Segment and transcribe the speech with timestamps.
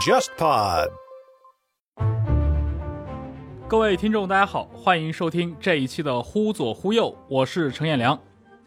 [0.00, 0.88] JustPod。
[3.68, 8.18] 各位听众，大家好，欢迎收听这一期的《忽左忽右》，我是陈彦良。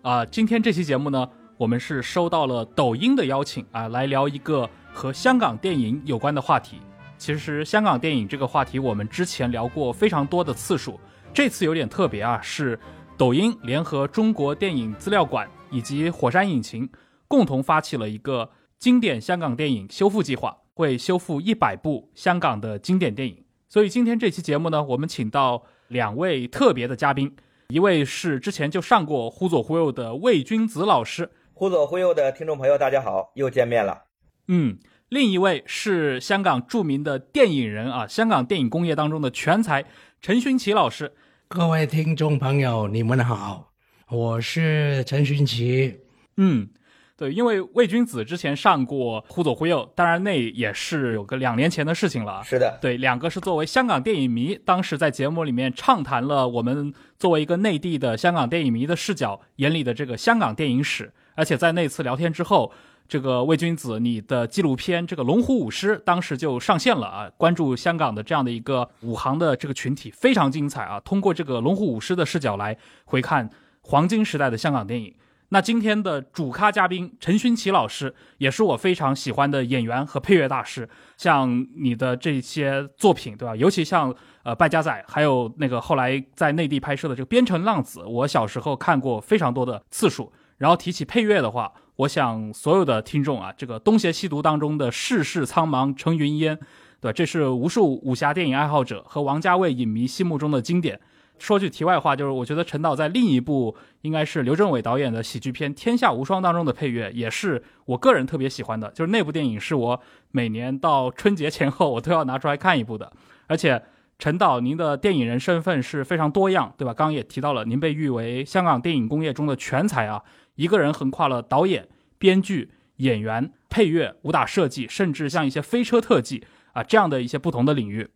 [0.04, 1.28] 啊，今天这期节目呢，
[1.58, 6.80] 我们是收到了抖音的邀请啊，来聊一个和香港电影有关的话题。
[7.18, 11.00] 其实香港电影这个话题，我们之前聊过非常多的次数，
[11.34, 12.80] 这次有点特别啊，是
[13.18, 16.88] 抖音联合中国电影资料馆以及火山引擎
[17.34, 23.44] 共同发起了一个经典香港电影修复计划，会修复一百部香港的经典电影。
[23.68, 27.36] 所以今天这期节目呢，我们请到两位特别的嘉宾，
[27.70, 34.04] 一位是之前就上过《忽左忽右》的魏君子老师，忽左忽右的听众朋友，大家好，又见面了。
[34.48, 34.78] 嗯，
[35.10, 39.84] 另一位是香港著名的电影人啊，香港电影工业当中的全才
[40.22, 41.12] 陈勋奇老师。
[41.48, 43.72] 各位听众朋友，你们好，
[44.12, 46.00] 我是陈勋奇。
[46.38, 46.70] 嗯。
[47.16, 52.42] 对，因为魏君子之前上过《忽左忽右》，当然那也是有个两年前的事情了。
[52.44, 61.14] 是的，对，两个是作为香港电影迷，当时在节目里面畅谈了我们作为一个内地的香港电影迷的视角眼里的这个香港电影史。
[61.36, 62.72] 而且在那次聊天之后，
[63.08, 71.00] 这个魏君子你的纪录片《这个龙虎舞狮》当时就上线了啊，关注香港的这样的一个武行的这个群体非常精彩啊。
[71.02, 73.48] 通过这个龙虎舞狮的视角来回看
[73.82, 75.14] 黄金时代的香港电影。
[75.54, 80.90] 那今天的主咖嘉宾陈勋奇老师也是我非常喜欢的演员和配乐大师。
[81.16, 83.56] 像你的这些作品，对吧？
[83.56, 90.34] 尤其像呃《败家仔》，还有那个后来在内地拍摄的这个《边城浪子》，我小时候看过非常多的次数。
[90.58, 96.58] 然后提起配乐的话，我想所有的听众啊，这个《东邪西毒》当中的“世事苍茫成云烟”，
[97.00, 97.14] 对吧？
[97.14, 101.00] 这是无数武侠电影爱好者和王家卫影迷心目中的经典。
[101.40, 108.90] 说句题外话，就是我觉得陈导在另一部应该是刘镇伟导演的喜剧片《天下无双》当中的配乐，也是我个人特别喜欢的。
[108.92, 113.12] 就是那部电影是我每年到春节前后我都要拿出来看一部的。
[113.48, 113.84] 而且
[114.18, 116.94] 陈导，您的电影人身份是非常多样，对吧？
[116.94, 120.24] 刚刚也提到了，您被誉为香港电影工业中的全才啊，
[120.56, 128.08] 一个人横跨了导演、编剧、演员、配乐、武打设计，甚至像一些飞车特技啊这样的一些不同的领域。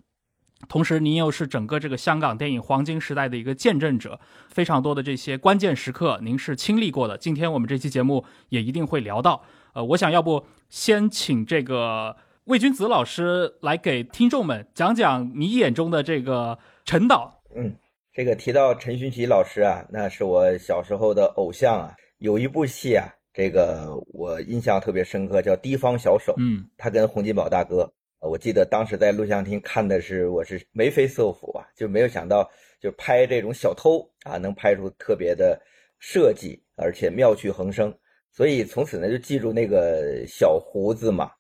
[0.68, 4.20] 同时，您又是整个这个香港电影黄金时代的一个见证者，
[4.50, 7.18] 非常多的这些关键时刻，您是亲历过的。
[7.18, 9.44] 今天我们这期节目也一定会聊到。
[9.74, 17.40] 呃，我想要不先请这个魏君子老师来给听众们讲讲你眼中的这个陈导。
[17.56, 17.76] 嗯，
[18.12, 21.94] 这个提到陈勋奇老师啊，那是我小时候的偶像啊。
[22.18, 26.34] 有一部戏啊，这个我印象特别深刻，叫《堤防小手》。
[26.40, 27.88] 嗯，他跟洪金宝大哥。
[28.28, 32.50] 我记得当时在录像厅看的是，我是眉飞色舞啊，就没有想到，
[32.80, 35.60] 就拍这种小偷啊，能拍出特别的
[35.98, 37.94] 设计，而且妙趣横生。
[38.32, 41.32] 所以从此呢，就记住那个小胡子嘛。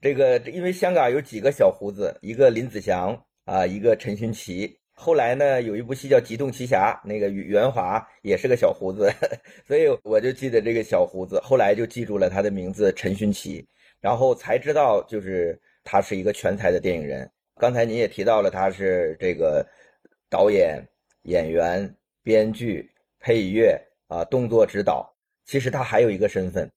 [0.00, 4.78] 这个因为香港有几个小胡子，一个林子祥啊，一个陈勋奇。
[4.92, 9.10] 后来呢，有一部戏叫《机动奇侠》，那个袁华也是个小胡子，
[9.66, 11.40] 所以我就记得这个小胡子。
[11.42, 13.66] 后来就记住了他的名字陈勋奇，
[14.00, 15.60] 然后才知道就是。
[15.86, 17.30] 他是一个全才的电影人。
[17.58, 19.66] 刚才您也提到了，他是这个
[20.28, 20.84] 导演、
[21.22, 21.90] 演员、
[22.22, 25.10] 编剧、配乐啊，动作指导。
[25.46, 26.68] 其实他还有一个身份，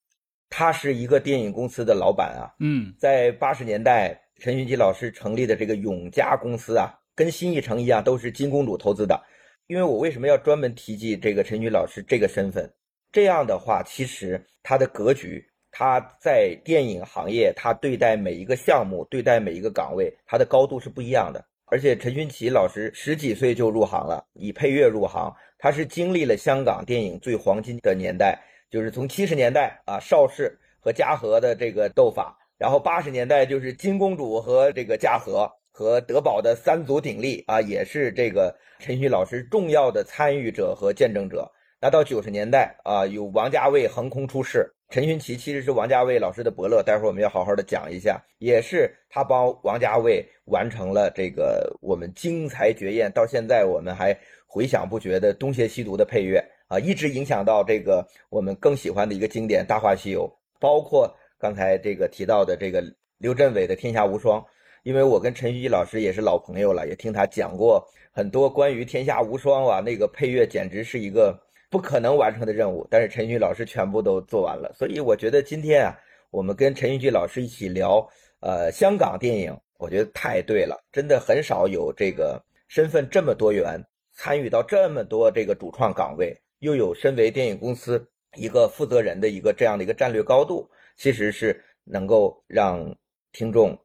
[0.48, 2.54] 他是一个电影公司的老板啊。
[2.60, 9.20] 嗯，在八十年代，陈勋奇老师成立的这个永嘉公司啊，跟新艺城一样，都是金公主投资的。
[9.66, 12.72] 因为我为什么要专门提及这个陈勋老师这个身份？
[13.12, 15.46] 这样的话，其实他的格局。
[15.72, 21.44] 他在电影行业，他对待每一个项目，对待每一个岗位，他的高度是不一样的。
[21.72, 28.40] 而且陈勋奇老师十几岁就入行了，以配乐入行，他是经历了香港电影最黄金的年代，
[28.72, 41.48] 就是从七十年代啊邵氏和嘉禾的这个斗法，然后八十年代就是金公主和这个嘉禾和德宝的三足鼎立啊，也是这个陈勋老师重要的参与者和见证者。
[41.80, 44.68] 那到九十年代啊，有王家卫横空出世。
[44.90, 54.18] 陈勋奇其实是王家卫老师的伯乐，待会儿我们要好好的讲一下，也是他帮王家卫完成了这个我们精彩绝艳，到现在我们还
[54.48, 60.28] 回想不绝的《东邪西毒》的配乐啊，一直影响到这个我们更喜欢的一个经典《大话西游》，
[60.60, 62.84] 包括刚才这个提到的这个
[63.20, 64.42] 刘镇伟的《天下无双》，
[64.82, 71.40] 因为我跟陈勋奇老师也是老朋友了，也听他讲过很多关于《天下无双》啊，那个配乐简直是一个。
[71.70, 75.96] 不可能完成的任务，但是陈勋老师全部都做完了，所以我觉得今天啊，
[76.32, 78.08] 我们跟陈勋老师一起聊，
[78.40, 83.80] 呃，香港电影，我觉得太对了，真的很少有这个身份这么多元，
[84.14, 88.04] 参与到这么多这个主创岗位，又有身为电影公司
[88.36, 90.68] 一个负责人的一个这样的一个战略高度，
[90.98, 92.96] 其实是能够让
[93.32, 93.78] 听众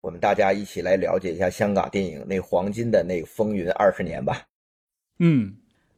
[0.00, 4.42] 我们大家一起来了解一下香港电影那黄金的那风云二十年吧。
[5.18, 5.54] 嗯。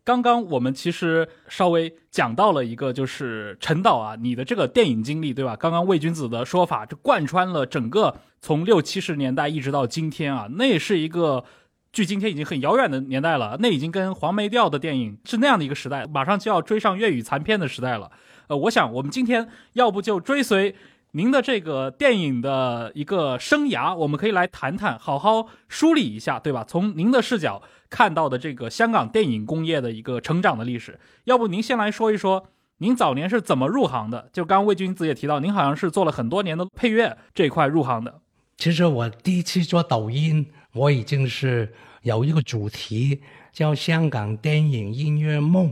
[0.08, 5.54] 刚刚我们其实稍微讲到了一个，就是陈导啊，你的这个电影经历，对吧？
[5.54, 11.44] 刚刚魏君子的说法，这贯穿了整个从六七十年代一直到今天啊，那也是一个
[11.92, 13.58] 距今天已经很遥远的年代了。
[13.60, 18.10] 那已经跟黄梅调的电影是那样的一个时代，马上就要追上粤语残片的时代了。
[18.46, 20.74] 呃，我想我们今天要不就追随。
[21.12, 26.62] 您的这个电影的一个生涯，我们可以来谈谈，好好梳理一下，对吧？
[26.68, 34.28] 从您的视角看到的这个香港电影工业的一个成长的历史，要不您先来说一说，您早年是怎么入行的？
[34.34, 38.20] 就刚刚魏君子也提到，您好像是做了很多年的配乐这一块入行的。
[38.58, 41.72] 其实我第一次做抖音，我已经是
[42.02, 45.70] 有一个主题叫《香港电影音乐梦》，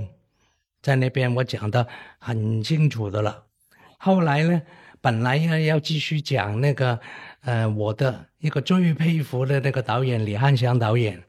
[0.80, 1.86] 在那边我讲的
[2.18, 3.44] 很清楚的了。
[3.98, 4.62] 后来呢？
[5.00, 6.98] 本来要要继续讲那个，
[7.43, 11.22] 呃，我的一个最佩服的那个导演李汉祥导演，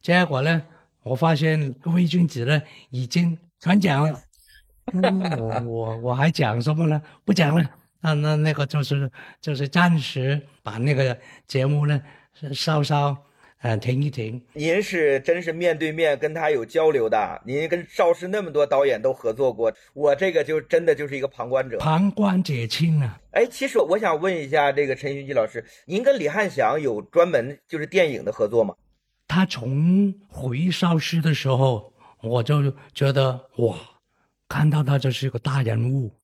[0.00, 0.62] 结果呢，
[1.02, 4.20] 我发现魏君子呢已经全讲了，
[5.38, 7.00] 我我我还讲什么呢？
[7.24, 7.70] 不讲了，
[8.00, 9.10] 那那那个就是
[9.40, 12.00] 就是暂时把那个节目呢
[12.52, 13.16] 稍稍。
[13.64, 14.38] 嗯，停一停。
[14.52, 23.18] 您是真是面对面跟他有交流的，您跟邵氏那么多导演都合作过，我这个就真的就是一个旁观者，旁观者清啊。
[23.30, 28.74] 哎，其实我想问一下这个陈勋基老师，您跟李汉祥有专门就是电影的合作吗？
[29.26, 31.90] 他从回邵氏的时候，
[32.22, 33.78] 我就觉得哇，
[34.46, 36.14] 看到他就是个大人物。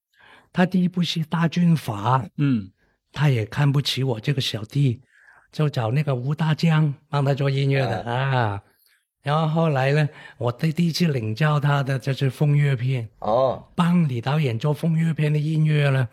[0.52, 2.70] 他第一部戏《大军阀》，嗯，
[3.12, 5.00] 他也看不起我这个小弟。
[5.52, 8.62] 就找那个吴大江帮他做音乐的啊，
[9.22, 10.08] 然后后来呢，
[10.38, 13.08] 我第第一次领教他的就是风月片。
[13.18, 16.08] 哦，帮李导演做风月片的音乐呢，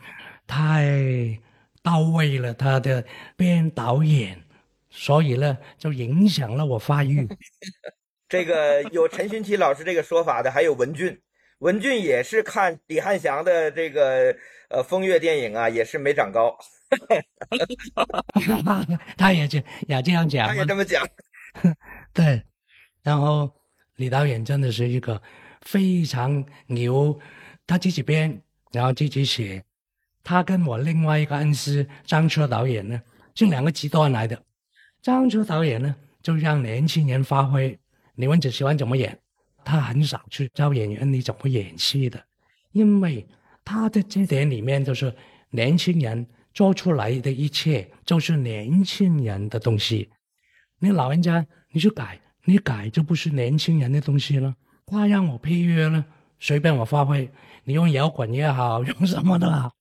[0.45, 1.39] 太
[1.83, 3.05] 到位了，他的
[3.35, 4.41] 编导演，
[4.89, 7.27] 所以呢就影响了我发育。
[8.27, 11.17] 这个有陈勋奇老师这个说法的，还有文俊，
[11.59, 14.35] 文俊也是看李汉祥的这个
[14.69, 16.57] 呃风月电影啊，也是没长高。
[19.17, 21.05] 他也这也这样讲，他也这么讲。
[22.13, 22.41] 对，
[23.01, 23.51] 然后
[23.95, 25.21] 李导演真的是一个
[25.61, 27.19] 非常牛，
[27.65, 28.41] 他自己编，
[28.71, 29.63] 然后自己写。
[30.23, 33.01] 他跟我另外一个恩师张彻导演呢，
[33.35, 34.41] 是两个极端来的。
[35.01, 37.77] 张彻导演呢，就让年轻人发挥，
[38.15, 39.17] 你们只喜欢怎么演，
[39.63, 42.23] 他很少去教演员你怎么演戏的，
[42.71, 43.25] 因为
[43.65, 45.13] 他的这点里面就是
[45.49, 46.25] 年轻人。
[46.57, 50.09] 做出来的一切就是年轻人的东西，
[50.79, 54.55] 你老人家你去改，你改就不是年轻人的东西了。
[54.87, 56.03] 他让我配乐呢，
[56.39, 57.29] 随便我发挥，
[57.63, 59.71] 你用摇滚也好， 用什么都好，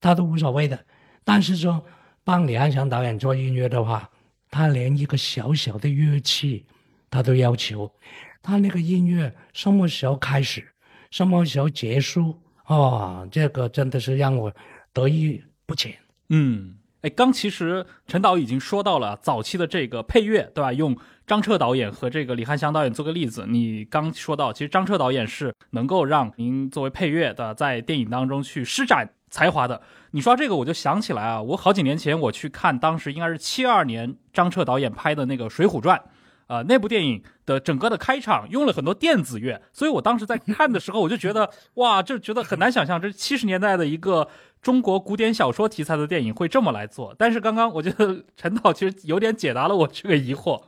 [0.00, 0.82] 他都无所谓的。
[1.22, 1.84] 但是说
[2.24, 4.10] 帮李安祥导演做音乐的话，
[4.48, 6.64] 他连一个小小的乐器
[7.10, 7.92] 他都要求，
[8.40, 10.66] 他那个音乐什么时候开始，
[11.10, 14.50] 什么时候结束，哦，这个真的是让我
[14.94, 15.94] 得意不浅。
[16.28, 20.72] 嗯，哎，刚其实陈导已经说到了早期的这个配乐，对吧？
[20.72, 20.96] 用
[21.26, 29.80] 张彻导演和这个李翰祥导演做个例子，你刚说到，其实张彻导演是能够让您作为配乐的在电影当中去施展才华的。
[30.12, 35.98] 你说这个，我就想起来啊，我好几年前我去看，当时应该是七二年张彻导演拍的那个《水浒传》，
[36.46, 44.28] 呃，那部电影的整个的开场用了很多电子乐，所以我当时在看的时候，我就觉得 哇，就觉得很难想象，这七十年代的一个。
[44.62, 50.60] 中国古典小说题材的电影会这么来做，但是刚刚我觉得陈导其实有点解答了我这个疑惑，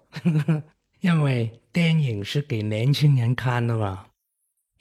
[1.00, 4.06] 因为电影是给年轻人看的嘛，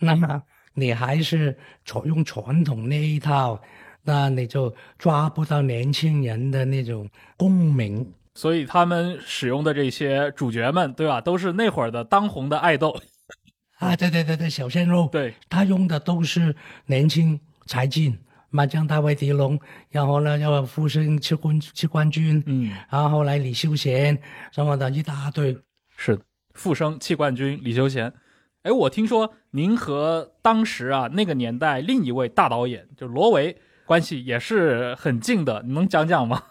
[0.01, 0.43] 那么
[0.75, 3.59] 你还是传用传统那一套，
[4.03, 8.13] 那你就抓不到年轻人的那种共鸣。
[8.37, 12.95] 所以他们使用的这些主角们，对吧，都是那会儿的当红的爱豆
[13.79, 18.15] 啊，对对对对，小鲜肉，对他用的都是年轻才俊。
[18.49, 24.17] 麻将大卫狄龙，然后呢，要复生去冠去冠军，嗯，然后后来李修贤
[24.51, 25.57] 什么的一大堆，
[25.97, 26.21] 是的
[26.53, 28.13] 复生气冠军李修贤。
[28.61, 36.43] 哎，我听说您和当时啊那个年代另一位大导演，就罗维关系也是很近的，你能讲讲吗？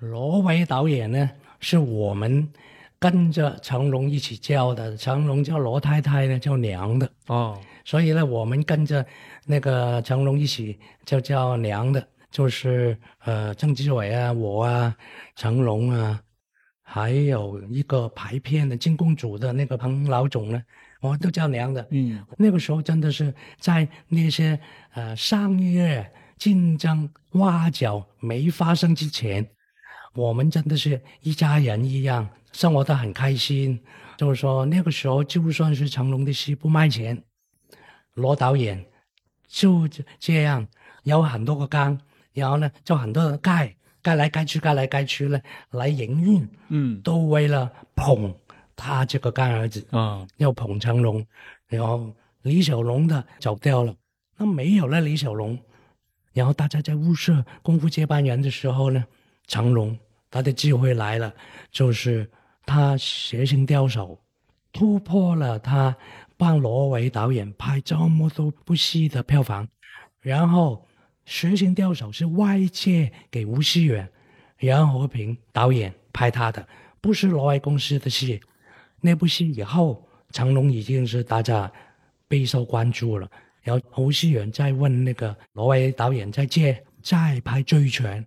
[0.00, 1.30] 罗维导演呢，
[1.60, 2.48] 是我们
[2.98, 9.06] 跟着成龙一起叫的，成龙叫罗太太呢，叫娘的哦，所以呢，我们跟着。
[9.46, 14.94] 那个成龙一起就叫娘的，就是呃郑志伟啊，我啊，
[15.34, 16.20] 成龙啊，
[16.82, 20.62] 还有一个排片的金公主的那个彭老总呢，
[21.00, 21.84] 我都叫娘的。
[21.90, 24.60] 嗯那个时候真的是在那些
[24.92, 29.44] 呃商业竞争挖角没发生之前，
[30.14, 33.80] 我们真的是一家人一样，生活得很开心。
[34.16, 37.22] 就是说那个时候，就算是成龙的戏不卖钱，
[38.14, 38.84] 罗导演
[39.46, 39.88] 就
[40.18, 40.66] 这样
[41.04, 41.98] 有很多个缸，
[42.34, 45.40] 然后呢就很多人盖盖来盖去，盖来盖去呢
[45.70, 48.34] 来营运，嗯都为了捧
[48.76, 49.86] 他这个干儿子。
[49.90, 51.24] 啊要捧成龙，
[51.68, 53.94] 然后李小龙的走掉了，
[54.36, 55.58] 那没有了李小龙，
[56.32, 59.04] 然后大家在物色功夫接班人的时候呢，
[59.50, 59.98] 成龙
[60.30, 61.34] 他的机会来了，
[61.72, 62.30] 就是
[62.64, 64.16] 他蛇形刁手
[64.72, 65.94] 突破了他
[66.36, 69.66] 帮罗维导演拍这么多部戏的票房，
[70.20, 70.86] 然后
[71.24, 74.08] 蛇形刁手是外界给吴思远、
[74.60, 76.64] 杨和平导演拍他的，
[77.00, 78.40] 不是罗维公司的戏。
[79.00, 81.70] 那部戏以后，成龙已经是大家
[82.28, 83.28] 备受关注了。
[83.62, 88.22] 然后吴思远再问那个罗维导演再借再拍《醉拳》，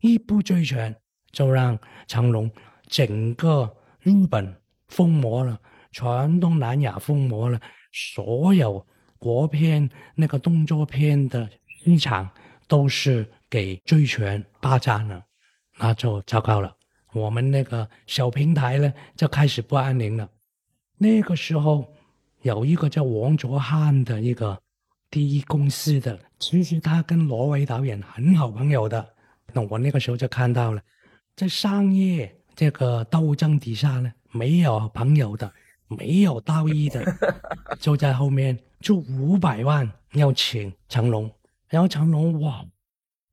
[0.00, 0.94] 一部《追权》
[1.32, 2.50] 就让成龙
[2.86, 4.54] 整个日本
[4.88, 5.58] 疯魔了，
[5.90, 7.60] 全东南亚疯魔了，
[7.92, 8.86] 所有
[9.18, 11.48] 国片那个动作片的
[11.84, 12.30] 市场
[12.66, 15.22] 都是给《追权》霸占了，
[15.78, 16.72] 那就糟糕了。
[17.12, 20.28] 我们那个小平台呢，就开始不安宁了。
[20.96, 21.92] 那个时候
[22.42, 24.60] 有一个叫王卓汉的一个
[25.10, 29.14] 第一公司的，其实他跟罗维导演很好朋友的。
[29.52, 30.82] 那我那个时候就看到了，
[31.34, 35.52] 在商业这个斗争底下呢，没有朋友的，
[35.88, 37.04] 没有道义的，
[37.80, 41.30] 就在后面就五百万要请成龙，
[41.68, 42.64] 然后成龙哇，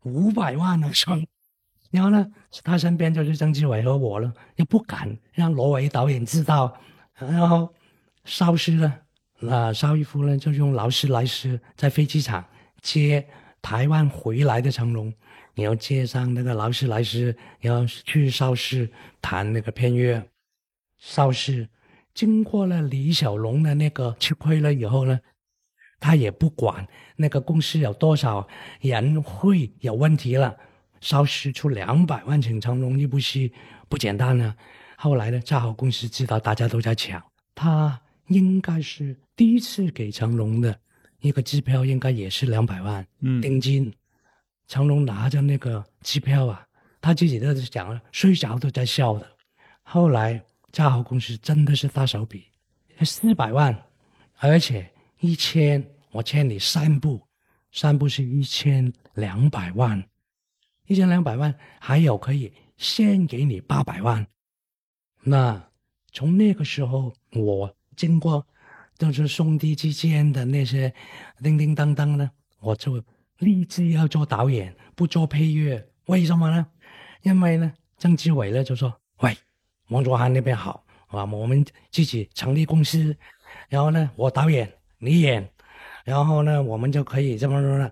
[0.04, 1.20] 五百万啊，说。
[1.92, 2.28] 然后呢，
[2.64, 6.78] 他身边就是曾志伟和我了，又不敢让罗维导演知道。
[7.14, 7.74] 然后
[8.26, 8.94] 邵氏呢，
[9.40, 12.44] 那邵逸夫呢就用劳斯莱斯在飞机场
[12.82, 13.26] 接
[13.62, 15.14] 台湾回来的成龙，
[15.56, 18.90] 然后接上那个劳斯莱斯，然后去邵氏
[19.22, 20.24] 谈那个片约。
[21.00, 21.68] 邵氏
[22.14, 25.20] 经过了李小龙的那个吃亏了以后呢，
[26.00, 28.48] 他也不管那个公司有多少
[28.82, 30.56] 人会有问题了。
[31.02, 33.52] 邵氏出两百万请成龙一部戏
[33.88, 34.56] 不简单呢。
[34.98, 37.22] 后来呢，嘉豪公司知道大家都在抢，
[37.54, 40.80] 他应该是第一次给成龙的
[41.20, 43.94] 一个机票，应该也是两百万嗯定金。
[44.68, 46.66] 成龙拿着那个机票啊，
[47.02, 49.28] 他自己都是讲了，睡着都在笑的。
[49.84, 52.46] 后来嘉豪公司真的是大手笔，
[53.02, 53.78] 四百万，
[54.38, 57.22] 而且一千我欠你三部，
[57.72, 60.04] 三部是一千两百万。
[60.88, 64.26] 一千两百万，还有可以先给你八百万。
[65.24, 65.70] 那
[66.12, 68.46] 从那个时候，我经过
[68.98, 70.94] 就是兄弟之间的那些
[71.42, 72.30] 叮叮当当呢，
[72.60, 73.04] 我就
[73.40, 75.86] 立志要做导演，不做配乐。
[76.06, 76.66] 为什么呢？
[77.24, 79.36] 因为呢，曾志伟呢就说：“喂，
[79.90, 83.16] 王卓涵那边好啊，我们自己成立公司，
[83.70, 85.50] 然后呢，我导演，你演，
[86.04, 87.90] 然后呢，我们就可以这么说了。”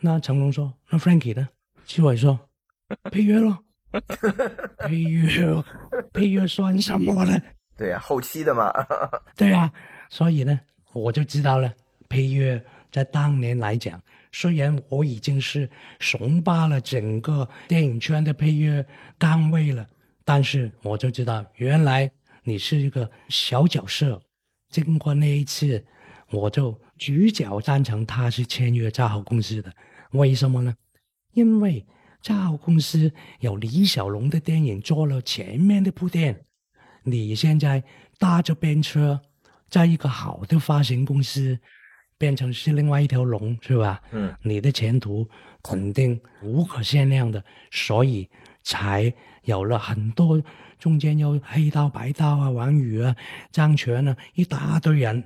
[0.00, 1.48] 那成龙说：“那 Frankie 呢？”
[1.84, 2.38] 志伟说
[3.10, 3.58] ：“配乐咯，
[4.78, 5.64] 配乐，
[6.12, 7.40] 配乐算什么呢？
[7.76, 8.72] 对呀、后期的嘛。
[9.36, 9.72] 对呀、
[10.08, 10.58] 所以呢，
[10.92, 11.72] 我就知道了，
[12.08, 14.00] 配乐在当年来讲，
[14.32, 15.68] 虽然我已经是
[16.00, 18.84] 雄霸了整个电影圈的配乐
[19.18, 19.86] 岗位了，
[20.24, 22.10] 但是我就知道，原来
[22.42, 24.20] 你是一个小角色。
[24.70, 25.84] 经过那一次，
[26.30, 29.70] 我就举脚赞成他是签约嘉豪公司的。
[30.12, 30.74] 为什么呢？
[31.34, 31.86] 因为
[32.22, 36.46] 嘉豪公司有李小龙的电影做了前面的铺垫，
[37.04, 37.84] 你现在
[38.18, 39.20] 搭着便车，
[39.68, 41.58] 在一个好的发行公司，
[42.22, 44.00] 变成是另外一条龙，是吧？
[44.12, 45.28] 嗯，你的前途
[45.60, 48.30] 肯定无可限量的，所以
[48.62, 49.12] 才
[49.42, 50.40] 有了很多
[50.78, 53.16] 中间有黑道、白道啊、王宇啊、
[53.50, 55.24] 张全啊一大堆人。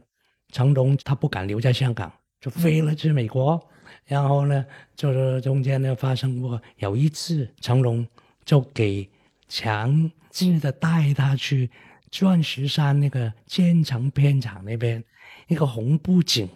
[0.50, 2.11] 成龙他不敢留在香港，
[2.41, 3.62] 就飞了去美国。
[4.07, 8.07] 然后呢，就是中间呢发生过有一次，成龙
[8.43, 9.07] 就给
[9.49, 11.71] 强制的带他去
[12.11, 15.05] 钻石山那个建成片场那边
[15.49, 16.49] 一个红布景，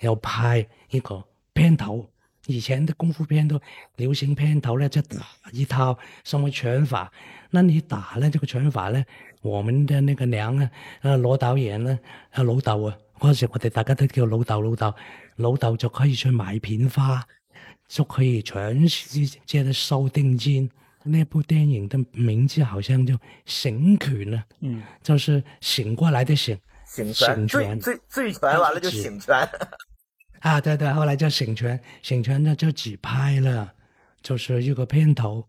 [0.00, 2.08] 要拍一个片头。
[2.46, 3.60] 以前的功夫片都
[3.96, 5.18] 流行片头呢，就打
[5.52, 7.12] 一套什麼拳法。
[7.50, 9.04] 那你打呢這個拳法呢，
[9.42, 10.70] 我們的那個娘啊，
[11.02, 11.98] 啊羅導演呢，
[12.30, 14.94] 啊老豆啊，嗰時我哋大家都叫老豆老豆，
[15.36, 17.22] 老豆就可以去買片花，
[17.86, 20.70] 就可以全世界的收定金。
[21.04, 23.14] 那部電影的名字好像叫
[23.44, 26.58] 醒拳啊，嗯，就是醒過來的醒，
[27.04, 29.48] 醉拳醉醉拳完了就醒拳。
[30.40, 33.72] 啊，对对，后来就醒拳，醒拳呢就只拍了，
[34.22, 35.44] 就是一个片头，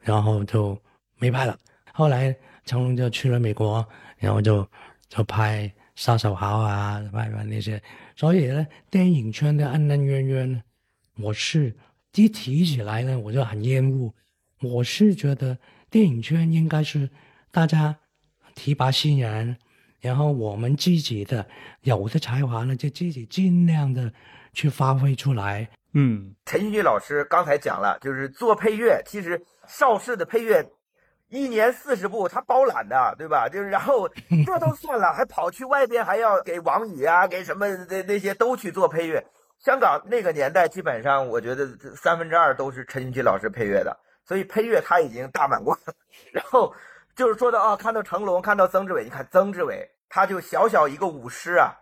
[0.00, 0.80] 然后就
[1.18, 1.58] 没拍了。
[1.92, 4.66] 后来成龙就去了美国，然后就
[5.08, 7.82] 就拍《杀手豪》啊，拍拍那些。
[8.16, 10.62] 所以呢，电影圈的恩恩怨怨呢，
[11.18, 11.76] 我是
[12.14, 14.12] 一提起来呢，我就很厌恶。
[14.62, 15.58] 我是觉得
[15.90, 17.08] 电影圈应该是
[17.50, 17.94] 大家
[18.54, 19.56] 提拔新人，
[20.00, 21.46] 然后我们自己的
[21.82, 24.12] 有的才华呢，就自己尽量的
[24.52, 25.68] 去发挥出来。
[25.92, 30.64] 嗯，陈勋奇老师刚才讲了，就是做配乐，其实邵氏的配乐
[31.28, 33.48] 一年四十部，他包揽的，对吧？
[33.48, 34.08] 就是然后
[34.46, 39.24] 这都算了，还跑去外边还要给王宇啊，给什么那那些都去做配乐。
[39.58, 45.94] 香港那个年代，基本上我觉得三分之二都是陈勋奇老师配乐的，所以配乐他已经大满贯了。
[46.32, 46.72] 然后
[47.14, 51.72] 就是说的啊，看到成龙，看到曾志伟，你看曾志伟，他就小小一个舞狮啊，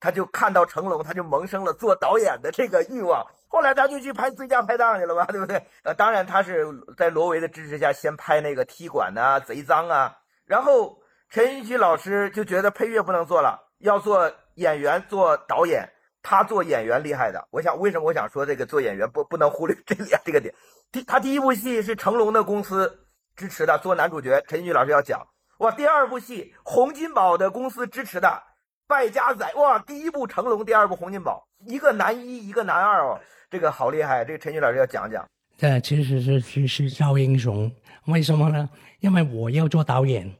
[0.00, 3.26] 他就看到成龙，他就萌生了做导演的这个欲望。
[3.48, 5.62] 后来他就去拍《最佳拍档》去了嘛，对不对？
[5.84, 6.66] 呃，当然他是
[6.96, 10.16] 在罗维的支持下，先拍那个《踢馆》呐，《贼脏》啊。
[10.44, 10.98] 然后
[11.30, 15.88] 陈勋奇老师就觉得配乐不能做了，要做演员，做导演。
[16.28, 20.52] 他做演员厉害的，我想为什么我想说这个做演员不不能忽略这点这个点。
[20.90, 23.05] 第他第一部戏是成龙的公司
[23.36, 25.24] 支持的，做男主角，陈勋奇老师要讲
[25.58, 25.70] 哇。
[25.70, 28.42] 第二部戏洪金宝的公司支持的。
[28.88, 29.76] 败家仔哇！
[29.80, 34.24] 第一部成龙，第二部洪金宝，一个男一，一个男二哦，这个好厉害！
[34.24, 35.28] 这个陈军老师要讲讲。
[35.58, 37.68] 这其实是虚实造英雄，
[38.04, 38.70] 为什么呢？
[39.00, 40.32] 因为我要做导演，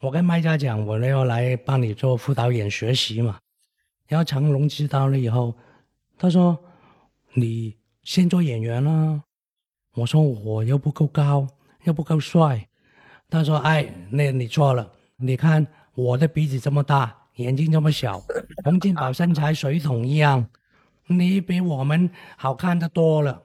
[0.00, 3.40] 我跟麦家讲，我要来帮你做副导演学习嘛。
[4.06, 5.52] 然后成龙知道了以后，
[6.16, 6.56] 他说
[7.34, 9.20] ：“你先做演员啦。”
[9.94, 11.44] 我说：“我又不够高，
[11.88, 12.68] 又不够帅。”
[13.28, 18.20] 他说：“哎，那你错了，你看我的鼻子这么大。”眼睛这么小，
[18.64, 20.44] 洪金宝身材水桶一样，
[21.06, 23.40] 你比我们好看的多了。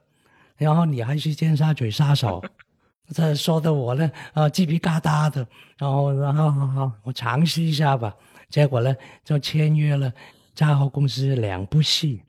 [0.57, 2.43] 然后你还是尖沙咀杀手，
[3.13, 5.47] 这说的我呢啊鸡皮疙瘩的。
[5.77, 8.11] 然后然后好好，我尝试一下吧。
[8.49, 10.11] 结果呢就签约了
[10.55, 12.23] 嘉禾公司两部戏，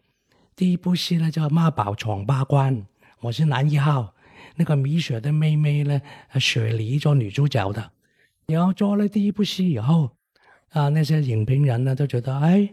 [0.54, 2.76] 第一部戏呢叫《妈宝闯八关》，
[3.20, 4.13] 我是男一号，
[4.56, 6.00] 那个米雪的妹妹呢
[6.40, 7.90] 雪梨做女主角的。
[8.46, 10.10] 然后做了第一部戏以后。
[10.70, 12.68] 啊，那些影评人呢都觉得，哎，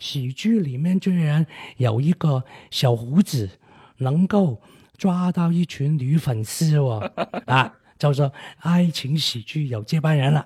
[0.00, 3.48] 喜剧里面居然有一个小胡子
[3.98, 4.60] 能够
[4.98, 6.98] 抓到一群女粉丝哦，
[7.46, 10.44] 啊，就说爱情喜剧有接班人了。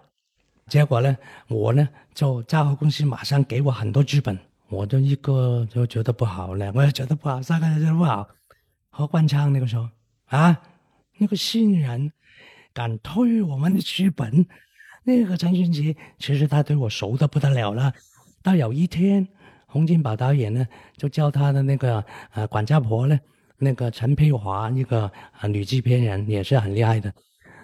[0.67, 1.17] 结果呢，
[1.49, 4.39] 我呢就嘉禾公司马上给我很多剧本，
[4.69, 8.29] 我就一个就觉得不好，了，我也觉得不好，三个觉得不好。
[8.91, 9.89] 何冠昌那个时候
[10.27, 10.61] 啊，
[11.21, 12.11] 那个新人
[12.73, 14.45] 敢推我们的剧本。
[15.03, 17.93] 那个陈勋奇其实他对我熟的不得了了，
[18.43, 19.27] 到有一天，
[19.67, 23.19] 洪金宝导演呢就叫他的那个呃管家婆呢，
[23.59, 27.13] 那个陈佩华一个啊女制片人也是很厉害的，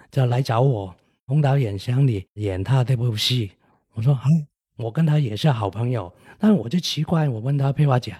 [0.09, 0.93] 就来找我，
[1.25, 3.51] 洪导演想你演他这部戏，
[3.93, 4.29] 我说好，
[4.75, 8.15] 我跟他也是好朋友，但我就奇怪，我问他佩华姐，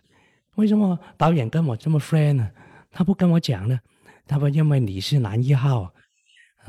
[0.56, 2.52] 为什么导演跟我这么 friend 呢？
[2.92, 3.80] 他不跟我讲呢？
[4.28, 5.94] 他们认为你是男一号，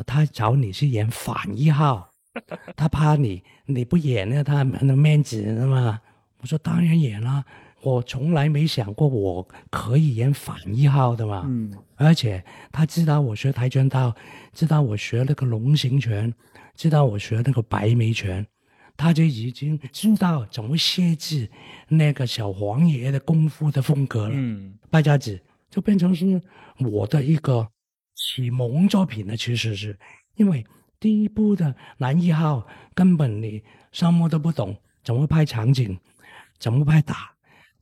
[0.07, 2.11] 他找你是演反一号。
[2.77, 6.01] 他怕你你不演呢，他那面子是吗？
[6.41, 7.45] 我说当然演了，
[7.83, 11.43] 我从来没想过我可以演反一号的嘛。
[11.47, 14.15] 嗯，而且他知道我学跆拳道，
[14.53, 16.33] 知道我学那个龙形拳，
[16.77, 18.47] 知道我学那个白眉拳，
[18.97, 21.51] 他就已经知道怎么设置
[21.89, 24.35] 那个小黄爷的功夫的风格了。
[24.35, 26.41] 嗯，败家子就变成是
[26.79, 27.69] 我的一个
[28.15, 29.99] 启蒙作品呢，其实是
[30.37, 30.65] 因为。
[31.01, 35.97] 第一部的男一号根本你什么都不懂，怎么拍场景，
[36.59, 37.31] 怎么拍打？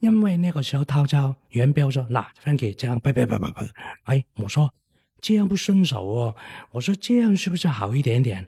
[0.01, 3.66] 因为那个时候涛涛，元彪说：“那 Frankie 这样拍拍拍拍拍。”
[4.05, 4.70] 哎，我说
[5.22, 6.37] 这样不顺手哦。
[6.72, 8.46] 我说这样是不是好一点点？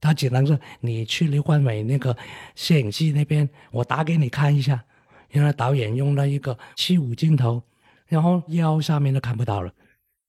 [0.00, 2.16] 他只能说你去刘冠伟那个
[2.56, 4.84] 摄影机那边，我打给你看一下。
[5.30, 7.62] 原来导演用了一个七五镜头，
[8.08, 9.72] 然后腰下面都看不到了。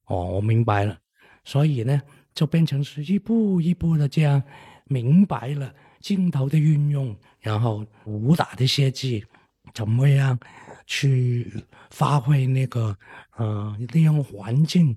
[0.06, 0.98] 哦，我明白了。
[1.44, 2.02] 所以呢。
[2.36, 4.42] 就变成是一步一步的这样
[4.86, 9.26] 明白了镜头的运用，然后武打的设计
[9.74, 10.39] 怎么样
[10.86, 11.52] 去
[11.89, 12.96] 发挥那个
[13.36, 14.96] 呃利用环境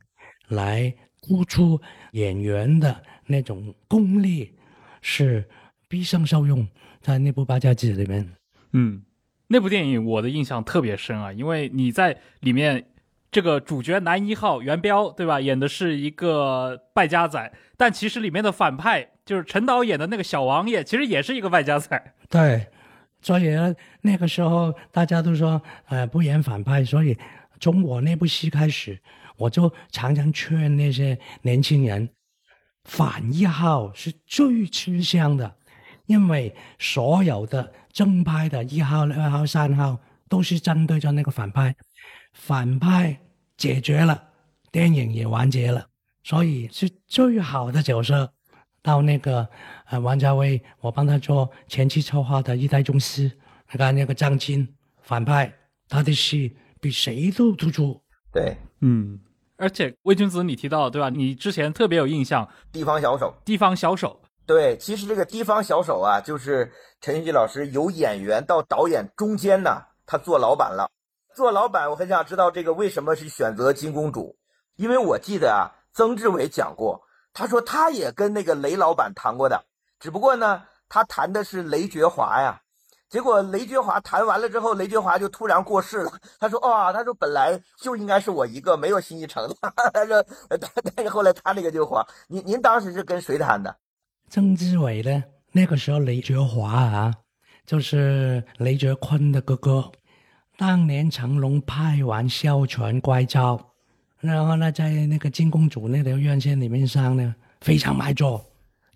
[0.48, 1.80] 来突出
[2.12, 4.52] 演员的那种功力，
[5.00, 5.44] 是
[5.88, 6.64] 必胜受用。
[7.00, 8.32] 在那部《八家子》里面，
[8.72, 9.02] 嗯，
[9.52, 12.86] 那部电影我的印象特别深啊，因为你在里面。
[13.34, 15.40] 这个主角男一号元彪，对吧？
[15.40, 21.88] 演的是一个败家仔，但其实里面的反派就是陈导演的那个小王爷，其实也是一个败家仔。
[22.28, 22.66] 对，
[23.22, 26.84] 所以呢，那个时候大家都说，呃，不演反派。
[26.84, 27.16] 所以
[27.58, 29.00] 从我那部戏开始，
[29.38, 32.10] 我就常常劝那些年轻人，
[32.84, 35.56] 反一号是最吃香的，
[36.06, 41.74] 因为所有的正派的一号、二号、三号都是针对着那个反派，
[42.32, 43.18] 反派
[43.56, 44.30] 解决了，
[44.70, 45.86] 电影也完结了，
[46.22, 48.32] 所以是最好的角色。
[48.84, 49.48] 到那个
[49.84, 53.30] 呃，王家卫，我帮他做前期策划的一代宗师，
[53.70, 54.66] 你看那个张晋
[55.02, 55.54] 反派，
[55.88, 58.02] 他的戏比谁都突出。
[58.32, 59.20] 对，嗯，
[59.56, 61.10] 而且魏君子你提到对吧？
[61.10, 64.20] 你之前特别有印象，地方小手，地方小手。
[64.44, 70.90] 对，其实这个地方小手啊，就是陈勋奇老师由演员到导演中间呢，他做老板了。
[71.34, 74.36] 做老板，我很想知道这个为什么是选择金公主？
[74.76, 77.02] 因为我记得啊，曾志伟讲过。
[77.32, 79.64] 他说他也跟那个雷老板谈过的，
[79.98, 82.60] 只不过呢，他谈的是雷觉华呀。
[83.08, 86.12] 结果雷觉华谈完了之后，雷觉华就突然过世了。
[86.40, 89.54] 他说：“哦，他说本来就应该是我一个，没有新一城的。
[89.94, 90.60] ”他说：“但
[90.96, 93.74] 但是后来他那个就黄。”您您当时是跟谁谈的？
[94.32, 95.22] 曾志伟呢？
[95.52, 97.14] 那个时候雷觉华啊，
[97.66, 99.92] 就是雷觉坤的哥哥。
[100.56, 103.58] 当年成龙拍完《哮拳怪招》。
[104.20, 108.42] 然后呢，在那个金公主那条院线里面上呢，非常卖座。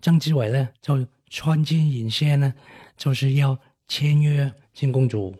[0.01, 2.51] 曾志伟呢，就穿进引线呢，
[2.97, 3.55] 就是要
[3.87, 5.35] 签约金公主。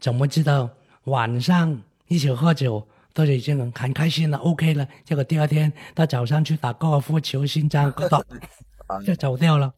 [0.00, 0.68] 怎么知道
[1.04, 4.88] 晚上一起喝酒都已经很开心了，OK 了。
[5.04, 8.08] 结果第二天他早上去打高尔夫球，心脏割
[8.88, 9.72] 到，就走掉了。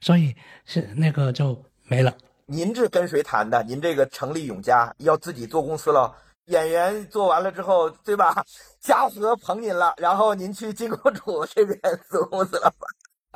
[0.00, 2.12] 所以是那个就没了。
[2.46, 3.62] 您是跟谁谈的？
[3.64, 6.14] 您这个成立永嘉要自己做公司了？
[6.46, 8.44] 演员做完了之后，对吧？
[8.80, 11.78] 嘉禾捧您了，然后您去金公 主这边
[12.10, 12.86] 做公司了吧？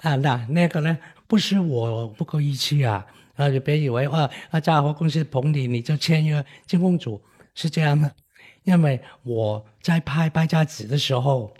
[0.02, 0.96] 啊，那那个呢？
[1.26, 3.06] 不是我不够义气啊！
[3.36, 7.20] 啊，就别以为啊啊，嘉禾公司捧你，你就签约金公主
[7.54, 8.10] 是这样的。
[8.64, 11.54] 因为我在拍《败家子》的时候，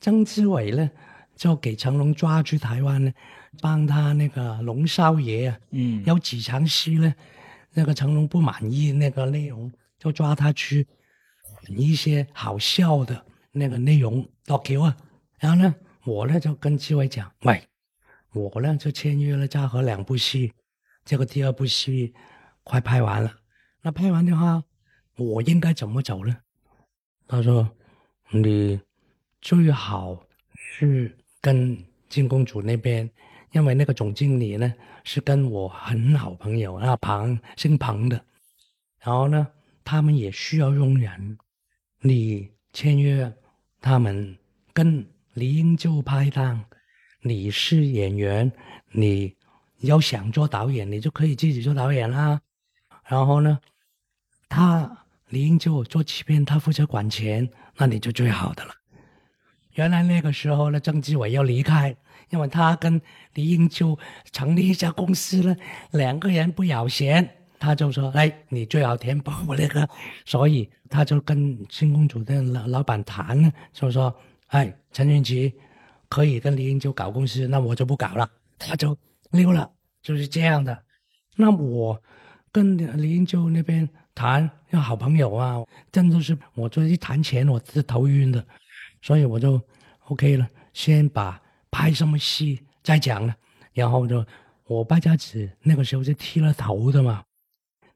[0.00, 0.88] 曾志伟呢
[1.36, 3.12] 就给成龙抓去台湾呢，
[3.60, 7.14] 帮他那个龙少爷啊，嗯，有几场戏呢，
[7.72, 9.72] 那个成龙不满意那个内容。
[9.98, 10.86] 就抓他去
[11.68, 14.96] 一些好笑的那个内容导桥啊，
[15.38, 17.66] 然后呢，我呢就跟志伟讲，喂，
[18.34, 20.52] 我呢就签约了嘉禾两部戏，
[21.02, 22.12] 这个第二部戏
[22.62, 23.38] 快拍完了，
[23.80, 24.62] 那拍完的话，
[25.16, 26.36] 我应该怎么走呢？
[27.26, 27.74] 他说，
[28.30, 28.78] 你
[29.40, 30.22] 最好
[30.54, 31.16] 是
[31.46, 31.78] 跟
[32.08, 33.08] 金公主那边，
[33.52, 38.24] 因为那个总经理呢是跟我很好朋友，那庞姓庞的，
[38.98, 39.46] 然后呢。
[39.88, 41.38] 他们也需要用人，
[42.00, 43.32] 你签约
[43.80, 44.36] 他们
[44.72, 46.64] 跟李英就拍档，
[47.20, 48.50] 你是演员，
[48.90, 49.36] 你
[49.82, 52.40] 要想做导演，你就可以自己做导演啦。
[53.06, 53.60] 然后呢，
[54.48, 58.74] 他李英就做欺骗，他负责管钱，那你就最好的了。
[59.76, 61.94] 原来那个时候呢，郑志伟要离开，
[62.30, 63.00] 因为他跟
[63.34, 63.98] 李英秋
[64.32, 65.56] 成立一家公司了，
[65.92, 67.26] 两个人不咬钱。
[67.58, 69.88] 他就说：“哎，你最好填补我那个。”
[70.26, 74.14] 所以他就跟新公主的老老板谈，就说
[74.48, 75.52] ：“哎，陈云奇
[76.08, 78.96] 可以跟李英就搞公司，那我就不搞了。”他就
[79.30, 79.70] 溜了，
[80.02, 80.78] 就是这样的。
[81.34, 82.00] 那我
[82.52, 88.46] 跟李英就那边谈，要好朋友啊，真的是我就一谈钱我是头晕的，
[89.06, 89.62] 所以我就
[90.06, 91.40] OK 了，先把
[91.70, 93.32] 拍什么戏再讲了。
[93.72, 94.26] 然后就
[94.64, 97.22] 我败家子那个时候是剃了头的嘛。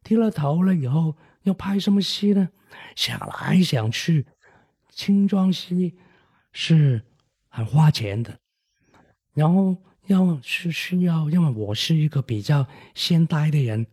[0.05, 2.49] 剃了头了以后要拍什么戏呢？
[2.94, 4.25] 想来想去，
[4.90, 5.96] 轻装戏
[6.53, 7.03] 是
[7.49, 8.38] 很花钱的。
[9.35, 13.85] 然后要是需要，因为我是一个比较现代的人，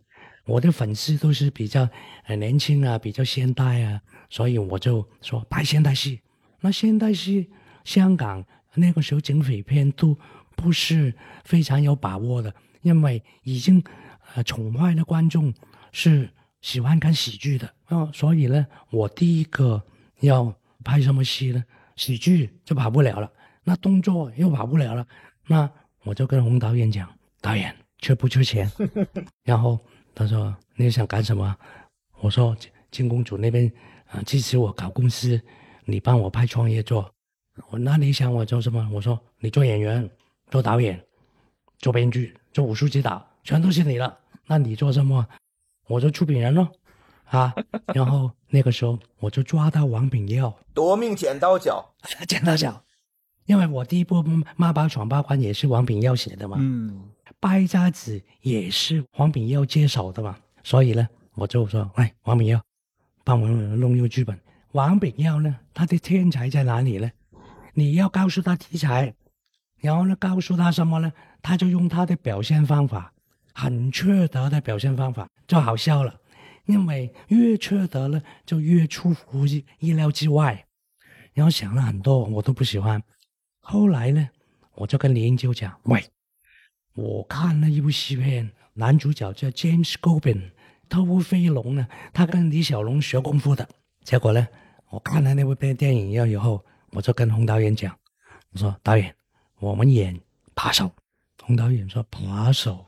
[0.45, 1.89] 我的粉丝都是比较
[2.23, 3.99] 很年轻啊，比较现代啊，
[4.30, 6.21] 所以我就说拍现代戏。
[6.60, 7.50] 那现代戏，
[7.84, 8.43] 香港
[8.76, 10.17] 那个时候警匪片都
[10.56, 13.84] 不是非常有把握的，因为已经
[14.34, 15.54] 呃宠坏了观众。
[15.93, 16.30] 是
[16.62, 19.82] 喜欢看喜剧的啊，所以呢，我第一个
[20.20, 21.63] 要拍什么戏呢？
[21.96, 23.32] 喜剧就跑不了了，
[23.63, 25.08] 那动作又跑不了了，
[25.48, 25.67] 那
[26.04, 27.10] 我就跟洪导演讲，
[27.41, 28.70] 导演缺不缺钱？
[29.43, 29.80] 然后
[30.13, 31.56] 他说你想干什么？
[32.20, 32.56] 我说
[32.91, 33.72] 金公主那边
[34.12, 35.41] 啊支持我搞公司，
[35.89, 37.10] 你帮我拍创业做。
[37.69, 38.88] 我那你想我做什么？
[38.91, 40.08] 我说你做演员、
[40.52, 41.02] 做导演、
[41.80, 44.15] 做编剧、做武术指导，全都是你了。
[44.45, 45.26] 那你做什么？
[45.88, 46.69] 我就出品人咯，
[47.26, 47.56] 啊，
[47.95, 51.93] 然后那个时候我就抓到王炳耀，夺命剪刀脚，
[52.28, 52.84] 剪刀脚，
[53.45, 54.17] 因为我第一部
[54.58, 62.62] 《妈宝闯八关》也是王炳耀写的嘛，嗯，败家子也是王炳耀接手的嘛，所以呢，我就说，喂，王炳耀，
[63.23, 64.38] 帮我弄一个剧本。
[64.73, 67.12] 王炳耀呢，他的天才在哪里呢？
[67.73, 69.13] 你要告诉他题材，
[69.80, 71.12] 然后呢，告诉他什么呢？
[71.41, 73.13] 他就用他的表现方法，
[73.53, 76.19] 很缺德的表现方法，就好笑了。
[76.65, 79.45] 因为越缺德呢，就越出乎
[79.80, 80.65] 意料之外。
[81.34, 83.01] 然后想了很多，我都不喜欢。
[83.60, 84.27] 后来呢，
[84.75, 86.03] 我就跟李英就讲，喂，
[86.93, 90.51] 我看了一部戏片，男主角叫 James Coben。
[90.89, 91.88] 偷飞龙呢？
[92.13, 93.67] 他跟李小龙学功夫的。
[94.08, 94.48] 结果呢，
[94.89, 97.93] 我看了那部电电影要以后，我就跟洪导演讲
[98.54, 99.13] ：“我说导演，
[99.60, 100.17] 我们演
[100.56, 100.89] 扒手。”
[101.43, 102.86] 洪导演说：“扒手。”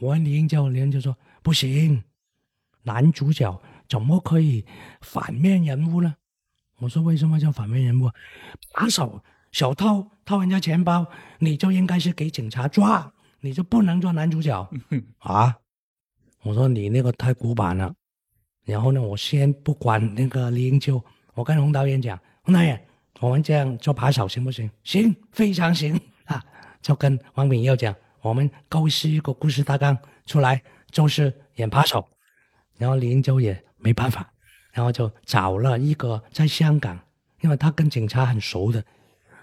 [0.00, 2.02] 我问李英教练就说：“不行，
[2.84, 4.64] 男主角怎么可以
[5.02, 6.14] 反面人物呢？”
[6.80, 8.10] 我说：“为什么叫反面人物？
[8.72, 11.06] 扒手小偷偷人家钱包，
[11.38, 14.70] 你就应该是给警察抓，你就不能做男主角
[15.18, 15.54] 啊？”
[16.44, 17.94] 我说你那个太古板了，
[18.64, 21.02] 然后呢，我先不管那个李英秋，
[21.34, 22.80] 我跟洪导演讲，洪导演，
[23.20, 24.70] 我们这样做扒手行不行？
[24.84, 26.42] 行，非常行 啊！
[26.80, 29.96] 就跟王炳耀讲，我们构思一个故事大纲
[30.26, 32.06] 出来，就是演扒手。
[32.78, 34.32] 然后李英秋也没办法，
[34.72, 36.98] 然后就找了一个在香港，
[37.40, 38.84] 因为他跟警察很熟的，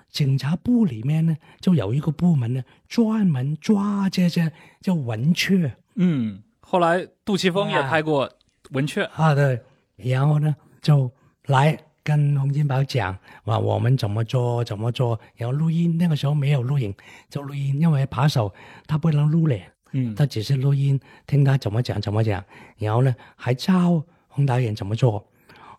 [0.10, 4.52] 警察部里面呢，就有一个部门呢，专门抓这些
[4.82, 6.44] 叫文雀，嗯。
[6.62, 8.30] 后来杜琪峰也拍过
[8.70, 9.60] 《文雀》啊，对，
[9.96, 11.12] 然后呢就
[11.48, 16.94] 来跟洪金宝讲，哇，我们怎么做怎么做，然后录音，那个时候没有录影，
[17.30, 18.54] 就录音，因为扒手
[18.86, 22.44] 他不能录脸，嗯，他只是录音，听他怎么讲怎么讲，
[22.78, 25.28] 然后呢还教洪导演怎么做，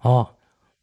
[0.02, 0.28] 哦，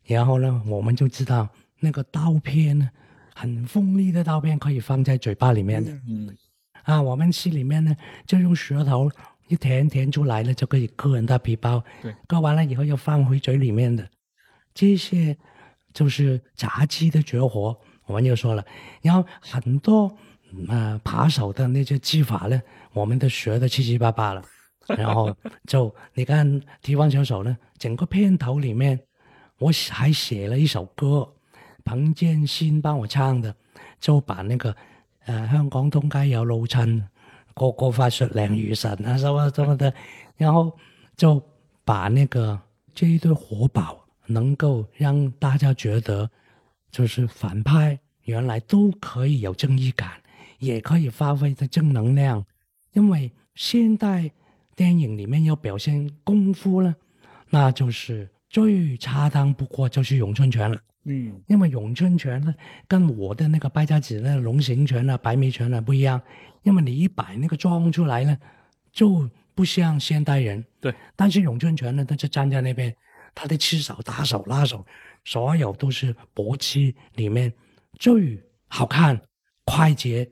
[0.05, 1.47] 然后呢我们就知道
[1.79, 2.89] 那个刀片呢，
[3.35, 6.35] 很锋利的刀片可以放在嘴巴里面的，嗯，
[6.83, 9.11] 啊，我们戏里面呢就用舌头。
[9.47, 14.07] 一填填出来了就可以割人的皮包，对，割完了以后要放回嘴里面的，
[14.73, 15.35] 这些
[15.93, 17.77] 就是炸鸡的绝活。
[18.05, 18.65] 我们就说了，
[19.01, 20.09] 然后很多
[20.69, 22.61] 呃扒手的那些技法呢，
[22.93, 24.41] 我们都学的七七八八了。
[24.97, 26.47] 然后就你看
[26.81, 28.97] 《提防小手》呢，整个片头里面
[29.59, 31.27] 我还写了一首歌，
[31.83, 33.53] 彭建新帮我唱的，
[33.99, 34.73] 就把那个
[35.25, 37.03] 呃香港通街有老襯。
[37.57, 39.93] 个个法术靓如神啊，什么什么的，
[40.35, 40.71] 然后
[41.15, 41.41] 就
[41.83, 42.59] 把那个
[42.93, 46.29] 这一对活宝能够让大家觉得，
[46.91, 50.11] 就是反派原来都可以有正义感，
[50.59, 52.45] 也可以发挥的正能量。
[52.93, 54.29] 因为现代
[54.75, 56.95] 电影里面要表现功夫呢，
[57.49, 60.79] 那就是最恰当不过就是咏春拳了。
[61.09, 62.53] 嗯，因为咏春拳呢，
[62.85, 66.21] 跟我的那个败家子那龙形拳啊、白眉拳啊不一样。
[66.63, 68.37] 因为你一摆那个妆出来呢，
[68.91, 70.63] 就不像现代人。
[70.81, 72.93] 对，但是咏春拳呢，他就站在那边，
[73.33, 74.85] 他的吃手、打手、拉手，
[75.23, 77.53] 所有都是搏击里面
[77.97, 79.17] 最好看、
[79.63, 80.29] 快捷。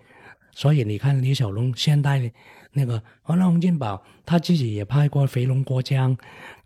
[0.51, 2.29] 所以你看李小龙现代的
[2.73, 6.15] 那个，完了洪金宝他自己也拍过《肥龙过江》，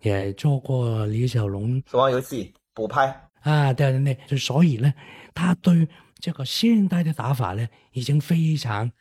[0.02, 4.94] 也做过李小龙《死亡游戏》补拍啊，对对对，就所以呢，
[5.34, 5.88] 他对
[6.20, 8.92] 这个现代的打法呢，已经非常。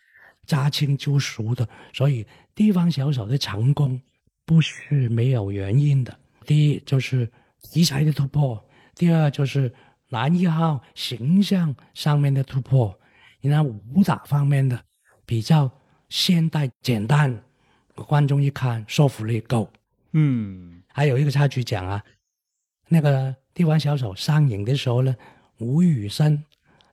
[0.47, 4.01] 驾轻就熟的，所以地方小手的成功
[4.47, 6.19] 不是没有原因的。
[6.47, 7.31] 第一就是
[7.71, 8.59] 题材的突破，
[8.95, 9.71] 第二就是
[10.09, 12.99] 男一号形象上面的突破，
[13.43, 14.83] 然后武打方面的
[15.27, 15.71] 比较
[16.09, 17.39] 现代简单，
[17.95, 19.71] 观众一看说服力够。
[20.13, 22.03] 嗯，还有一个插曲讲啊，
[22.89, 25.17] 那个地方小手上映的时候呢，
[25.59, 26.45] 吴宇森。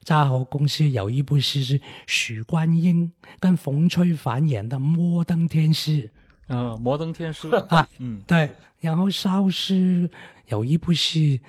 [0.02, 6.02] 嘉禾公司有一部戏是许冠英跟冯翠凡演的《摩登天使》。
[6.48, 8.50] 嗯，摩登天使啊，嗯，对。
[8.80, 10.10] 然后邵氏
[10.48, 11.40] 有一部戏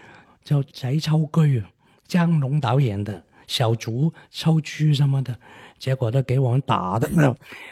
[0.43, 1.41] 叫《贼抽车》，
[2.07, 5.35] 江龙导演的小卒抽车什么的，
[5.79, 7.09] 结果都给我们打的。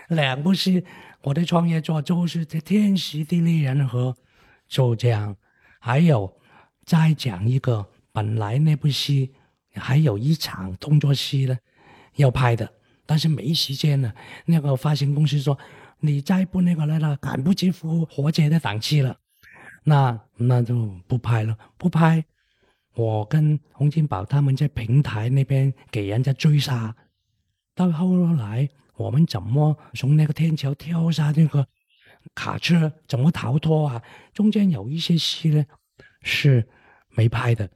[0.09, 0.83] 两部戏，
[1.21, 4.15] 我的创业作就是这天时地利人和，
[4.67, 5.35] 就这样。
[5.79, 6.31] 还有
[6.85, 9.31] 再讲一个，本来那部戏。
[9.77, 11.57] 还有一场动作戏呢，
[12.15, 12.71] 要拍的，
[13.05, 14.15] 但是没时间了。
[14.45, 15.59] 那个发行公司说
[15.99, 19.17] ：“你再不那个来了，赶不及复活节的档期了，
[19.83, 21.57] 那那就不拍了。
[21.77, 22.23] 不拍，
[22.93, 26.95] 我跟洪金宝他们在平台那边给人家追杀。
[27.75, 31.67] 到后来，我们怎么从那个天桥跳下那个
[32.33, 34.01] 卡车，怎么逃脱啊？
[34.33, 35.65] 中间有一些戏呢
[36.25, 36.67] 是
[37.11, 37.69] 没拍的，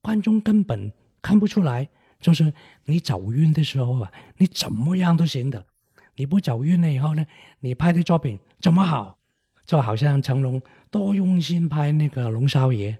[0.00, 0.90] 观众根本。”
[1.22, 1.88] 看不出来，
[2.20, 2.52] 就是
[2.84, 5.66] 你走运的时候啊，你怎么样都行的。
[6.14, 7.26] 你不走运了以后呢，
[7.58, 9.18] 你拍的作品怎么好？
[9.64, 12.96] 就好像成龙多用心拍那个龙少爷，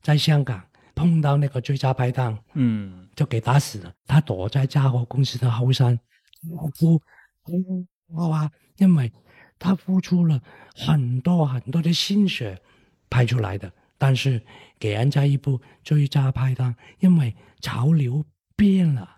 [0.00, 0.60] 在香港
[0.92, 3.94] 碰到那个追杀拍档，嗯就给打死了。
[4.08, 5.96] 他躲在嘉禾公司的后山，
[6.74, 7.00] 哭
[7.44, 7.86] 哭
[8.32, 9.12] 啊，因为
[9.56, 10.42] 他付出了
[10.74, 12.60] 很多很多的心血
[13.08, 13.72] 拍出来的，
[14.02, 14.42] 但是
[14.80, 18.24] 给人家一部最佳拍档，因为潮流
[18.56, 19.08] 变了，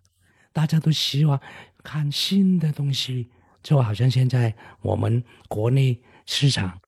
[0.52, 1.40] 大家都希望
[1.82, 3.30] 看新的东西，
[3.62, 6.78] 就好像现在我们国内市场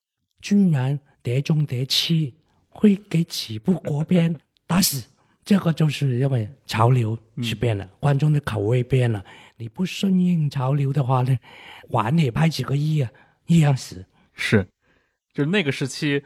[0.43, 2.35] 居然碟中谍七
[2.69, 5.03] 会给几部国片打死，
[5.43, 9.25] 这个就是因为潮流是变了，观众的口味变了。
[9.57, 11.35] 你不顺应潮流的话呢，
[11.89, 13.11] 晚也拍几个亿啊，
[13.47, 14.05] 一样死。
[14.35, 14.69] 是，
[15.33, 16.23] 就是那个时期，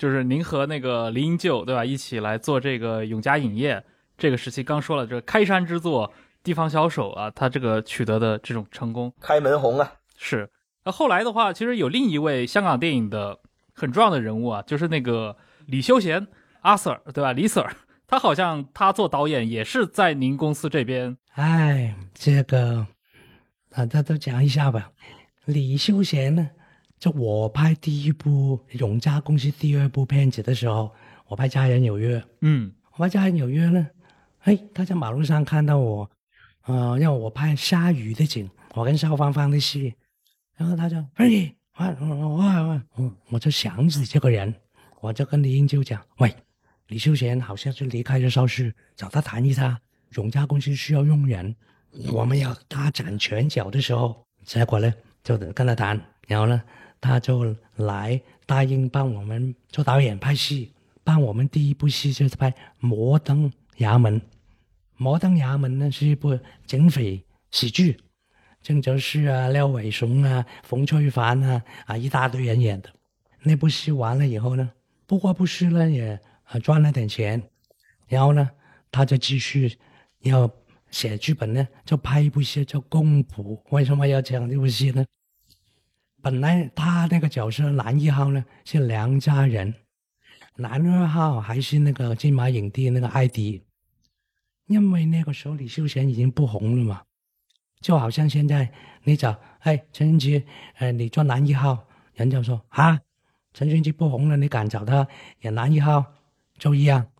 [0.00, 3.84] 就是您和那个林英旧对吧，一起来做这个永嘉影业。
[4.16, 6.10] 这个时期刚说了，这个开山之作，
[6.42, 10.48] 地方小手啊，他这个取得的这种成功开门红啊，是。
[10.86, 13.40] 那后来的话，其实有另一位香港电影的
[13.74, 15.36] 很重要的人物啊，就是那个
[15.66, 16.26] 李修贤
[16.62, 17.34] 阿 Sir 对吧？
[17.34, 17.70] 李 Sir，
[18.06, 21.18] 他好像他做导演也是在您公司这边。
[21.34, 22.86] 哎，这个
[23.68, 24.92] 大家都讲一下吧。
[25.44, 26.48] 李修贤呢，
[27.00, 30.92] 就我拍第一部永嘉公司第二部片子的时候，
[31.26, 32.18] 我拍《家人有约》。
[32.42, 33.88] 嗯我拍《家人有约》呢，
[34.40, 36.10] 哎，他在马路上看到我，
[36.66, 39.94] 呃，让我拍下雨的景，我跟邵芳芳的戏，
[40.58, 44.54] 然后他就，哎，我我我我我就想起这个人，
[45.00, 46.30] 我就跟李英就讲，喂，
[46.88, 49.80] 李秀贤好像是离开了邵氏，找他谈一下，
[50.16, 51.56] 永嘉公司需要用人，
[52.12, 54.92] 我们要大展拳脚的时候，结果呢
[55.24, 56.62] 就跟他谈，然后呢
[57.00, 60.72] 他就来答应帮我们做导演拍戏。
[61.02, 64.20] 帮我们第一部戏就是拍《摩登衙门》，
[64.96, 67.98] 《摩登衙门》呢是一部警匪喜剧，
[68.62, 72.90] 郑则仕啊、廖伟雄啊、冯翠凡啊啊一大堆人演的。
[73.42, 74.70] 那部戏完了以后呢，
[75.06, 77.42] 不过不失呢也啊赚了点钱，
[78.06, 78.48] 然后呢
[78.92, 79.78] 他就继续
[80.20, 80.48] 要
[80.90, 83.56] 写剧本呢，就拍一部戏叫《公仆》。
[83.70, 85.04] 为什么要讲这部戏呢？
[86.22, 89.74] 本来他那个角色男一号呢是梁家仁。
[90.56, 93.62] 男二号还是那个金马影帝那个艾迪，
[94.66, 97.02] 因为那个时候李修贤已经不红了嘛，
[97.80, 98.70] 就好像现在
[99.04, 100.44] 你找哎陈勋奇，
[100.76, 103.00] 呃你做男一号，人家说啊
[103.54, 105.08] 陈勋奇不红了，你敢找他
[105.40, 106.04] 演男一号
[106.58, 107.10] 就一样。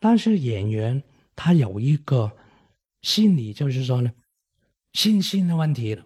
[0.00, 1.00] 但是演员
[1.36, 2.32] 他有一个
[3.02, 4.10] 心理，就是说呢，
[4.94, 6.04] 信心的问题了。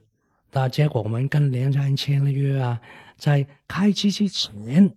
[0.55, 2.81] 那结果我们跟梁家人签了约啊，
[3.17, 4.97] 在开机之前。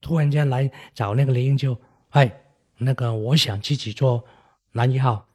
[0.00, 1.76] 突然间来找那个林英就，
[2.10, 2.32] 哎，
[2.76, 4.24] 那个我想自己做
[4.70, 5.26] 男一号，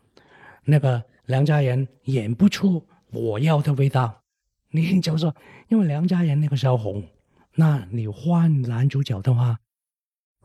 [0.64, 4.22] 那个梁家人演不出我要的味道。
[4.70, 5.36] 林英就说，
[5.68, 7.04] 因为梁家人那个时候红，
[7.56, 9.60] 那你换男主角的话，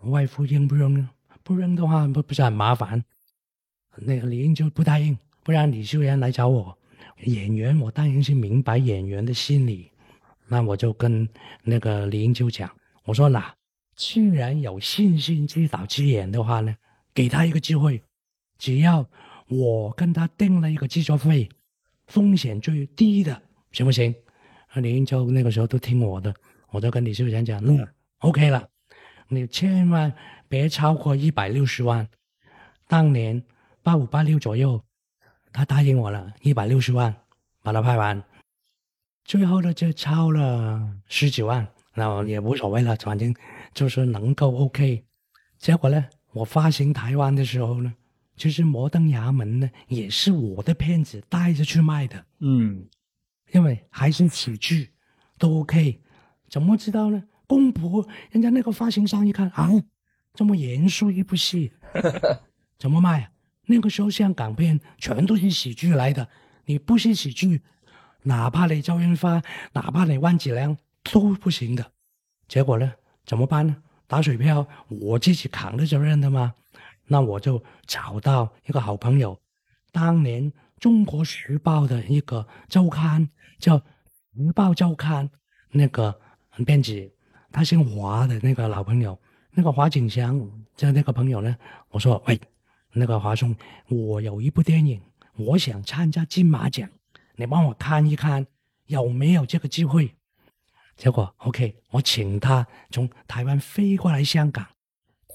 [0.03, 1.09] 外父认不认？
[1.44, 3.05] 不认的话，不不是很麻烦。
[3.94, 6.77] 那个林英就不答应，不然李秀妍来找我。
[7.25, 9.91] 演员我当然是明白演员的心理，
[10.47, 11.29] 那我就跟
[11.63, 12.71] 那个李英就讲，
[13.05, 13.55] 我说啦。
[13.97, 16.73] 既然有信心之导之演的话呢，
[17.13, 18.01] 给他一个机会，
[18.57, 19.05] 只要
[19.49, 21.49] 我跟他定了一个制作费，
[22.07, 24.15] 风险最低的，行不行？
[24.69, 26.33] 啊，李英洲那个时候都听我的，
[26.71, 27.85] 我就跟李秀贤讲，嗯
[28.19, 28.69] ，OK 了，
[29.27, 30.13] 你千万
[30.49, 32.09] 别超过一百六十万。
[32.87, 33.43] 当年
[33.83, 34.81] 八五八六左右，
[35.59, 37.12] 他答应我了，一百六十万
[37.64, 38.23] 把它拍完，
[39.25, 41.66] 最后呢就超了十几万。
[41.94, 43.35] 那也无所谓了，反正
[43.75, 45.05] 就是能够 OK。
[45.59, 47.92] 结果呢，我发行台湾的时候呢，
[48.37, 52.25] 其实《摩登衙门》呢也是我的片子带着去卖的。
[52.38, 52.87] 嗯，
[53.51, 54.92] 因为还是喜剧，
[55.38, 56.01] 都 OK。
[56.49, 57.21] 怎么知道呢？
[57.49, 59.68] 公婆人家那个发行商一看啊，
[60.35, 61.73] 这么严肃一部戏，
[62.79, 63.33] 怎么卖啊？
[63.69, 66.29] 那个时候香港片全都是喜剧来的，
[66.67, 67.63] 你不是喜剧，
[68.25, 69.41] 哪怕你周润发，
[69.73, 70.77] 哪怕你万梓良。
[71.11, 71.93] 都不行的，
[72.49, 72.93] 结果呢？
[73.25, 73.75] 怎么办呢？
[74.07, 76.53] 打水漂，我自己扛的责任的嘛。
[77.07, 79.41] 那我就找到一个好朋友，
[79.91, 83.27] 当年《中国时报》的一个周刊
[83.59, 83.79] 叫
[84.37, 85.27] 《时报周刊》，
[85.71, 86.21] 那个
[86.66, 87.11] 编辑，
[87.51, 89.19] 他姓华的那个老朋友，
[89.53, 90.39] 那个华景祥，
[90.77, 91.57] 就那个朋友呢，
[91.89, 92.39] 我说喂，
[92.93, 93.55] 那个华兄，
[93.89, 95.01] 我有一部电影，
[95.36, 96.89] 我想参加金马奖，
[97.36, 98.47] 你帮我看一看
[98.86, 100.14] 有没有这个机会。
[100.97, 104.66] 结果 OK，我请他从台湾飞过来香港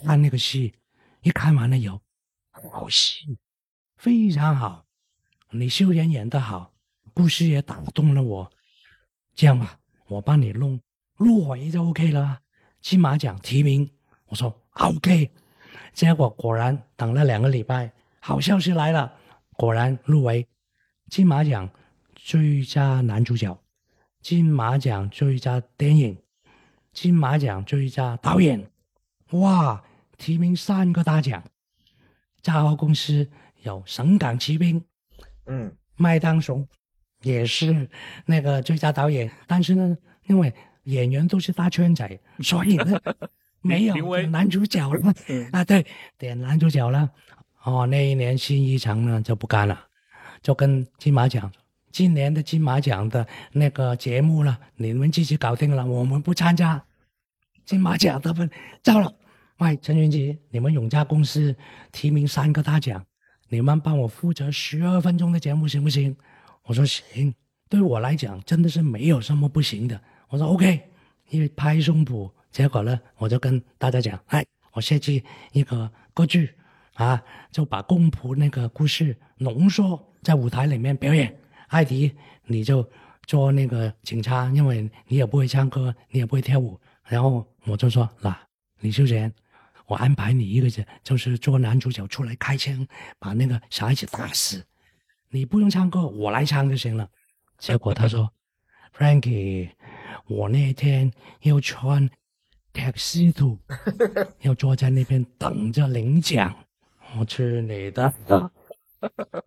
[0.03, 0.73] 看那个戏，
[1.21, 2.01] 一看完了有
[2.51, 3.37] 好戏，
[3.95, 4.85] 非常好，
[5.51, 6.73] 李修言演得好，
[7.13, 8.51] 故事也打动了我。
[9.35, 10.79] 这样吧，我帮你弄
[11.15, 12.41] 入围就 OK 了。
[12.81, 13.89] 金马奖提名。
[14.25, 15.31] 我说 OK，
[15.93, 19.13] 结果果然等了两个礼拜，好消息来了，
[19.55, 20.47] 果然入围
[21.09, 21.69] 金马奖
[22.15, 23.57] 最佳男主角、
[24.21, 26.17] 金马奖最佳电影、
[26.91, 28.69] 金马奖最佳导演，
[29.31, 29.83] 哇，
[30.17, 31.43] 提名三个大奖。
[32.41, 33.29] 嘉禾公司
[33.61, 34.81] 有《神港奇兵》，
[35.45, 36.67] 嗯，麦当雄
[37.21, 37.89] 也是
[38.25, 42.99] 那个最佳导演，但是呢，因为演员都是大圈仔，所以呢
[43.63, 45.13] 没有评委男主角了
[45.51, 45.83] 啊，对，
[46.17, 47.09] 点男主角了。
[47.63, 49.87] 哦，那一年新一城呢就不干了，
[50.41, 51.51] 就跟金马奖，
[51.91, 56.83] 今年的金马奖的那个节目了，你们自己搞定了，我们不参加。
[57.65, 58.49] 金马奖他们
[58.81, 59.09] 糟了，
[59.59, 61.55] 喂，陈云吉，你们永嘉公司
[61.93, 63.01] 提名三个大奖，
[63.47, 66.13] 你们帮我负责十二分钟的节目行不行？
[66.63, 67.33] 我说行，
[67.69, 69.97] 对我来讲真的是没有什么不行的。
[70.27, 70.81] 我说 OK，
[71.29, 75.23] 因为拍胸脯，结果呢，我就跟大家讲，哎，我设计
[75.53, 76.53] 一个歌剧
[76.93, 77.19] 啊，
[77.51, 81.35] 就把公仆那个故事浓缩在舞台里面表演。
[81.69, 82.87] 艾迪，你就
[83.25, 86.79] 做那个警察，因为你也不会唱歌，你也不会跳舞。
[87.05, 88.39] 然后我就说，那
[88.81, 89.33] 李秀贤，
[89.87, 92.87] 我安排你一个人，就是做男主角出来开枪，
[93.17, 94.63] 把那个小孩子打死。
[95.29, 97.09] 你不用唱歌，我来唱就行了。
[97.57, 98.31] 结果他说
[98.95, 99.71] ，Frankie，
[100.27, 102.07] 我那天要穿
[102.73, 103.57] tuxedo，
[104.41, 106.53] 要坐在那边等着领奖。
[107.17, 108.13] 我去你的！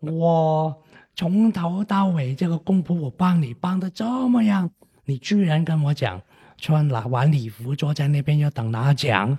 [0.01, 0.83] 我
[1.15, 4.71] 从头到尾这个功夫我帮你帮的这么样，
[5.05, 6.23] 你居然跟我讲
[6.59, 9.37] 穿拿晚礼服坐在那边要等拿奖，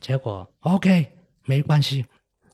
[0.00, 1.06] 结果 OK
[1.44, 2.06] 没关系，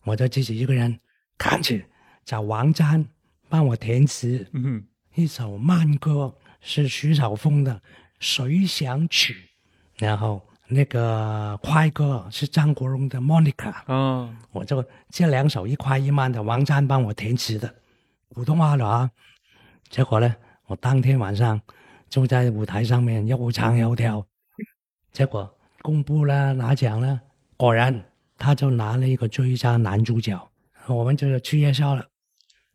[0.04, 0.98] 我就自己一个人
[1.38, 1.86] 看去
[2.24, 3.06] 找王詹
[3.48, 7.74] 帮我填词，嗯一首慢歌是徐小凤的
[8.18, 9.34] 《随想曲》，
[9.98, 13.72] 然后那个快歌是张国荣的《Monica》。
[13.88, 17.72] 嗯我就这两首一快一慢的，王詹帮我填词的，
[18.30, 19.10] 普通话的啊。
[19.88, 20.34] 结果呢，
[20.66, 21.60] 我当天晚上
[22.08, 24.26] 就在舞台上面又唱又跳，
[25.12, 25.48] 结果
[25.82, 27.20] 公布了拿奖了，
[27.56, 28.02] 果然
[28.38, 30.38] 他就拿了一个最佳男主角，
[30.86, 32.04] 我们就去夜宵了。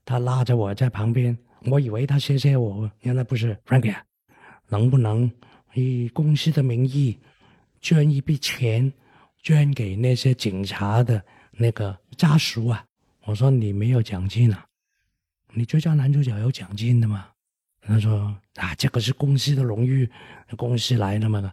[0.05, 4.03] 他拉着我在旁边，我以为他谢谢我，原来不是 Frankie，啊
[4.69, 5.31] 能不能
[5.73, 7.17] 以公司的名义
[7.87, 8.91] 捐一笔钱，
[9.41, 12.83] 捐给那些警察的那个家属啊？
[13.23, 14.65] 我说你没有奖金啊，
[15.53, 17.29] 你最佳男主角有奖金的吗？
[17.79, 20.09] 他说啊，这个是公司的荣誉，
[20.57, 21.49] 公司来的嘛。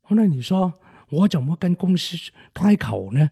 [0.00, 0.72] 后来你说
[1.10, 2.16] 我怎么跟公司
[2.54, 3.30] 开口呢？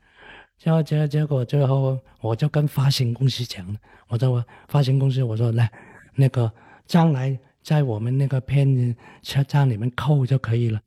[0.58, 3.74] 结结结果最后我就跟发行公司讲，
[4.08, 5.72] 我说发行公司我说来，
[6.14, 6.52] 那个
[6.84, 10.78] 将来在我们那个片车站里面扣就可以了。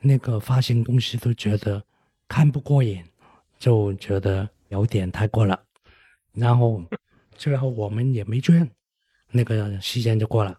[0.00, 1.82] 那个发行公司都觉得
[2.26, 3.04] 看不过眼，
[3.58, 5.60] 就觉得有点太过了。
[6.32, 6.82] 然后
[7.34, 8.68] 最后我们也没捐，
[9.30, 10.58] 那个时间就过了。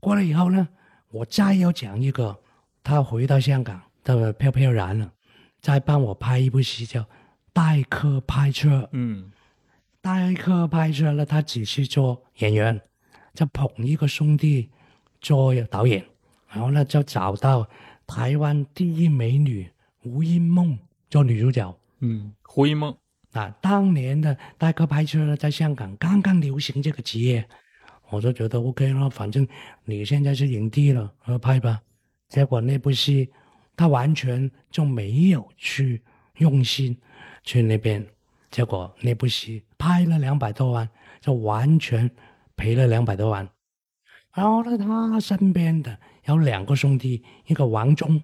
[0.00, 0.68] 过了以后呢，
[1.10, 2.36] 我再要讲一个，
[2.82, 5.12] 他回到香港，他飘飘然了，
[5.60, 7.00] 再帮我拍一部戏叫
[7.52, 8.80] 《代客拍车》。
[8.92, 9.30] 嗯
[10.00, 12.80] 代客拍摄了，他只是做演员，
[13.34, 14.68] 就捧一个兄弟
[15.20, 16.04] 做导演，
[16.48, 17.68] 然后呢就找到
[18.14, 19.70] 台湾第一美女
[20.02, 21.74] 吴英梦做女主角。
[22.00, 22.94] 嗯，胡一梦，
[23.32, 27.48] 啊，当年的代客拍摄呢，在香港刚刚流行这个职业，
[28.10, 29.46] 我就觉得 OK 了，反正
[29.84, 31.80] 你现在是影帝了，呃，拍吧。
[32.28, 33.30] 结果那部戏，
[33.76, 36.02] 他完全就没有去
[36.38, 36.96] 用心
[37.42, 38.06] 去那边，
[38.50, 40.88] 结果那部戏拍了两百多万，
[41.20, 42.10] 就完全
[42.56, 43.48] 赔了两百多万。
[44.34, 48.22] 然后呢，他身边的有两个兄弟，一个王忠，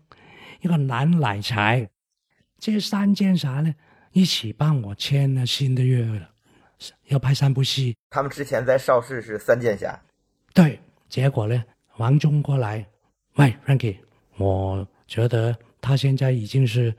[0.60, 1.88] 一个南乃才，
[2.58, 3.74] 这三件啥呢？
[4.12, 6.30] 一起帮我签了新的约了，
[7.08, 7.94] 要拍三部戏。
[8.10, 10.00] 他们之前在邵氏是三剑侠，
[10.54, 11.62] 对，结果呢，
[11.98, 12.86] 王忠过来，
[13.34, 13.96] 喂，Frankie，
[14.36, 16.94] 我觉得他现在已经是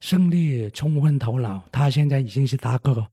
[0.00, 3.06] 胜利冲昏头脑，他现在已经是大哥，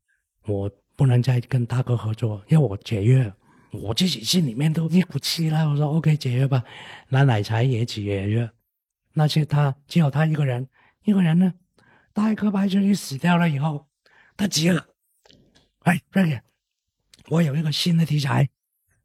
[0.46, 3.32] 我不能再跟大哥合作，要我解约。
[3.72, 6.63] 我自己心里面都一股气了，我说 OK 解约吧，
[7.09, 8.49] 那奶茶也解约，
[9.13, 10.68] 那些他只有他一个人，
[11.03, 11.53] 一个人呢，
[12.13, 13.88] 代课白春雨死掉了以后，
[14.36, 14.86] 他急了，
[15.80, 16.39] 哎兄弟
[17.30, 18.49] 我有一个新的题材，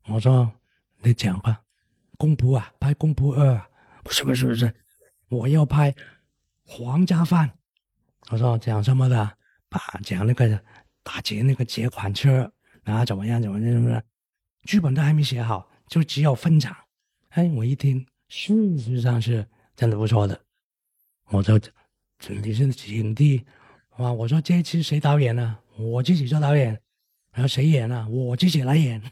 [0.07, 0.53] 我说
[1.03, 1.63] 你讲吧，
[2.17, 3.69] 公仆啊，拍公仆二啊，
[4.05, 4.73] 不是不是不是，
[5.29, 5.95] 我要拍
[6.65, 7.51] 皇家饭。
[8.31, 9.37] 我说讲什么的？
[9.69, 10.63] 把讲那个
[11.03, 12.53] 打劫那个劫款车，
[12.85, 14.03] 然后怎么样怎么样怎么样，
[14.65, 16.77] 剧本都还没写好，就只有分场。
[17.31, 20.39] 哎，我一听，事实上是真的不错的。
[21.31, 21.59] 我就
[22.29, 23.45] 你是影帝，
[23.97, 24.13] 哇！
[24.13, 25.59] 我说这次谁导演呢？
[25.77, 26.79] 我自己做导演。
[27.33, 28.07] 然后谁演啊？
[28.09, 29.03] 我自己来演。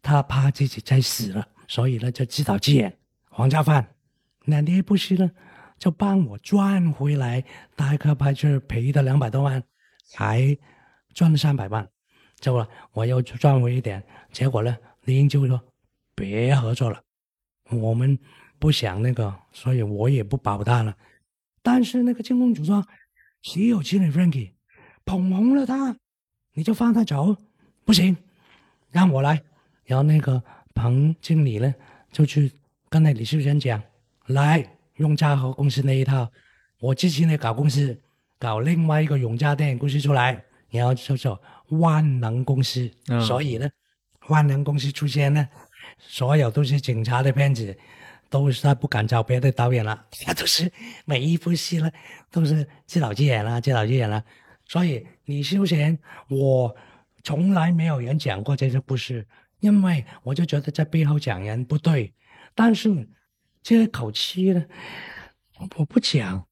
[0.00, 2.96] 他怕自己再死了，所以呢就自导自演。
[3.28, 3.86] 黄家范，
[4.44, 5.28] 那那部戏呢
[5.78, 7.44] 就帮我赚回来，
[7.74, 9.60] 大概拍出赔的两百多万，
[10.06, 10.56] 才
[11.12, 11.86] 赚了三百万。
[12.40, 15.60] 结果我又赚回一点，结果呢李英就说
[16.14, 17.00] 别合作了，
[17.70, 18.18] 我们
[18.58, 20.96] 不想那个，所以我也不保他了。
[21.62, 22.86] 但是那个金公主说，
[23.42, 24.52] 谁有钱的 Frankie
[25.04, 25.96] 捧红了他。
[26.58, 27.36] 你就放他走，
[27.84, 28.16] 不行，
[28.90, 29.42] 让我来。
[29.84, 30.42] 然后那个
[30.74, 31.74] 彭经理呢，
[32.10, 32.50] 就去
[32.88, 33.82] 跟那李秀贤讲，
[34.28, 36.32] 来用嘉禾公司那一套，
[36.80, 38.00] 我之前呢搞公司，
[38.38, 41.38] 搞另外一个永嘉电影公司出来，然后叫做
[41.68, 42.90] 万能公司。
[43.26, 43.68] 所以呢，
[44.28, 45.48] 万能公司出现呢，
[45.98, 47.76] 所有都是警察的片子，
[48.28, 50.70] 都是他不敢找别的导演了，他都是
[51.04, 51.90] 每一部戏呢，
[52.30, 54.24] 都是自导自演了，自导自演了。
[54.66, 55.98] 所以你休闲，
[56.28, 56.74] 我
[57.22, 59.26] 从来没有人讲过这些故事，
[59.60, 62.12] 因为我就觉得在背后讲人不对。
[62.54, 63.08] 但是
[63.62, 64.64] 这口气呢，
[65.76, 66.45] 我不讲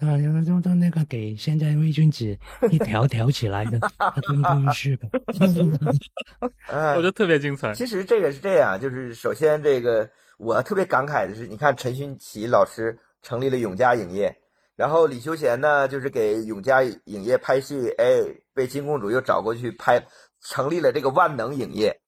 [0.00, 2.36] 啊，就就那个给现在魏君子
[2.70, 3.78] 一条条起来的，
[4.22, 5.08] 真不是的。
[6.68, 7.74] 我觉得特别精彩。
[7.74, 14.36] 其实这个是这样，就是首先这个我特别感慨的是，你看陈勋奇老师成立了永嘉影业。
[14.76, 18.22] 然后李修贤呢，就是给永嘉影业拍戏，哎，
[18.54, 20.02] 被金公主又找过去拍，
[20.40, 22.00] 成立了这个万能影业，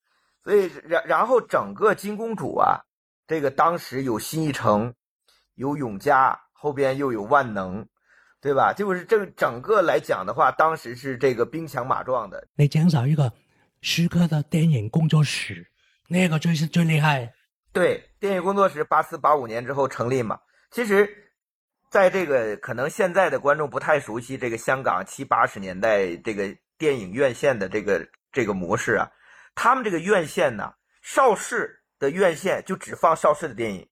[0.42, 2.80] 所以然然后整个金公主啊，
[3.26, 4.94] 这个当时有新艺城，
[5.54, 7.84] 有永嘉，后边又有万能，
[8.40, 8.72] 对吧？
[8.72, 12.46] 就是这整个来讲的话，当时是这个兵强马壮的。
[12.54, 13.32] 你减少一个
[13.80, 15.66] 徐克的电影工作室，
[16.06, 17.34] 那个最是最厉害。
[17.72, 20.38] 对，电影工作室八四八五年之后成立嘛，
[20.70, 21.18] 其实。
[21.92, 29.10] 在这个可能现在的观众不太熟悉这个香港七八十年代这个电影院线的这个这个模式啊，
[29.54, 33.86] 他们这个院线呢，邵氏的院线就只放邵氏的电影，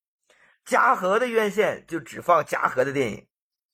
[0.70, 3.26] 嘉禾的院线就只放嘉禾的电影，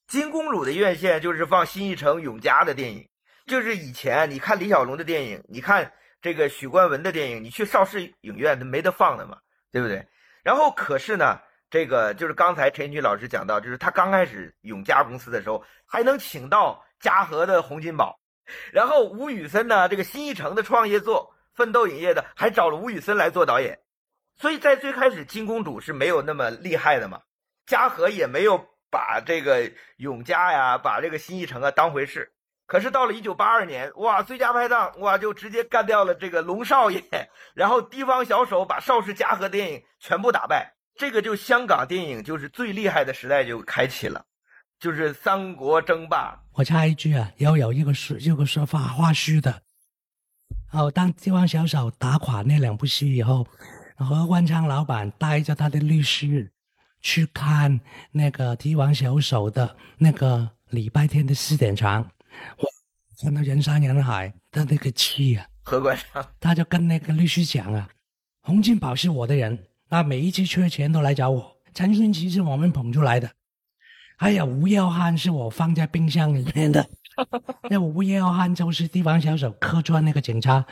[0.07, 3.07] 金公主的院线就是放新艺城、永嘉的电影。
[3.47, 5.93] 就是以前你看李小龙的电影，你看
[6.23, 9.37] 这个许冠文的电影，你去邵氏影院都没得放的嘛，
[9.71, 10.09] 对不对？
[10.43, 11.39] 然后可是呢？
[11.69, 18.19] 这个就是刚才陈军老师讲到，就是他刚开始永嘉公司的时候，还能请到嘉禾的洪金宝，
[18.73, 23.79] 然后吴宇森呢，这个新艺城的创业做奋斗影业的，还找了吴宇森来做导演，
[24.39, 27.21] 所以在最开始金公主是没有那么厉害的嘛，
[27.67, 28.59] 嘉禾也没有
[28.91, 32.33] 把这个永嘉呀，把这个新艺城啊当回事，
[32.67, 37.03] 可是到了一九八二年，哇，最佳拍档，哇，就直接干掉了这个龙少爷，
[37.55, 40.75] 然后地方小手把邵氏嘉禾电影全部打败。
[40.99, 44.25] 这个就香港电影就是最厉害的时代就开启了，
[44.79, 46.39] 就是三国争霸。
[46.55, 49.63] 我插一句啊，要有一个说有个说法花絮的。
[50.73, 53.47] 哦，当地方小手打垮那两部戏以后，
[54.05, 56.51] 何冠昌老板带着他的律师
[57.01, 57.81] 去看
[58.13, 62.65] 那个帝王小手的那个礼拜天的四点场，哇，
[63.23, 65.47] 看到人山人海他那个气啊！
[65.63, 67.89] 何冠昌他就跟那个律师讲啊，
[68.43, 69.59] 洪金宝是我的人。
[69.89, 73.31] 那每一次缺钱都来找我，陈勋奇是我们捧出来的，
[74.19, 76.85] 还有吴耀汉是我放在冰箱里面的。
[77.71, 80.67] 那吴耀汉就是地方小手客串那个警察，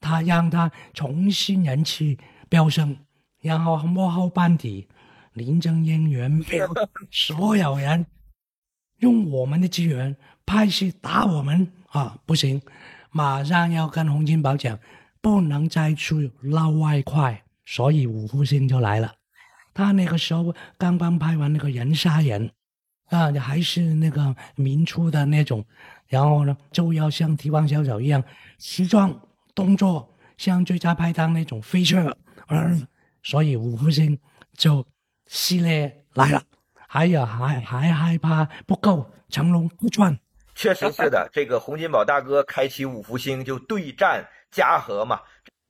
[0.00, 2.16] 他让他重新人气
[2.52, 2.94] 飙升，
[3.40, 4.86] 然后幕后班底
[5.32, 6.68] 林正英、袁彪，
[7.10, 8.04] 所有人
[8.98, 12.60] 用我们的资源拍戏打我们啊，不行，
[13.10, 14.78] 马上要跟洪金宝讲，
[15.22, 17.42] 不能再去捞外快。
[17.64, 19.14] 所以五福星就来了，
[19.72, 22.50] 他那个时候刚刚拍完那个人杀人，
[23.08, 25.64] 啊，还是那个民初的那种，
[26.06, 28.22] 然后呢就要像提王小手一样，
[28.58, 29.18] 时装
[29.54, 32.14] 动作像最佳拍档那种飞车，
[32.56, 32.86] 嗯，
[33.22, 34.18] 所以五福星
[34.56, 34.86] 就
[35.26, 36.42] 系列来了，
[36.88, 40.18] 还有还还害怕不够，成龙不赚，
[40.54, 45.20] 确实是的，这个洪金宝大哥开启五福星就对战嘉禾嘛。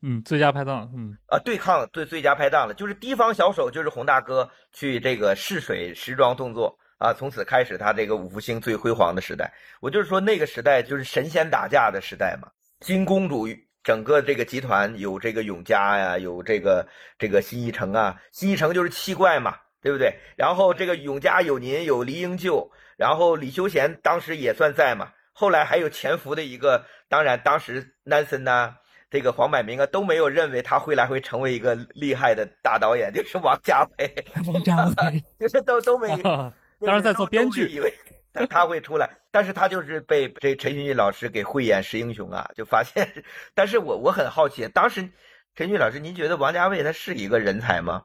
[0.04, 9.52] 嗯，最佳拍档，嗯啊，对抗对最佳拍档了，就是提防小手，就是洪大哥去这个试水时装动作啊，从此开始他这个五福星最辉煌的时代。
[9.80, 12.48] 我就是说那个时代就是神仙打架的时代嘛。
[12.80, 13.46] 金公主
[13.82, 16.86] 整个这个集团有这个永嘉呀，有这个
[17.18, 20.14] 这个新一城啊，新一城就是七怪嘛，对不对？
[20.36, 28.76] 然后这个永嘉有您有黎英旧，然后李修贤当时也算在嘛，后来还有潜伏的一个，当然当时南森呐。
[29.10, 36.08] 这个黄百鸣啊都没有认为他会来会成为一个厉害的大导演，就是王家卫， 王家卫 就是都都没，
[36.80, 37.92] 当时在做编剧，以为
[38.32, 43.24] 他他会出来，但是他就是被这陈勋老师给慧眼识英雄啊，就发现。
[43.54, 45.10] 但是我我很好奇，当时
[45.56, 48.04] 陈勋老师，您觉得王家卫他是一个人才吗？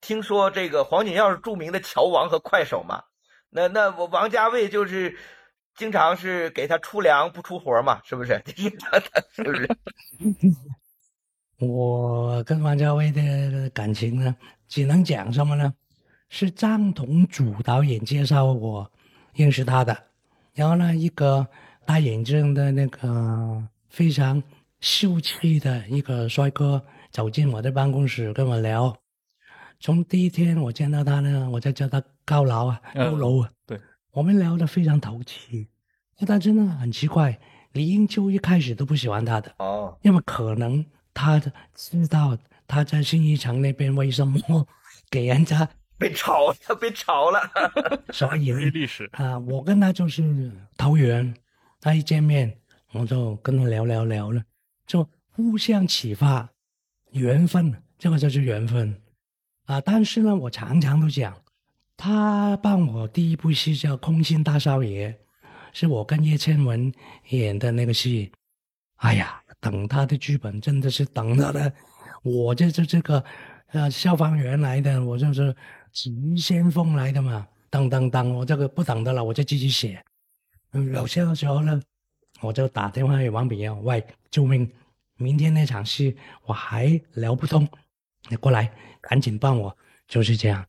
[0.00, 3.02] 听说这个黄景耀是著名的桥王和快手嘛，
[3.50, 5.18] 那那我王家卫就是
[5.74, 8.40] 经常是给他出粮不出活嘛，是不是？
[9.34, 9.68] 是不是？
[11.66, 14.34] 我跟王家卫的感情呢，
[14.68, 15.74] 只能讲什么呢？
[16.30, 18.90] 是张同祖导演介绍我
[19.34, 20.09] 认识他的，
[20.54, 21.46] 然后呢，一个
[21.84, 24.42] 戴眼镜的那个非常
[24.80, 28.96] 秀气的一个帅哥走进我的办公室跟我聊。
[29.78, 33.50] 从第一天我见到他呢，我就叫他高佬啊，高楼啊。
[33.66, 33.80] 对，
[34.12, 35.68] 我们聊得非常投机。
[36.26, 37.38] 但真的很奇怪，
[37.72, 40.84] 李英秋一开始都不喜欢他的哦，因为可能。
[41.12, 41.42] 他
[41.74, 42.38] 知道
[42.68, 44.38] 他在新一城那边为什么
[45.10, 45.68] 给人家
[46.00, 47.40] 被炒， 了被炒了，
[48.10, 51.32] 所以历史啊，我跟他就是投缘，
[51.80, 52.58] 他一见面
[52.92, 54.42] 我就跟他聊聊聊了，
[54.86, 56.48] 就互相启发，
[57.12, 59.00] 缘分，这个就是缘分
[59.66, 59.80] 啊。
[59.82, 61.36] 但是呢，我常常都讲，
[61.96, 65.12] 他帮我第一部戏叫《空心大少爷》，
[65.72, 66.92] 是我跟叶倩文
[67.28, 68.32] 演的那个戏，
[68.96, 69.36] 哎呀。
[69.62, 71.70] 等他的剧本真的是等他的，
[72.22, 73.22] 我这这这个，
[73.72, 75.54] 呃，消防员来的，我就是
[75.92, 77.46] 急先锋来的嘛。
[77.68, 80.02] 当当当，我这个不等的了，我就继续写。
[80.72, 81.80] 嗯，有些时候呢，
[82.40, 84.70] 我就打电话给王炳耀，喂，救命！
[85.16, 86.16] 明天那场戏
[86.46, 87.68] 我还聊不通，
[88.28, 89.76] 你过来，赶紧帮我。
[90.08, 90.66] 就是这样。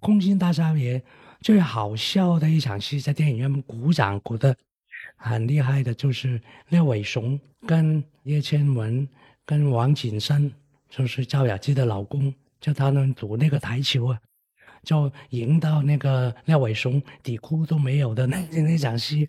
[0.00, 1.00] 空心大少爷
[1.40, 4.56] 最好笑的一场戏，在电影院鼓掌鼓的。
[5.16, 9.08] 很厉害的，就是廖伟雄跟叶倩文
[9.44, 10.52] 跟王景生，
[10.90, 14.20] 就是赵雅芝的老公，就他们赌那个台球啊，
[14.86, 19.28] 就赢到那个廖伟雄底裤都没有的那那场戏，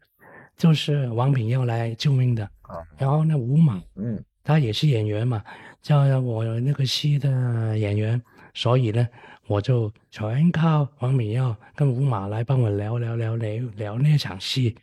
[0.56, 2.48] 就是王品要来救命的。
[2.96, 5.44] 然后那吴马，嗯，他也是演员嘛，
[5.82, 8.22] 叫我那个戏的演员，
[8.54, 9.08] 所以呢，
[9.48, 14.76] 我就全靠王敏耀跟吴马来帮我聊聊聊聊聊那场戏。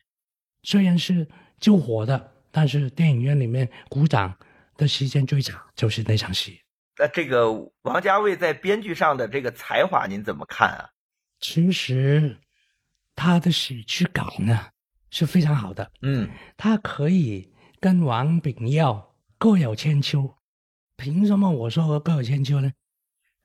[0.65, 1.25] 虽然是
[1.61, 4.35] 救火的，但是电影院里面鼓掌
[4.77, 6.59] 的时间最长，就是那场戏。
[6.99, 10.91] 那这个王家卫在编剧上的这个才华，您怎么看啊？
[11.41, 12.39] 其实
[13.15, 14.67] 他的喜剧感呢
[15.11, 15.91] 是非常好的。
[16.03, 20.35] 嗯，他可以跟王炳耀各有千秋。
[20.97, 22.73] 凭什么我说各有千秋呢？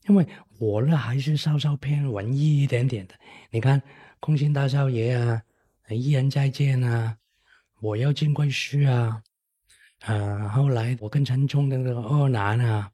[0.07, 0.27] 因为
[0.59, 3.15] 我呢还是稍稍偏文艺一点点的。
[3.49, 3.79] 你看
[4.19, 5.41] 《空心大少爷》啊。
[5.91, 7.17] 一人再见啊！
[7.81, 9.23] 我要进贵婿啊！
[10.01, 12.91] 啊，后来我跟陈冲的那个二男啊，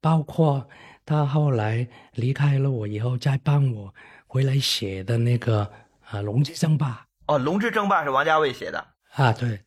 [0.00, 0.68] 包括
[1.04, 3.94] 他后来离开了我以后，再帮我
[4.26, 5.62] 回来写的那个
[6.02, 9.32] 啊《龙之争霸》哦，《龙之争霸》是王家卫写的啊。
[9.32, 9.60] 对，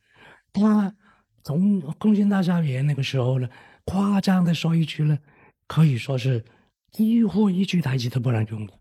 [0.51, 0.95] 他
[1.43, 3.49] 从空心大少爷那个时候呢，
[3.85, 5.19] 夸张的说一句呢，
[5.67, 6.43] 可以说是
[6.91, 8.73] 几乎一句台词都不能用的，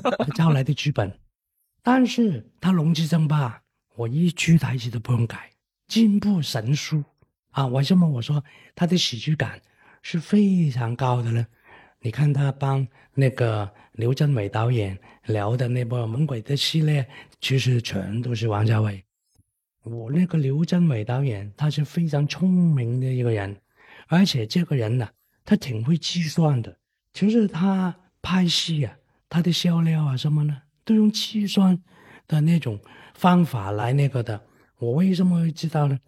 [0.34, 1.18] 招来的剧本。
[1.82, 3.62] 但是他龙之争霸，
[3.96, 5.50] 我一句台词都不用改，
[5.86, 7.04] 进步神速
[7.50, 7.66] 啊！
[7.66, 8.42] 为什么我说
[8.74, 9.60] 他的喜剧感
[10.04, 11.46] 是非常高的呢？
[12.00, 17.08] 你看他帮那个刘镇伟导演聊的那部《猛鬼》的系列，
[17.40, 19.02] 其实全都是王家卫。
[19.82, 23.56] 我那个刘镇伟导演，他是非常聪明的一个人，
[24.06, 25.08] 而且这个人呢，
[25.42, 26.76] 他挺会计算的。
[27.14, 28.94] 就是他拍戏啊，
[29.30, 30.60] 他的笑料啊什么呢？
[30.84, 31.82] 都用计算
[32.28, 32.78] 的那种
[33.14, 34.38] 方法来那个的，
[34.76, 35.98] 我为什么会知道呢？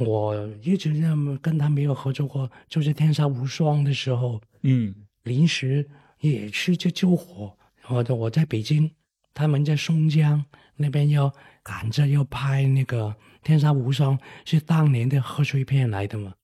[0.00, 5.88] 我一直认为跟他没有合作过，就是《天下无双》的时候，嗯，临时
[6.20, 7.56] 也去去救火，
[7.88, 8.90] 我我在北京，
[9.34, 10.44] 他们在松江
[10.76, 11.32] 那边要
[11.62, 13.08] 赶着要拍那个
[13.42, 16.34] 《天下无双》，是当年的贺岁片来的嘛。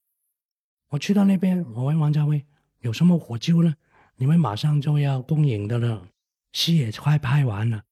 [0.90, 2.44] 我去到那边，我问王家卫
[2.80, 3.74] 有什么火救呢？
[4.16, 6.07] 你们马上就要公映的了。
[6.52, 7.82] 戏也快拍完了，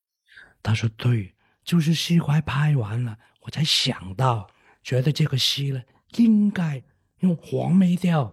[0.62, 1.34] 他说：“对，
[1.64, 4.48] 就是戏快拍完了，我才想到，
[4.84, 5.82] 觉得这个戏呢，
[6.18, 6.80] 应该
[7.20, 8.32] 用黄梅调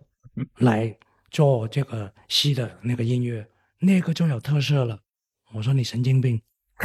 [0.57, 0.95] 来
[1.31, 3.47] 做这个戏的那个音乐，
[3.79, 4.99] 那个就有特色了。”
[5.53, 6.39] 我说：“你神经病！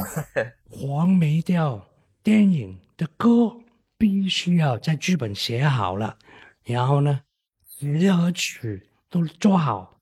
[0.70, 1.86] 黄梅调
[2.22, 3.60] 电影的歌
[3.98, 6.16] 必须要在剧本写好了，
[6.64, 7.20] 然后呢，
[7.62, 10.00] 词和曲都做好，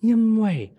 [0.00, 0.74] 因为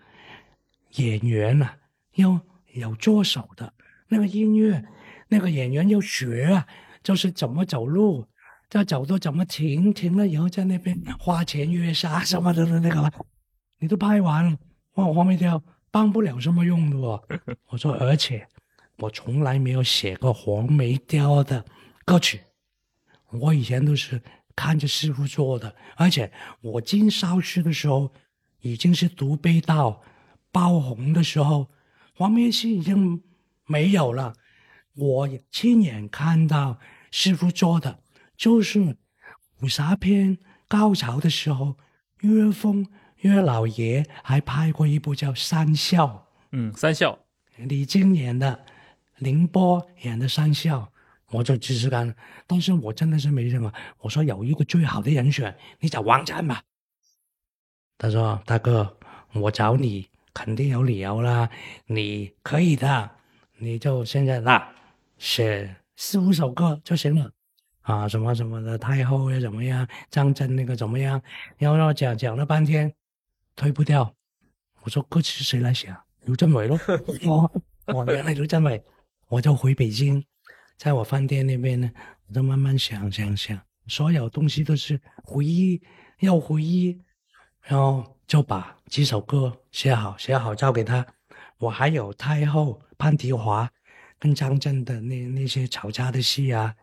[0.95, 1.78] 演员啊。”
[2.15, 2.39] 要
[2.74, 3.74] 有做手的
[4.09, 4.86] 那个音乐，
[5.30, 6.67] 那个演员要学啊，
[7.04, 8.26] 就是怎么走路，
[8.70, 13.12] 再走到怎么停，停了以后在那边花前月下什么的那个，
[13.80, 14.58] 你都拍完了，
[14.93, 17.22] 哇，黄梅调帮不了什么用的哦。
[17.68, 18.47] 我说，而且
[18.97, 21.64] 我从来没有写过黄梅调的
[22.06, 22.41] 歌曲，
[23.32, 24.22] 我以前都是
[24.56, 26.32] 看着师傅做的，而且
[26.62, 28.14] 我进少师的时候
[28.62, 30.01] 已经是独背道
[30.51, 31.68] 爆红的时候，
[32.16, 33.22] 黄梅戏已经
[33.66, 34.34] 没有了。
[34.95, 36.80] 我亲眼看到
[37.16, 37.99] 师傅做的，
[38.36, 38.97] 就是
[39.61, 41.78] 武侠片高潮的时候，
[42.22, 42.88] 岳峰
[43.18, 46.07] 岳老爷还拍过一部叫《三笑》，
[46.53, 47.20] 嗯，三笑，
[47.57, 48.66] 李菁演的，
[49.18, 50.91] 凌波演的三笑，
[51.30, 52.16] 我就试试看。
[52.47, 56.64] 但是我真的是没什么，我说有一个最好的人选，你找王战吧。
[57.99, 58.97] 他说：“大哥，
[59.34, 61.47] 我找你肯定有理由啦，
[61.86, 63.11] 你可以的，
[63.57, 64.68] 你就现在那
[65.20, 67.32] 写四五首歌就行了。”
[67.84, 69.86] 啊，什么什么的太后又怎么样？
[70.10, 71.22] 张真那个怎么样？
[71.58, 72.94] 然后讲讲了半天，
[73.58, 74.16] 推不掉。
[74.84, 76.02] 我说歌词谁来写啊？
[76.22, 76.80] 刘镇伟咯。
[77.26, 77.52] 我
[77.94, 78.82] 我原来刘镇伟，
[79.28, 80.24] 我就回北京，
[80.78, 81.91] 在我饭店那边呢，
[82.28, 85.82] 我就慢慢想想想，所有东西都是回忆，
[86.20, 87.02] 要回忆，
[87.64, 91.06] 然后就把几首歌写好，写好交给他。
[91.58, 93.70] 我还有太后潘迪华
[94.24, 96.74] 跟张震的那那些吵架的戏啊。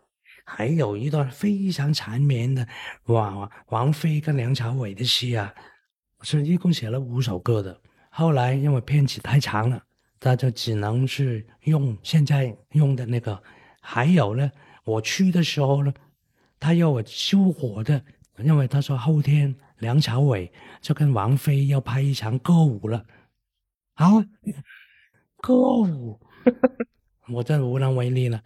[0.45, 2.67] 还有一段非常缠绵的
[3.05, 5.55] 王王菲跟梁朝伟的戏啊，
[6.21, 7.81] 是一共写了五首歌的。
[8.11, 9.83] 后来因为片子太长了，
[10.19, 13.43] 他就只能是用现在用的那个。
[13.81, 14.51] 还有呢，
[14.85, 15.95] 我去的时候呢，
[16.59, 18.05] 他要我修火的，
[18.39, 23.07] 因为他说后天梁朝伟就跟王菲要拍一场歌舞了。
[23.95, 24.23] 好，
[25.39, 26.21] 歌舞，
[27.31, 28.43] 我真无能为力了。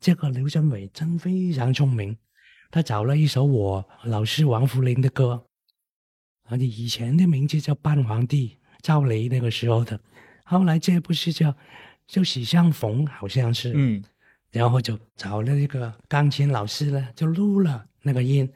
[0.00, 2.16] 这个刘镇伟真非常聪明，
[2.70, 5.44] 他找了一首我老师王福林的歌，
[6.44, 8.48] 而且以前的名字叫《半皇帝》，
[8.80, 10.00] 赵雷那个时候的，
[10.44, 11.52] 后来这部是叫
[12.06, 14.04] 就喜相逢，好像是，嗯，
[14.52, 18.48] 然后就找了一个钢琴老师呢，就录了那个音，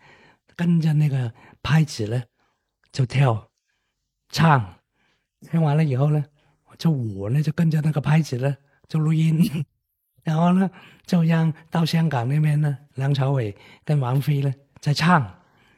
[0.54, 2.22] 跟着那个拍子呢，
[2.92, 3.50] 就跳
[4.28, 4.78] 唱，
[5.40, 6.24] 唱完了以后呢，
[6.78, 8.56] 就我呢就跟着那个拍子呢
[8.86, 9.66] 就录音。
[10.22, 10.70] 然后呢，
[11.06, 13.54] 就让到香港那边呢，梁朝伟
[13.84, 15.32] 跟王菲呢在唱，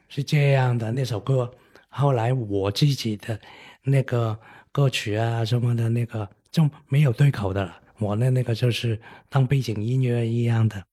[0.07, 1.51] 是这样的那首歌。
[1.89, 3.39] 后来我自己的
[3.83, 4.39] 那个
[4.71, 10.83] 歌曲啊什么的那个就没有对口的了，我的那个就是当背景音乐一样的。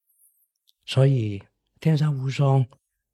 [0.87, 1.39] 所以
[1.81, 2.65] 《天上无双》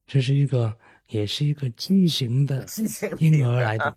[0.07, 0.77] 就是一个。
[1.09, 2.67] 也是一个畸形的
[3.19, 3.97] 婴儿来的，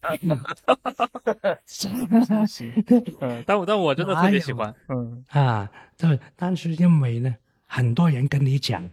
[3.19, 7.35] 嗯，但我但我真的特别喜欢，嗯啊，对，但是因为呢，
[7.65, 8.89] 很多人跟你讲，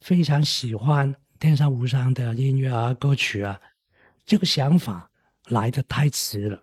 [0.00, 3.58] 非常喜欢《天上无双》的音乐啊歌曲啊，
[4.26, 5.10] 这个想法
[5.48, 6.62] 来的太迟了。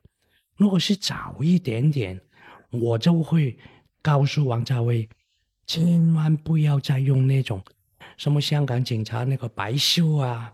[0.56, 2.22] 如果是早一点点，
[2.70, 3.58] 我就会
[4.04, 5.10] 告诉王家卫，
[5.66, 7.60] 千万不要再用那种
[8.18, 10.54] 什么香港警察那个白袖啊。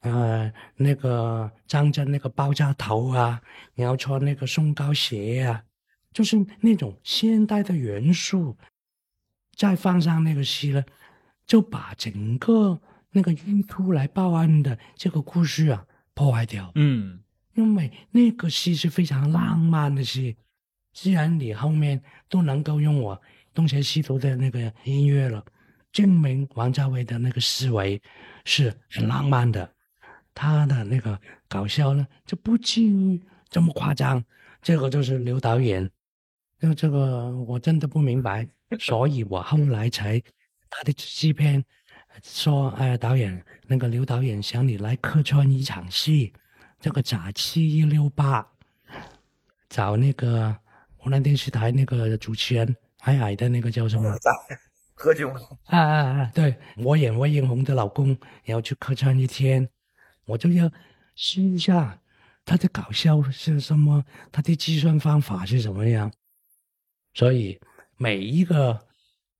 [0.00, 3.40] 呃，那个张着那个爆炸头啊，
[3.74, 5.64] 然后穿那个松糕鞋啊，
[6.12, 8.56] 就是那种现代的元素，
[9.56, 10.84] 再放上那个戏呢，
[11.46, 12.80] 就把整个
[13.10, 15.84] 那个孕妇来报案的这个故事啊
[16.14, 16.70] 破坏掉。
[16.76, 17.20] 嗯，
[17.54, 20.36] 因为那个戏是非常浪漫的戏，
[20.92, 23.20] 既然你后面都能够用我
[23.52, 25.44] 东邪西毒的那个音乐了，
[25.90, 28.00] 证明王家卫的那个思维
[28.44, 29.68] 是很浪漫的。
[30.38, 33.20] 他的那个搞笑呢，就不至于
[33.50, 34.24] 这么夸张。
[34.62, 35.90] 这个就是刘导演，
[36.60, 38.46] 那这个我真的不明白，
[38.78, 40.22] 所以我后来才
[40.70, 41.64] 他的制片
[42.22, 46.32] 说：“哎，导演，那个刘导演想你来客串一场戏，
[46.78, 48.46] 这个假期一六八，
[49.68, 50.54] 找那个
[50.96, 54.12] 湖南电视台那个主持人矮矮的那个叫什么？
[54.94, 55.32] 何炅。
[55.66, 56.30] 啊啊啊！
[56.34, 59.68] 对我演魏英红的老公，然后去客串一天。”
[60.28, 60.70] 我就要
[61.16, 61.98] 试一下
[62.44, 66.12] 他的搞笑是什么，他的计算方法是怎么样。
[67.14, 67.58] 所以
[67.96, 68.78] 每一个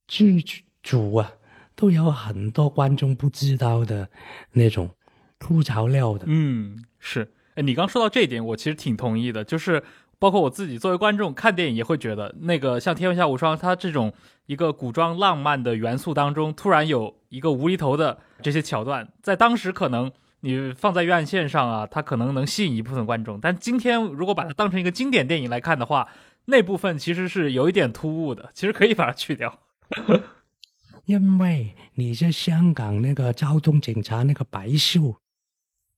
[0.06, 0.44] 剧
[0.82, 1.32] 组啊，
[1.76, 4.10] 都有很多观众不知道的
[4.52, 4.90] 那种
[5.38, 6.24] 吐槽料的。
[6.26, 7.32] 嗯，是。
[7.54, 9.44] 哎，你刚说到这一点，我其实挺同意的。
[9.44, 9.82] 就是
[10.18, 14.12] 包括我自己作为观众看电影，也会觉得那个像《天文下无双》，它这种
[14.46, 20.12] 一个古装浪漫的元素当中，突然有一个无厘头的这些桥段，在当时可能。
[20.40, 26.08] 你放在院线上啊，它可能能吸引一部分观众，但今天如果把它当成一个经典电影来看的话，
[26.44, 29.58] 那部分其实是有一点突兀的，其实可以把它去掉。
[31.06, 35.16] 因为你在香港那个交通警察那个白袖，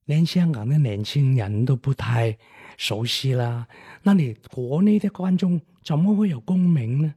[0.05, 2.39] 连香港的年轻人都不太
[2.77, 3.67] 熟悉啦，
[4.03, 7.15] 那你国内的观众怎么会有共鸣呢？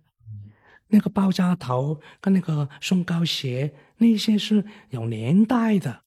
[0.89, 6.02] 那个爆炸头跟那个松糕鞋那些是有年代的，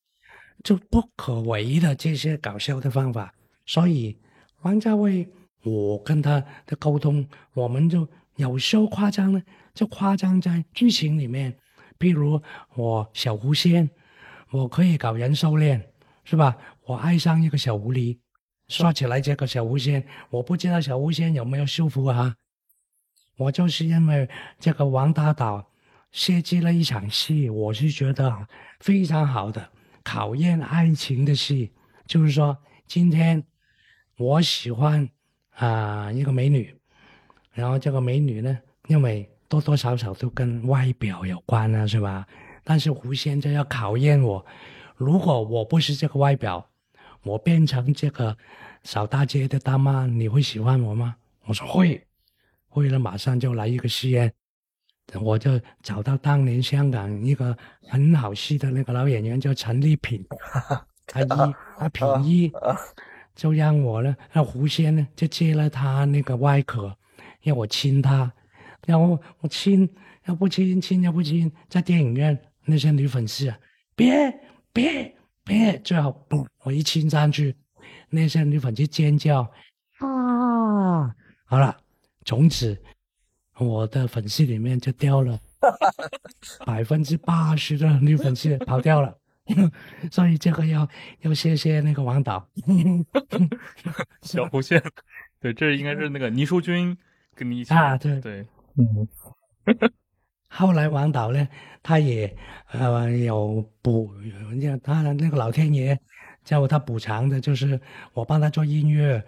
[0.66, 3.32] 就不可为的这些搞笑的方法。
[3.66, 4.18] 所以
[4.62, 5.24] 王家卫，
[5.62, 9.40] 我跟他的沟通，我们就有时候夸张呢，
[9.72, 11.56] 就夸张在剧情里面。
[12.00, 12.42] 譬如
[12.74, 13.88] 我小狐仙，
[14.50, 15.80] 我可以搞人兽恋，
[16.24, 16.56] 是吧？
[16.82, 18.18] 我爱上一个小狐狸。
[18.66, 22.34] 说起来，这个小狐仙，我不知道小狐仙有没有修复啊？
[23.36, 25.70] 我就是因为这个王大导
[26.10, 28.48] 设计了一场戏，我是觉得
[28.80, 29.70] 非常好的
[30.06, 31.72] 考验爱情的戏，
[32.06, 33.42] 就是说今天
[34.16, 35.08] 我喜欢
[35.56, 36.72] 啊、一个美女，
[37.52, 42.24] 然后这个美女呢，因为多多少少都跟外表有关啊，是吧？
[42.62, 44.46] 但是狐仙就要考验我，
[44.94, 46.64] 如果我不是这个外表，
[47.24, 48.36] 我变成这个
[48.84, 51.16] 扫大街的大妈，你会喜欢我吗？
[51.46, 52.06] 我说会，
[52.68, 54.32] 会了，马上就来一个试验，
[55.20, 57.56] 我就找到当年香港一个
[57.88, 60.24] 很好戏的那个老演员叫陈丽萍，
[61.14, 62.52] 阿姨阿萍姨，
[63.34, 66.96] 就让我呢，那狐仙呢就借了他那个外壳，
[67.42, 68.30] 让我亲他，
[68.84, 69.88] 然后我亲，
[70.24, 73.56] 要不亲亲要不亲，在电影院那些女粉丝啊，
[73.94, 74.32] 别
[74.72, 77.54] 别别，最后嘣，我一亲上去，
[78.10, 79.42] 那些女粉丝尖叫
[79.98, 81.14] 啊！
[81.44, 81.76] 好了，
[82.24, 82.76] 从此
[83.58, 85.38] 我的粉丝里面就掉了
[86.66, 89.16] 百分之八十的女粉丝跑掉了，
[90.12, 90.88] 所以这个要
[91.20, 92.46] 要谢谢那个王导。
[94.22, 94.82] 小狐仙，
[95.40, 96.96] 对，这应该是那个倪淑君
[97.34, 98.46] 跟你一起啊对对，
[98.76, 99.08] 嗯
[100.48, 101.48] 后来王导呢，
[101.82, 102.34] 他也
[102.72, 104.10] 呃有补，
[104.82, 105.98] 他的那个老天爷
[106.44, 107.78] 叫他补偿的，就是
[108.14, 109.22] 我帮他做音乐，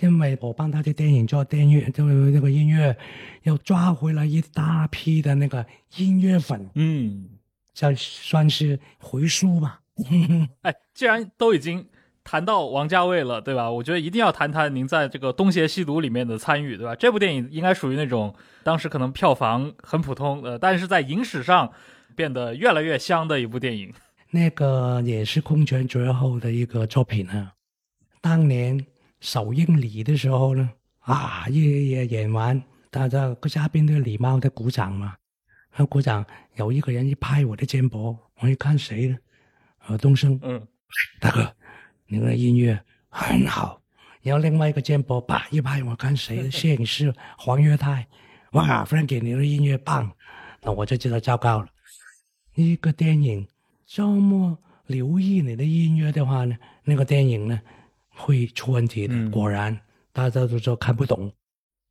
[0.00, 2.96] 因为我帮他的电影做电乐，就是那个音乐，
[3.44, 5.64] 又抓回来一大批的那个
[5.96, 7.28] 音乐粉，嗯，
[7.72, 9.80] 这算是回书吧。
[10.62, 11.86] 哎，既然都已经
[12.22, 13.70] 谈到王家卫了，对吧？
[13.70, 16.94] 我觉得一定要谈谈您在这个《东邪西毒》里面的参与，对吧？
[16.94, 21.72] 这部电影应该属于那种当时可能票房很普通，呃，但是在影史上
[22.14, 23.94] 变得越来越香的一部电影。
[24.30, 27.52] 那个也是空前绝后的一个作品啊。
[28.20, 28.84] 当年
[29.26, 30.70] 首映礼的时候呢，
[31.00, 32.62] 啊，一演演完，
[32.92, 35.16] 大家个嘉宾都礼貌的鼓掌嘛。
[35.90, 36.24] 鼓掌，
[36.54, 39.18] 有一个人一拍我的肩膊，我一看谁呢？
[39.88, 40.64] 呃，东升，嗯，
[41.18, 41.52] 大哥，
[42.06, 43.82] 你的音乐很好。
[44.22, 46.50] 然后另外一个肩膊啪一拍，我看谁呢？
[46.52, 48.06] 摄影师黄岳泰，
[48.52, 50.08] 哇，Frankie，你的音乐棒，
[50.62, 51.66] 那我就知道糟糕了。
[52.54, 53.48] 一个电影
[53.84, 54.56] 这么
[54.86, 57.60] 留意你的音乐的话呢，那个电影呢
[58.16, 59.14] 会出问题的。
[59.14, 59.78] 嗯果然，
[60.12, 61.32] 大家都说看不懂，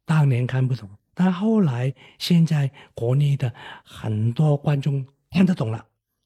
[0.06, 3.54] 当年看不懂，但后来现在国内的
[3.84, 5.86] 很多观众看得懂了。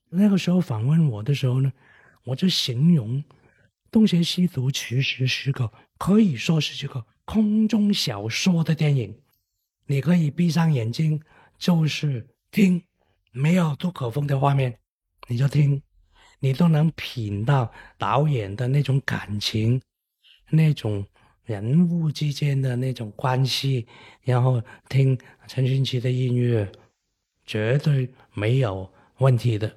[0.09, 1.71] 那个时候访问我的时候呢，
[2.23, 3.17] 我就形容
[3.91, 9.15] 《东邪西毒》其实是个可以说是这个空中小说的电影，
[9.85, 11.21] 你可以闭上眼睛，
[11.59, 12.81] 就是听，
[13.31, 14.79] 没有杜可风的画面，
[15.27, 15.79] 你就听，
[16.39, 19.79] 你都能品到导演的那种感情，
[20.49, 21.05] 那种
[21.45, 23.87] 人物之间的那种关系，
[24.23, 26.71] 然后听陈勋奇的音乐，
[27.45, 29.67] 绝对没有问题的。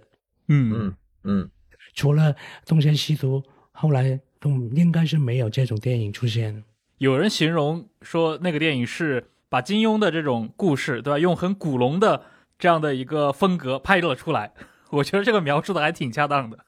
[0.48, 1.50] 嗯嗯嗯，
[1.94, 2.34] 除了
[2.66, 6.62] 《东邪西毒》，后来都应该是没有这种电影出现。
[6.98, 11.18] 有人形容说那个电影是把金庸的这种故事，对吧？
[11.18, 12.24] 用很古龙的
[12.58, 14.52] 这样的一个风格拍了出来。
[14.90, 16.58] 我觉得这个描述的还挺恰当的。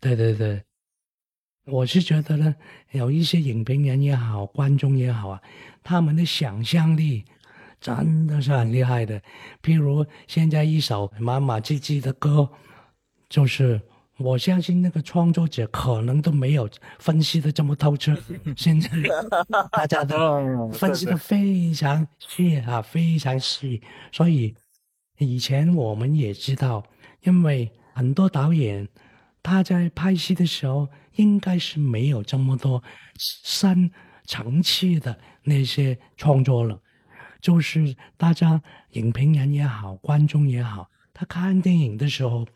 [0.00, 0.62] 对 对对，
[1.70, 2.54] 我是觉得呢，
[2.92, 5.42] 有一些影评人也好，观众也好啊，
[5.82, 7.24] 他们的想象力
[7.80, 9.20] 真的是很厉害的。
[9.62, 12.48] 譬如现在一首马马唧唧的歌，
[13.28, 13.80] 就是
[14.16, 18.16] 我相信那个创作者可能都没有分析的这么透彻。
[18.56, 18.90] 现在
[19.70, 23.82] 大家都分析的非常细啊，非常细。
[24.10, 24.54] 所以
[25.18, 26.82] 以前我们也知道，
[27.22, 28.88] 因为很多导演
[29.42, 30.88] 他在拍戏的时候，
[31.18, 32.82] 应该是没有这么多
[33.18, 33.90] 深
[34.24, 36.80] 层次的那些创作了。
[37.40, 38.60] 就是大家
[38.90, 42.46] 影评人也好，观众也好，他看电影的时候，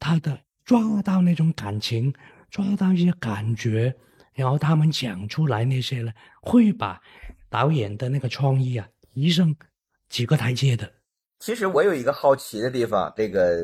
[0.00, 2.12] 他的抓到那种感情，
[2.50, 3.94] 抓到一些感觉，
[4.32, 6.12] 然后他们讲出来那些呢，
[6.42, 7.00] 会把
[7.48, 9.54] 导演的那个创意啊提升
[10.08, 10.92] 几个台阶的。
[11.44, 13.54] 其实我有一个好奇的地方，这个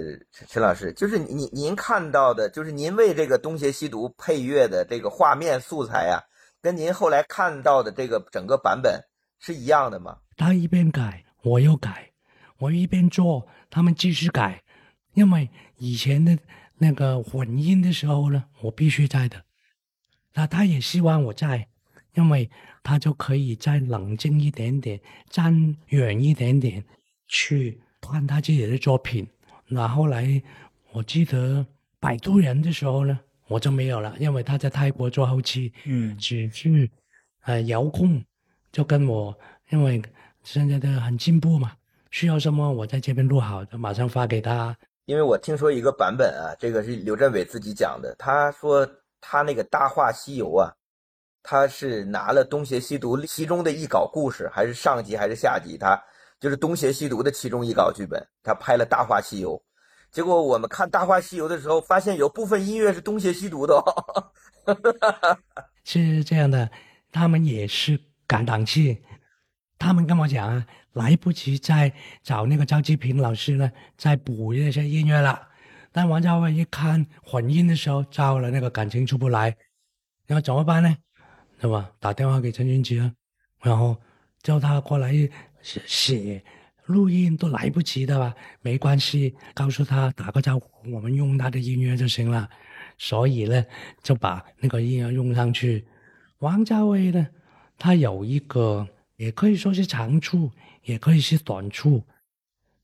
[0.47, 6.20] 陈老师，就是您您看到的，就是您为这个《东邪西毒》配乐的这个画面素材啊，
[6.61, 9.03] 跟您后来看到的这个整个版本
[9.39, 10.18] 是一样的吗？
[10.37, 12.11] 他一边改，我又改，
[12.59, 14.62] 我一边做，他们继续改，
[15.14, 16.37] 因为以前的
[16.76, 19.43] 那个混音的时候呢，我必须在的。
[20.35, 21.66] 那他也希望我在，
[22.12, 22.51] 因为
[22.83, 25.01] 他就可以再冷静一点点，
[25.31, 26.85] 站远一点点
[27.31, 29.26] 去看他自己的作品。
[29.68, 30.43] 那后来
[30.91, 31.64] 我记得
[32.01, 36.91] 摆渡人的时候呢，我就没有了，因为他在泰国做后期，嗯只是
[37.43, 38.20] 呃遥控，
[38.72, 39.33] 就跟我
[39.70, 40.03] 因为
[40.43, 41.72] 现在的很进步嘛，
[42.11, 44.76] 需要什么我在这边录好就，马上发给他。
[45.07, 48.89] 因为我听说一个版本啊，这个是刘镇伟自己讲的，他说
[49.20, 50.72] 他那个《大话西游》啊，
[51.45, 56.01] 他是拿了东邪西毒其中的一稿故事，还是上集还是下集，他
[56.41, 59.57] 就是东邪西毒的其中一稿剧本，他拍了《大话西游》，
[60.11, 64.32] 结果我们看《大话西游》的时候，发现有部分音乐是东邪西毒的、哦。
[65.84, 66.70] 是这样的，
[67.12, 69.03] 他们也是赶档期，
[69.78, 75.49] 他们跟我讲啊，来不及再找那个赵继平老师呢，再补一些音乐了。
[75.93, 79.57] 但王家卫一看混音的时候，糟了，那个感情出不来，
[80.26, 80.97] 然后怎么办呢？
[81.61, 81.91] 对吧？
[81.99, 83.12] 打电话给陈俊杰，
[83.61, 83.97] 然后
[84.43, 85.12] 叫他过来
[85.63, 86.43] 写写
[86.87, 88.35] 录音都来不及的吧？
[88.63, 92.49] 没关系，告诉他打个招呼，我们用他的音乐就行了。
[92.99, 93.65] 所以呢，
[94.03, 95.85] 就把那个音乐用上去。
[96.41, 97.27] 王家卫呢，
[97.79, 98.87] 他有一个
[99.17, 100.51] 也可以说是长处，
[100.85, 102.03] 也可以是短处，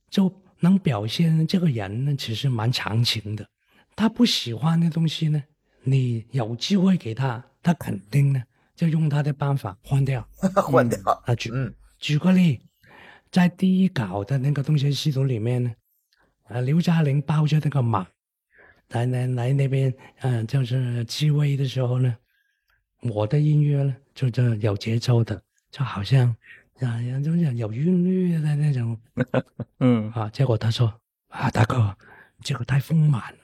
[0.09, 3.47] 就能表现这个人呢，其实蛮长情的。
[3.95, 5.43] 他不喜欢的东西呢，
[5.83, 8.43] 你有机会给他，他肯定呢
[8.75, 10.27] 就用他的办法换掉。
[10.65, 10.99] 换掉。
[11.53, 11.75] 嗯
[12.07, 12.61] 举个例，
[13.33, 15.75] 在第一稿的那个东邪西毒里面呢，
[16.45, 18.07] 呃，刘嘉玲抱着那个马
[18.91, 22.17] 来来来那边，嗯、就是继位的时候呢，
[23.03, 25.43] 我的音乐呢就是有节奏的，
[25.73, 26.29] 就好像
[26.79, 28.97] 啊，就是有韵律的那种
[29.81, 30.29] 嗯啊。
[30.29, 30.87] 结果他说
[31.27, 31.93] 啊，大哥，
[32.41, 33.39] 这个太丰满了，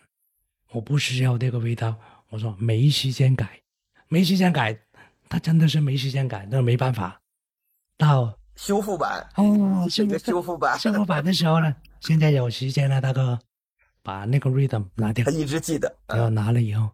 [0.71, 1.99] 我不需要这个味道。
[2.29, 3.61] 我说没时间改，
[4.07, 4.79] 没时间改，
[5.29, 7.21] 他真的是没时间改，那没办法。
[7.99, 13.39] 到修复版，哦，这个修复版，修复版的时候呢， 现在有时间了，大哥，
[14.03, 15.95] 把那个 rhythm 拿掉他，一直记得。
[16.09, 16.91] 然后拿了以后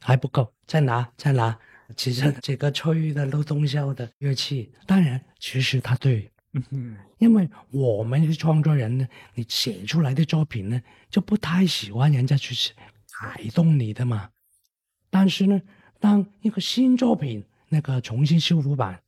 [0.00, 1.56] 还不够，再拿再拿。
[1.96, 6.28] 其实这个吹的都动效的乐器，当然其实他对，
[6.70, 12.54] 嗯因为我们是创作人呢，你写出来的作品呢，就不太喜欢人家去
[13.20, 14.28] 改动你的嘛。
[15.08, 15.62] 但是呢，
[16.00, 19.00] 当一个新作品那个重新修复版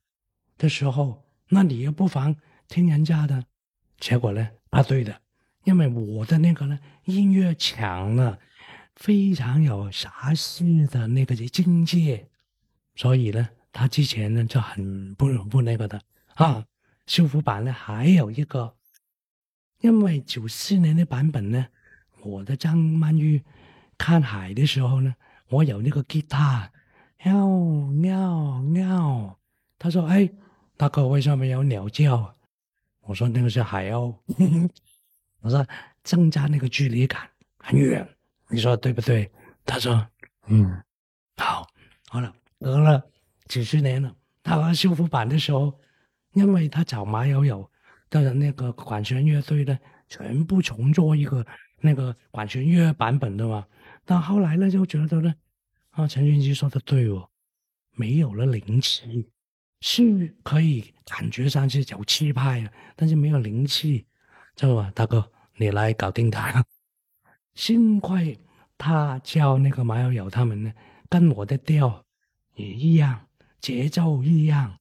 [0.56, 2.36] 的时候，那你又不妨
[2.68, 3.44] 听人家的。
[3.98, 5.20] 结果呢，啊对的，
[5.64, 8.38] 因为我的那个呢音乐强了，
[8.94, 12.28] 非常有啥事的那个境界，
[12.94, 16.00] 所以呢，他之前呢就很不不那个的
[16.34, 16.64] 啊。
[17.06, 18.74] 修复版呢还有一个，
[19.80, 21.66] 因为九四年的版本呢，
[22.22, 23.42] 我的张曼玉
[23.96, 25.14] 看海的时候呢，
[25.48, 26.70] 我有那个吉他，
[27.24, 29.38] 喵喵喵，
[29.78, 30.30] 他说：“哎，
[30.78, 32.34] 大哥，为什么有鸟叫？”
[33.04, 34.14] 我说：“那个是海鸥。”
[35.42, 35.66] 我说
[36.02, 38.08] ：“增加那个距离感，很远。”
[38.48, 39.30] 你说对不对？
[39.66, 40.08] 他说
[40.48, 40.82] ：“嗯，
[41.36, 41.66] 好。”
[42.08, 43.04] 好了，隔了
[43.46, 45.78] 几十年了，他玩修复版的时候。
[46.34, 47.68] 因为他找马友友
[48.10, 49.76] 的那个管弦乐队呢，
[50.08, 51.44] 全部重做一个
[51.80, 53.66] 那个管弦乐版本的嘛。
[54.04, 55.34] 但后来呢，就觉得呢，
[55.90, 57.28] 啊，陈俊基说的对哦，
[57.96, 59.28] 没有了灵气，
[59.80, 64.06] 是可以感觉上是有气派的，但是没有灵气，
[64.56, 64.90] 知道吧？
[64.94, 66.64] 大哥，你来搞定他。
[67.54, 68.38] 幸亏
[68.76, 70.72] 他叫那个马友友他们呢，
[71.08, 72.04] 跟我的调
[72.54, 73.26] 也一样，
[73.60, 74.76] 节奏一样。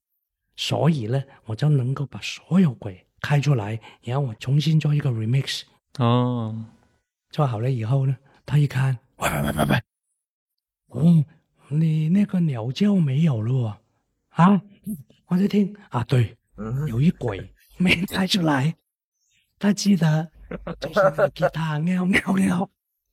[0.55, 5.61] 所以呢，我就能够把所有鬼开出来，然后我重新做一个 remix，
[5.99, 6.65] 哦，
[7.29, 9.83] 做好了以后呢，他一看，喂喂喂喂喂，
[10.87, 11.25] 哦，
[11.69, 13.77] 你那个鸟叫没有了哦
[14.37, 14.61] 啊？
[15.25, 18.73] 我在听啊，对，嗯，有一鬼没猜出来，
[19.57, 20.31] 他记得
[20.79, 22.69] 就是那个吉他喵喵喵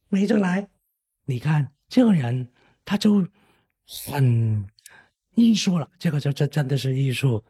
[0.08, 0.68] 没出来。
[1.24, 2.46] 你看这个人，
[2.84, 3.26] 他就
[4.06, 4.68] 很
[5.34, 7.42] 艺术了，这个就真真的是艺术。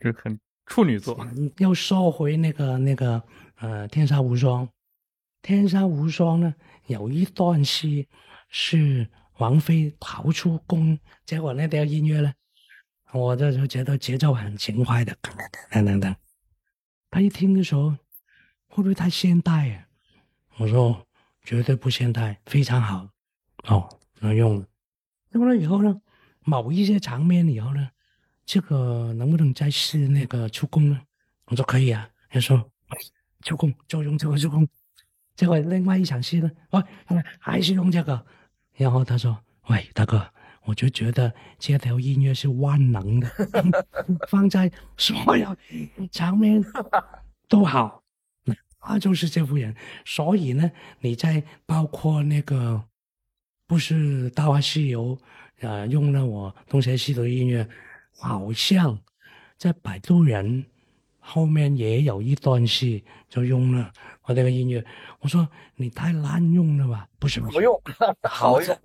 [0.00, 1.14] 这很处女座。
[1.36, 3.22] 嗯又说回那个那个
[3.56, 4.66] 呃，《天沙无双》，
[5.42, 6.54] 《天沙无双》呢
[6.86, 8.08] 有一段戏
[8.48, 9.06] 是
[9.36, 12.32] 王菲逃出宫，结果那条音乐呢，
[13.12, 15.14] 我这时候觉得节奏很轻快的，
[15.70, 16.16] 等等等。
[17.10, 17.90] 他一听的时候，
[18.68, 19.86] 会不会太现代啊？
[20.56, 21.06] 我说
[21.42, 23.08] 绝对不现代，非常好。
[23.64, 23.86] 哦，
[24.20, 24.66] 能用了。
[25.32, 26.00] 用了以后呢，
[26.40, 27.90] 某一些场面以后呢，
[28.46, 30.98] 这个能不能再试那个出工呢？
[31.46, 32.08] 我说可以啊。
[32.30, 32.70] 他说
[33.42, 34.66] 就用就用这个就用，
[35.36, 36.82] 结果另外一场戏呢，喂，
[37.38, 38.24] 还是用这个，
[38.74, 39.38] 然后他说，
[39.68, 40.32] 喂，大哥。
[40.64, 43.28] 我就觉得这条音乐是万能的，
[44.28, 45.56] 放在所有
[46.10, 46.64] 场面
[47.48, 48.02] 都好，
[48.80, 49.74] 他就是这副人。
[50.04, 52.84] 所以呢，你在包括那个
[53.66, 55.16] 不是《大话西游》
[55.60, 57.68] 呃，用了我东邪西毒音乐，
[58.16, 58.98] 好像
[59.56, 60.64] 在《摆渡人》
[61.24, 63.90] 后面也有一段戏就用了
[64.24, 64.84] 我这个音乐。
[65.20, 67.06] 我说你太滥用了吧？
[67.18, 67.80] 不是不用，
[68.28, 68.76] 好用。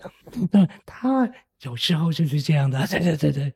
[0.85, 1.29] 他。
[1.61, 3.53] 有时候就是这样的，对对对对。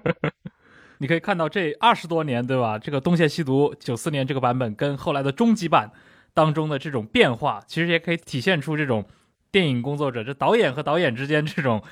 [0.98, 2.78] 你可以看到这二十多年，对吧？
[2.78, 5.90] 这个《东邪西毒》九四年这个版本跟后来的终极版
[6.34, 9.06] 当中的这种变化，其实也可以体现出这种
[9.50, 11.82] 电影工作者、这导演和导演之间这种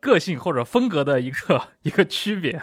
[0.00, 2.60] 个性或者风格的一个 一个区别。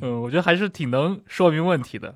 [0.00, 2.14] 嗯，我觉得还是挺能说明问题的。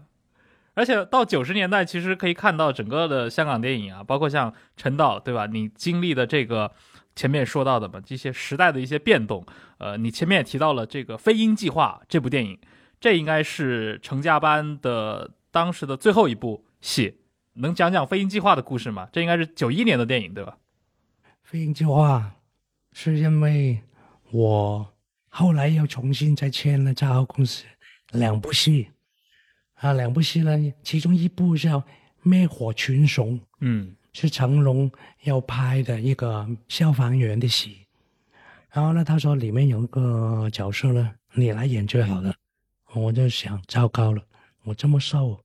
[0.75, 5.47] 而且到九十年代，其实可以看到整个的香港电影啊，包括像陈导，对吧？
[5.47, 6.73] 你经历的这个。
[7.17, 9.45] 前面说到的嘛，这些时代的一些变动，
[9.79, 12.57] 呃，你前面也提到了这个《飞鹰计划》这部电影，
[13.01, 17.19] 这应该是成家班的当时的最后一部戏，
[17.55, 19.09] 能讲讲《飞鹰计划》的故事吗？
[19.13, 20.59] 这应该是九一年的电影，对吧？
[21.43, 22.33] 《飞鹰计划》
[22.97, 23.81] 是因为
[24.31, 24.87] 我
[25.39, 27.65] 后来又重新再签了嘉豪公司
[28.11, 28.89] 两部戏，
[29.75, 31.81] 啊，两部戏呢，其中一部叫
[32.25, 33.95] 《灭火群雄》，嗯。
[34.15, 34.91] 是成龙
[35.23, 37.87] 要拍的一个消防员的戏，
[38.73, 42.35] 然后呢，他说里面有一个角色呢，你来演最好的。
[42.95, 44.21] 我就想，糟糕了，
[44.65, 45.39] 我这么瘦，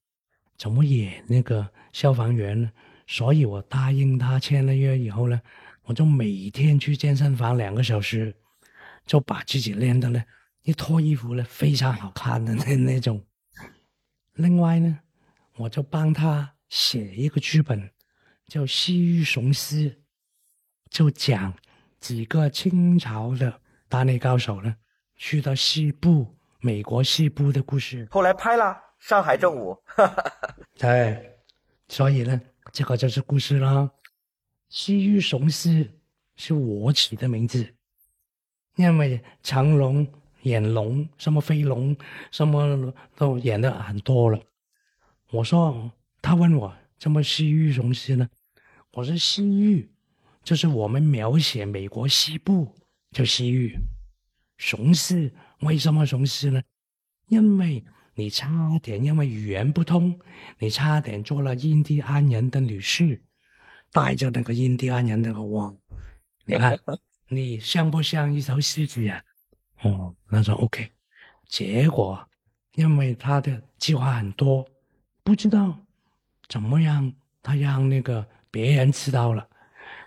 [0.57, 2.71] 怎么演那个消防员呢？
[3.05, 5.39] 所以我答应他签了约以后呢，
[5.83, 8.33] 我就每天去健身房两个小时，
[9.05, 10.23] 就把自己练的呢，
[10.63, 13.25] 一脱衣服呢非常好看的那那种。
[14.33, 14.99] 另外呢，
[15.57, 17.89] 我就帮他写一个剧本。
[18.45, 19.89] 叫《西域雄狮》，
[20.89, 21.51] 就讲
[21.99, 24.75] 几个清朝的打内高手呢，
[25.15, 28.05] 去到西部美国西部的故事。
[28.11, 28.65] 后来拍了
[28.99, 29.75] 《上海正午》，
[30.77, 31.39] 对，
[31.87, 32.39] 所以呢，
[32.71, 33.89] 这个就是故事啦。
[34.67, 35.89] 西域雄狮
[36.35, 37.73] 是我起的名字，
[38.75, 40.07] 因为成龙
[40.41, 41.95] 演龙，什么飞龙，
[42.31, 44.39] 什么都演的很多了。
[45.31, 46.73] 我说，他问我。
[46.99, 48.29] 什么西域雄狮呢？
[48.93, 49.91] 我说西域，
[50.41, 52.73] 就是我们描写美国西部
[53.11, 53.77] 叫西域。
[54.57, 56.63] 雄狮为什么雄狮呢？
[57.27, 57.83] 因为
[58.15, 58.47] 你差
[58.81, 60.17] 点因为语言不通，
[60.59, 63.19] 你差点做了印第安人的女婿，
[63.91, 65.75] 带着那个印第安人那个王。
[66.45, 66.79] 你看
[67.35, 69.23] 你像不像一头狮子呀？
[69.81, 70.89] 哦，那说 OK。
[71.47, 72.27] 结果
[72.75, 74.67] 因为他的计划很多，
[75.23, 75.77] 不知道。
[76.47, 77.13] 怎么样？
[77.41, 79.47] 他让那个别人知道了，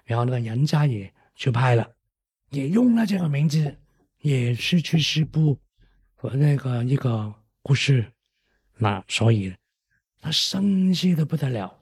[0.04, 1.86] 然后那个人家也去拍了，
[2.50, 3.76] 也用了这个名字，
[4.20, 5.58] 也是去西部
[6.14, 8.10] 和那个一个故事，
[8.76, 9.54] 那所以
[10.20, 11.78] 他生气的不得了。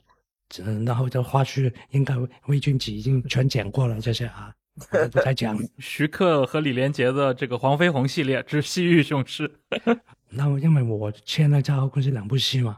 [0.85, 2.15] 然后这花絮应该
[2.47, 4.53] 魏俊子已经全讲过了，这些啊，
[5.09, 5.57] 不再讲。
[5.79, 9.49] 徐克和李连杰的这个黄飞鸿系列之《西域雄狮》，
[10.29, 12.77] 那因为我签了嘉豪公司两部戏嘛，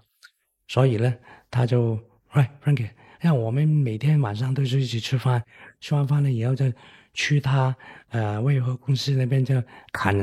[0.68, 1.14] 所以呢。
[1.50, 1.98] 他就
[2.34, 2.90] 喂 Frankie，
[3.22, 5.42] 因为我们每天晚上都是一起吃饭，
[5.80, 6.66] 吃完饭了以后就
[7.14, 7.74] 去他
[8.10, 9.64] 呃魏和公司那边就
[9.94, 10.14] 看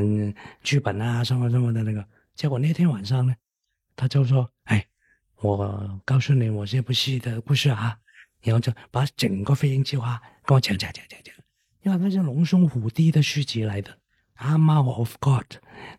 [0.62, 2.06] 剧本啊什么什么的那个。
[2.34, 3.34] 结果那天晚上呢，
[3.96, 4.86] 他就说：“哎，
[5.40, 7.96] 我告诉你我这部戏的故事啊。”
[8.44, 11.33] 然后就把整个飞鹰计划跟我讲讲讲讲讲，
[11.84, 13.98] 因为他是龙兄虎弟的续集来的，
[14.42, 15.44] 《Arm of God》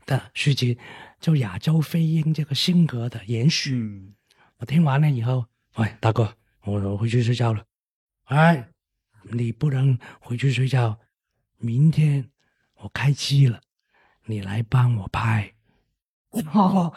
[0.08, 0.80] 的续集，
[1.20, 4.12] 就亚洲飞鹰这个性格的延续。
[4.58, 5.46] 我听完了以后，
[5.76, 7.64] 喂，大哥，我回去睡觉了。
[8.24, 8.68] 哎，
[9.32, 10.98] 你不能回去睡觉，
[11.58, 12.32] 明天
[12.78, 13.62] 我开机了，
[14.26, 15.54] 你来帮我拍。
[16.52, 16.92] 哦，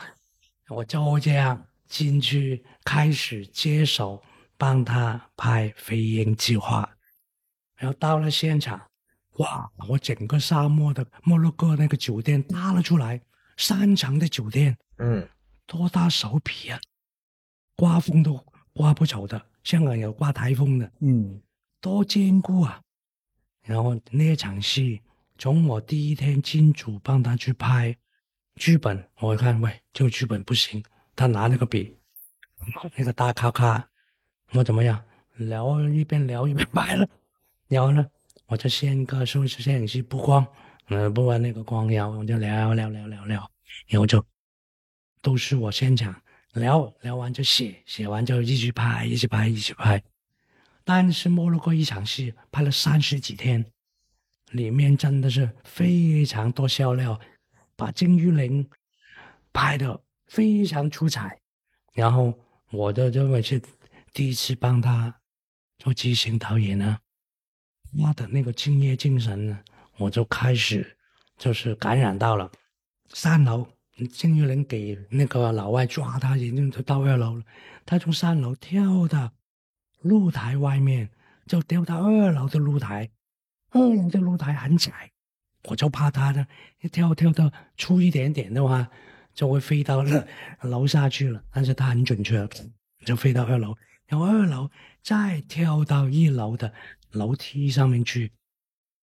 [0.69, 4.23] 我就这样进去开始接手
[4.57, 6.89] 帮他拍《飞鹰计划》，
[7.79, 8.81] 然后到了现场，
[9.39, 13.21] 哇，我整个沙漠的摩洛哥那个酒店搭了出来，
[13.57, 15.27] 三层的酒店，嗯，
[15.65, 16.79] 多大手笔啊！
[17.77, 21.41] 刮风都刮不走的，香港有刮台风的，嗯，
[21.81, 22.81] 多坚固啊！
[23.63, 25.01] 然后那场戏，
[25.39, 27.97] 从我第一天进组帮他去拍
[28.57, 30.83] 剧本，我一看，喂，这个剧本不行。
[31.15, 31.97] 他拿那个笔，
[32.97, 33.89] 那个大卡卡，
[34.53, 35.01] 我怎么样？
[35.37, 37.09] 聊一边聊一边拍了。
[37.69, 38.05] 然后呢，
[38.47, 40.47] 我就先个摄摄影师布光，
[40.89, 43.51] 嗯，布完那个光，然后我就聊聊聊聊聊，
[43.87, 44.25] 然后就
[45.23, 46.21] 都是我现场。
[46.55, 50.03] 聊聊完就写，写完就一直拍，一直拍，一直拍。
[50.83, 53.65] 但是摩洛哥一场戏拍了三十几天，
[54.51, 57.21] 里面真的是非常多笑料，
[57.77, 58.69] 把金玉玲
[59.53, 61.39] 拍的非常出彩。
[61.93, 62.37] 然后
[62.71, 63.63] 我的认为是
[64.15, 65.15] 第一次帮他
[65.79, 66.99] 做执行导演呢，
[67.97, 69.59] 他的那个敬业精神呢，
[69.97, 70.97] 我就开始
[71.37, 72.51] 就是感染到了。
[73.13, 73.67] 三楼，
[74.13, 77.45] 金玉玲给那个老外抓他，已经到二楼了，
[77.87, 79.33] 他从三楼跳到。
[80.03, 81.11] 露台外面
[81.45, 83.11] 就掉到二楼的露台，
[83.71, 85.11] 二楼的露台很窄，
[85.65, 86.47] 我就怕他呢，
[86.81, 88.89] 一跳跳到粗一点点的话，
[89.35, 90.05] 就会飞到
[90.61, 91.43] 楼下去了。
[91.51, 92.49] 但是他很准确，
[93.05, 93.75] 就飞到二楼，
[94.09, 94.71] 然后二楼
[95.03, 96.73] 再跳到一楼的
[97.13, 98.33] 楼梯上面去，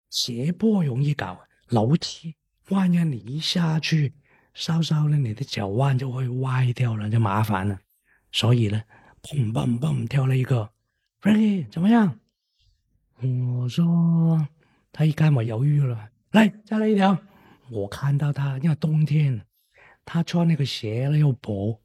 [0.08, 1.38] 斜坡容易搞，
[1.68, 2.34] 楼梯
[2.68, 4.14] 万一你一下去，
[4.54, 7.78] 稍稍呢你的脚腕就会歪掉了，就麻烦了。
[8.30, 8.80] 所以呢，
[9.22, 10.70] 砰砰砰跳了一个。
[11.20, 12.18] Frankie 怎么样？
[13.20, 14.48] 我说
[14.92, 17.18] 他一看我犹豫了，来再来一条。
[17.70, 19.44] 我看到他，因为冬天，
[20.04, 21.81] 他穿那个鞋了又薄，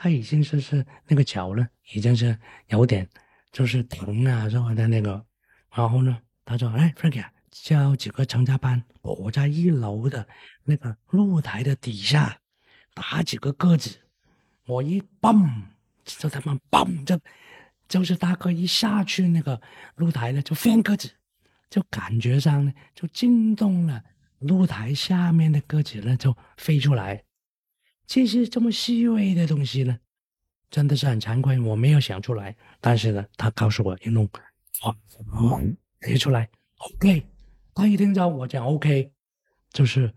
[0.00, 2.38] 他已经是是那个脚呢，已经是
[2.68, 3.04] 有点
[3.50, 5.26] 就是疼啊什么的那个。
[5.74, 10.24] 然后呢，他说：“哎，Frankie，叫几个成家班，我在一楼的
[10.62, 12.38] 那个露台的底下
[12.94, 13.98] 打几个鸽子，
[14.66, 15.64] 我一蹦，
[16.04, 17.18] 就他妈蹦就。”
[17.88, 19.58] 就是大哥一下去那个
[19.96, 21.10] 露台呢，就放鸽子，
[21.70, 24.04] 就感觉上呢就惊动了
[24.40, 27.24] 露台下面的鸽子呢，就飞出来。
[28.08, 29.96] 其实这么细微的东西呢，
[30.70, 32.56] 真的是很惭愧，我没有想出来。
[32.80, 34.24] 但是呢，他告诉我一弄，
[34.80, 34.96] 啊，
[36.00, 36.48] 写出来
[36.78, 37.22] ，OK。
[37.74, 39.12] 他一听到我讲 OK，
[39.70, 40.12] 就是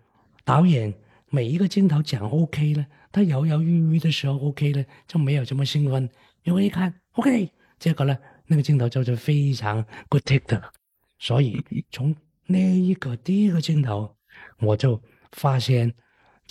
[0.46, 0.92] 导演
[1.30, 6.10] 每一个镜头讲 OK 呢，他犹犹豫豫的时候 OK 呢，就没有这么兴奋，
[6.44, 7.52] 因为一看 OK。
[7.78, 10.72] 这个呢，那个镜头就是非常 good take 的，
[11.20, 11.62] 所以
[11.92, 12.16] 从
[12.46, 14.16] 那一个第一个镜头，
[14.60, 15.02] 我就
[15.32, 15.94] 发现，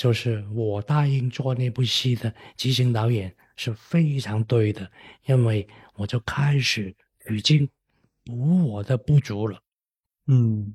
[0.01, 4.91] 就是我答应做那部戏的执行导演是非常对的，
[5.27, 6.97] 因为我就开始
[7.31, 7.69] 已经
[8.25, 9.61] 补我的不足了，
[10.27, 10.75] 嗯，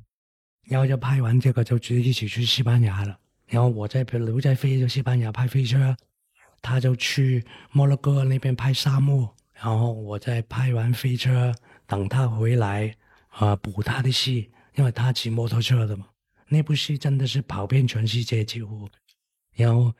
[0.65, 5.97] 然后就拍完这个就直接一起去西班牙了，然后我在留在非洲西班牙拍飞车，
[6.61, 9.35] 他就去摩洛哥那边拍沙漠。
[9.53, 11.51] 然后我在拍完飞车，
[11.87, 12.95] 等他回来，
[13.29, 16.05] 啊，补他的戏，因为他骑摩托车的嘛。
[16.47, 18.87] 那部戏真的是跑遍全世界几乎。
[19.55, 19.93] 然后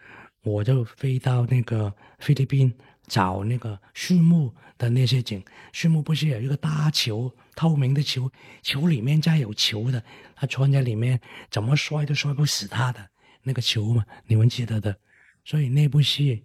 [0.44, 2.74] 我就飞到那个菲律宾
[3.08, 5.44] 找那个畜牧的那些景。
[5.72, 10.04] 畜牧不是有一个大球，透明的球，球里面再有球的，
[10.36, 11.20] 他穿在里面
[11.50, 13.10] 怎么摔都摔不死他的
[13.44, 14.96] 那个球嘛，你们记得的。
[15.44, 16.44] 所以那部戏。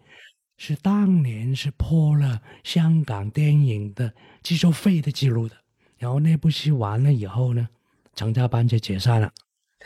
[0.62, 4.12] 是当年是破了香港电影的
[4.42, 5.56] 制作费的记录的，
[5.96, 7.66] 然后那部戏完了以后呢，
[8.14, 9.32] 成家班就解散了。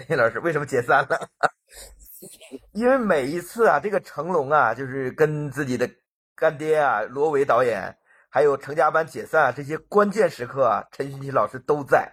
[0.09, 1.31] 陈 老师为什么解散了？
[2.73, 5.89] 因为每一次啊，这个成龙啊，就是跟自己的
[6.35, 7.97] 干爹啊罗维导演，
[8.29, 12.11] 还有成家班解散这些关键时刻啊，陈勋奇老师都在。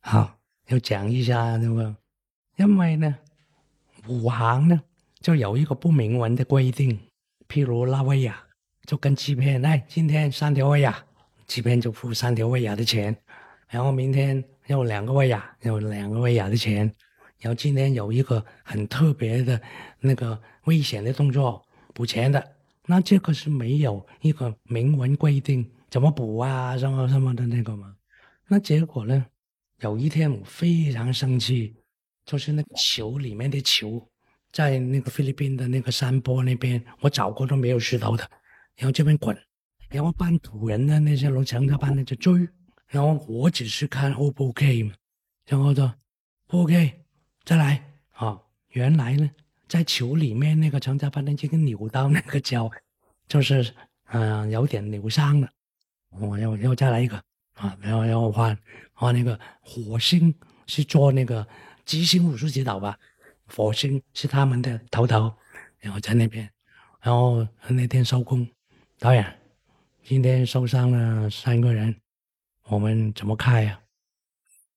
[0.00, 0.38] 好，
[0.68, 1.94] 要讲一下那个，
[2.56, 3.16] 因为呢，
[4.08, 4.80] 武行呢。
[5.22, 6.96] 就有一个不明文的规定，
[7.48, 8.40] 譬如拉威亚
[8.86, 11.04] 就跟欺骗，哎，今天三条威亚，
[11.48, 13.16] 欺骗就付三条威亚的钱，
[13.66, 16.88] 然后明天有两个威亚，有两个威亚的钱，
[17.38, 19.60] 然后今天有一个很特别的
[20.00, 21.64] 那个危险的动作
[21.94, 22.56] 补钱的，
[22.86, 27.94] 那这个是没有一个明文规定怎么补啊什么什么的那个嘛，
[28.48, 29.26] 那结果呢，
[29.80, 31.76] 有一天我非常生气，
[32.24, 34.08] 就是那个球里面的球。
[34.52, 38.26] 在那个菲律宾的那个山坡那边，我找过都没有石头的，
[38.76, 39.36] 然后这边滚，
[39.90, 42.48] 然后班土人的那些楼层他班的就追，
[42.86, 44.94] 然后我只是看 O 不 OK 嘛，
[45.46, 45.92] 然后说
[46.46, 47.05] OK
[47.46, 47.80] 再来
[48.14, 49.30] 啊，原来呢
[49.68, 52.68] 在球里面那个成家班的这个扭到那个脚，
[53.28, 53.72] 就是
[54.06, 55.48] 嗯有点扭伤了，
[56.10, 57.16] 我要要再来一个
[57.54, 58.58] 啊，然后要换
[58.92, 60.34] 换那个火星
[60.66, 61.46] 是做那个
[61.84, 62.98] 即兴武术指导吧。
[63.46, 65.32] 火星是他们的头头，
[65.78, 66.50] 然后在那边，
[67.00, 68.44] 然后那天收工，
[68.98, 69.40] 导演，
[70.02, 71.94] 今天受伤了三个人，
[72.64, 73.80] 我们怎么开呀？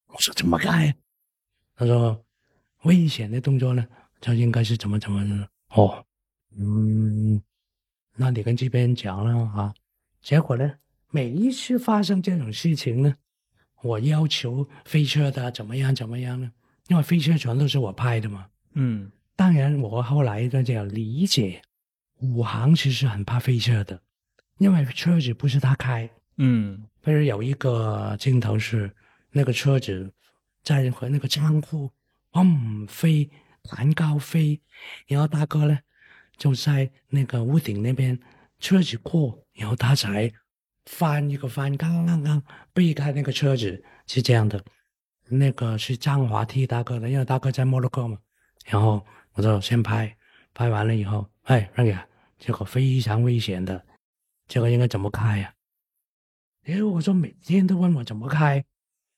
[0.06, 0.94] 我说怎么开？
[1.76, 2.24] 他说
[2.84, 3.86] 危险的动作呢，
[4.22, 6.06] 就应该是怎么怎么的哦，
[6.58, 7.42] 嗯，
[8.16, 9.74] 那你跟这边讲了啊？
[10.22, 10.72] 结果呢，
[11.12, 13.16] 每一次发生这种事情呢，
[13.82, 16.52] 我要求飞车的怎么样怎么样呢？
[16.88, 18.48] 因为飞车全都是我拍的嘛。
[18.74, 21.62] 嗯，当然，我后来的这样理解，
[22.22, 24.02] 武行其实很怕飞车的，
[24.58, 26.10] 因为车子不是他开。
[26.38, 28.90] 嗯比如有一个镜头是
[29.32, 30.12] 那个车子
[30.64, 31.90] 在和那个仓库
[32.32, 33.30] 我唔飞
[33.64, 34.62] 弹高飞，
[35.08, 35.80] 然后大哥呢
[36.38, 38.20] 就在那个屋顶那边
[38.60, 40.32] 车子过，然后他才
[40.86, 42.42] 翻一个翻，刚刚刚
[42.74, 44.64] 避开那个车子是这样的。
[45.32, 48.18] 那个是张华替大哥的，因为大哥在摩洛哥嘛，
[48.66, 50.18] 然后我就先拍，
[50.56, 51.96] 拍完了以后，哎，那个
[52.40, 53.86] 这个非常危险的，
[54.48, 55.54] 这个应该怎么开呀、
[56.64, 58.66] 哎，我说每天都问我怎么开，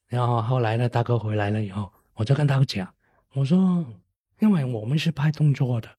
[0.08, 2.94] 然后后来呢，大哥回来了以后，我就跟他讲，
[3.34, 3.86] 我说，
[4.40, 5.90] 因为我们是拍动作的，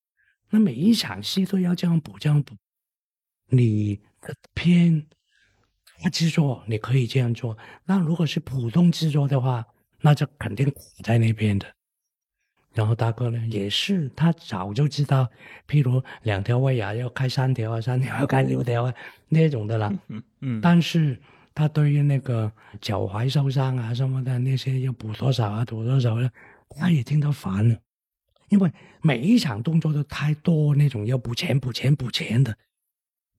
[0.50, 2.54] 那每一场戏都要这样补这样补，
[3.48, 5.06] 你的片
[6.02, 9.64] 大制作你可以这样做，那如果是普通制作的话，
[10.00, 11.66] 那就肯定卡在那边的。
[12.74, 15.28] 然后大哥呢，也是他早就知道，
[15.68, 18.94] 譬如两条威亚要开三条啊，三条要开六条啊
[19.28, 19.92] 那种的啦。
[20.08, 21.20] 嗯嗯但是
[21.54, 22.50] 他对于那个
[22.80, 26.32] 脚踝受伤啊什么的那些要补多少啊，补多少的，
[26.78, 27.78] 他也听到烦了，
[28.48, 28.72] 因为
[29.02, 32.56] 每一场动作都太多那种要补钱、补钱、补钱的。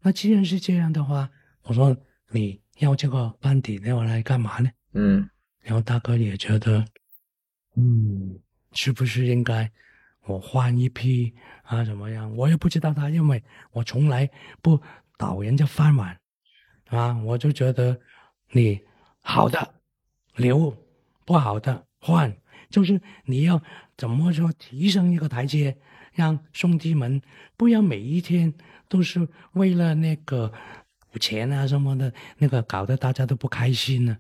[0.02, 1.30] 那既然是这样的话，
[1.64, 1.96] 我说
[2.32, 4.70] 你要这个班底要来干嘛呢？
[4.94, 5.30] 嗯
[5.62, 6.86] 然后大哥也觉得，
[7.76, 8.38] 嗯，
[8.74, 9.72] 是不是应该
[10.26, 11.34] 我换一批
[11.64, 11.86] 啊？
[11.86, 12.36] 怎么样？
[12.36, 13.42] 我也不知道他，因为
[13.72, 14.30] 我从来
[14.62, 14.82] 不
[15.18, 16.20] 倒人家饭碗
[16.88, 17.98] 啊，我就觉得
[18.52, 18.78] 你
[19.22, 19.76] 好的
[20.36, 20.76] 留，
[21.26, 22.36] 不好的换，
[22.74, 23.62] 就是你要
[23.96, 25.78] 怎么说提升一个台阶，
[26.14, 27.22] 让兄弟们
[27.56, 28.52] 不要每一天
[28.90, 30.52] 都是为了那个
[31.20, 34.18] 钱啊什么的，那个搞得大家都不开心呢、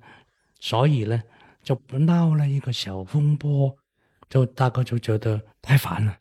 [0.59, 1.19] 所以呢，
[1.63, 3.75] 就闹了一个小风波，
[4.30, 6.15] 就大哥就觉得太烦了，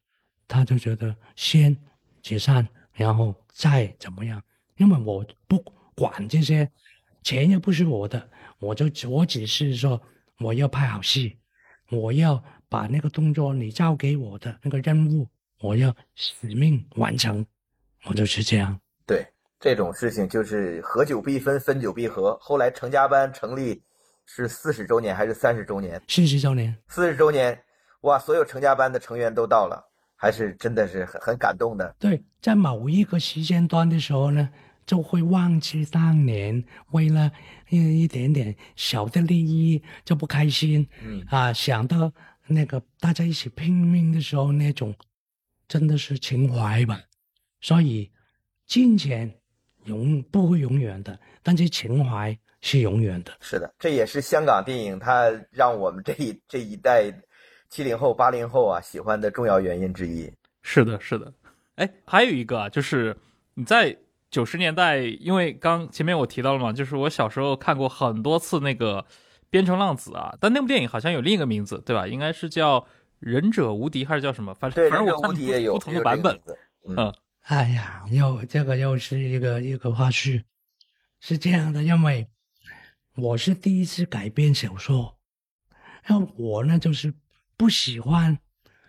[0.49, 1.77] 他就觉得先
[2.23, 4.43] 解散，然后再怎么样，
[4.79, 5.63] 因为我不
[5.95, 6.67] 管这些，
[7.23, 8.27] 钱又不是我的，
[8.59, 10.01] 我就我只是说
[10.39, 11.37] 我要拍好戏，
[11.93, 15.29] 我要把那个动作你交给我的那个任务，
[15.61, 17.45] 我要使命完成，
[18.07, 18.81] 我就是这样。
[19.07, 19.27] 对，
[19.61, 22.37] 这种事情就是合久必分，分久必合。
[22.41, 23.83] 后来成家班成立
[24.25, 26.01] 是四十周年还是三十周年？
[26.09, 27.63] 四十周年，四十周年，
[28.03, 29.85] 哇，所有成家班的成员都到了，
[30.17, 31.95] 还是真的是很很感动的。
[31.99, 34.49] 对，在某一个时间段的时候呢，
[34.87, 37.31] 就会忘记当年为了
[37.69, 42.13] 一一点点小的利益就不开心，嗯啊，想到
[42.47, 44.95] 那个大家一起拼命的时候那种，
[45.69, 47.01] 真的是情怀吧。
[47.61, 48.11] 所以
[48.67, 49.33] 金钱
[49.85, 53.33] 永不会永远的，但是情怀是永远的。
[53.41, 57.13] 是的，这也是香港电影它让我们这一 这一代
[57.71, 60.31] 七零后、八零后啊喜欢的重要原因之一。
[60.63, 61.33] 是的，是的。
[61.77, 63.17] 哎，还有一个啊，就是
[63.55, 63.97] 你在
[64.33, 69.03] 九十年代，因为刚前面我提到了嘛，就是我小时候看过很多次那个
[69.51, 72.09] 《边城浪子》啊，但那部电影好像有另一个名字，对吧？
[72.09, 72.81] 应该是叫
[73.19, 74.55] 《忍者无敌》还是叫什么？
[74.55, 76.35] 反，正反正我看忍者无敌也有不同的版本。
[76.89, 80.43] 嗯嗯哎呀，又这个又是一个一个花絮，
[81.21, 82.27] 是这样的，因为
[83.17, 85.19] 我是第一次改编小说，
[86.05, 87.13] 然后我呢就是
[87.59, 88.39] 不喜欢，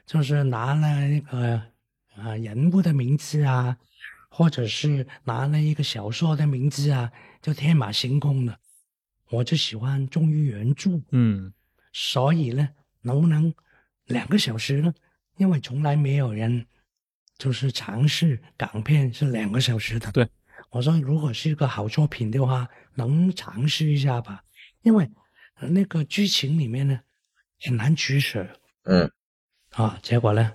[0.05, 1.61] 就是拿了那个
[2.15, 3.75] 啊人物的名字啊，
[4.35, 8.59] 或者是拿了一个小说的名字啊，就天马行空的，
[9.29, 10.99] 我就喜欢忠于原著。
[11.11, 11.53] 嗯
[11.91, 12.67] 所以呢，
[13.01, 13.53] 能不能
[14.05, 14.91] 两个小时呢？
[15.37, 16.65] 因为从来没有人
[17.37, 20.11] 就是尝试港片是两个小时的。
[20.11, 20.27] 对，
[20.71, 24.43] 我说如果是一个好作品的话，能尝试一下吧，
[24.81, 25.07] 因为
[25.57, 26.99] 呃那个剧情里面呢
[27.61, 29.11] 很难取舍嗯
[29.69, 29.99] 啊。
[30.01, 30.53] 结果呢，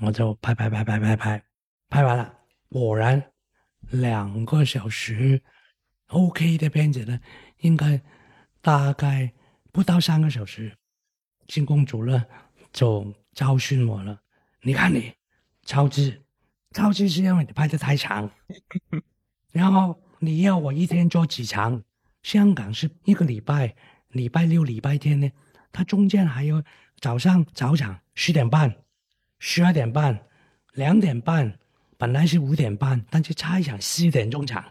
[0.00, 1.44] 我就拍拍拍拍拍拍，
[1.90, 2.34] 拍完了，
[2.70, 3.32] 果然
[3.90, 5.42] 两个小时
[6.06, 7.20] OK 的片子呢，
[7.58, 8.00] 应该
[8.62, 9.32] 大概
[9.72, 10.72] 不到三个小时，
[11.48, 12.24] 新公主呢
[12.72, 14.20] 就教训我了。
[14.62, 15.12] 你看你
[15.64, 16.22] 超支，
[16.70, 18.30] 超支是因为你拍的太长，
[19.52, 21.82] 然后你要我一天做几场？
[22.22, 23.74] 香港是一个礼拜，
[24.08, 25.30] 礼拜六、礼拜天呢，
[25.72, 26.62] 它中间还有
[27.00, 28.84] 早上早场十点半、
[29.38, 30.26] 十二点半、
[30.74, 31.58] 两点半，
[32.00, 34.64] 本来是五点半，但是差一场四点钟场，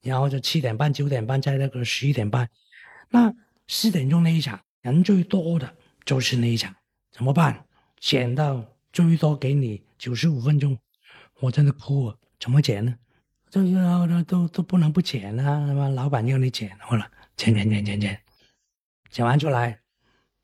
[0.00, 2.48] 然后就七点半、九点半，在那个十一点半。
[3.10, 3.30] 那
[3.66, 5.76] 四点钟那一场人最多的
[6.06, 6.74] 就是那一场，
[7.12, 7.62] 怎么办？
[8.00, 8.64] 剪到
[8.94, 10.78] 最多给你九十五分钟，
[11.40, 12.96] 我真的哭了，怎么剪呢？
[13.50, 15.66] 就是都都都不能不剪啊！
[15.66, 18.18] 他妈老板要你剪，好了，剪剪剪剪剪，
[19.10, 19.78] 剪完出来，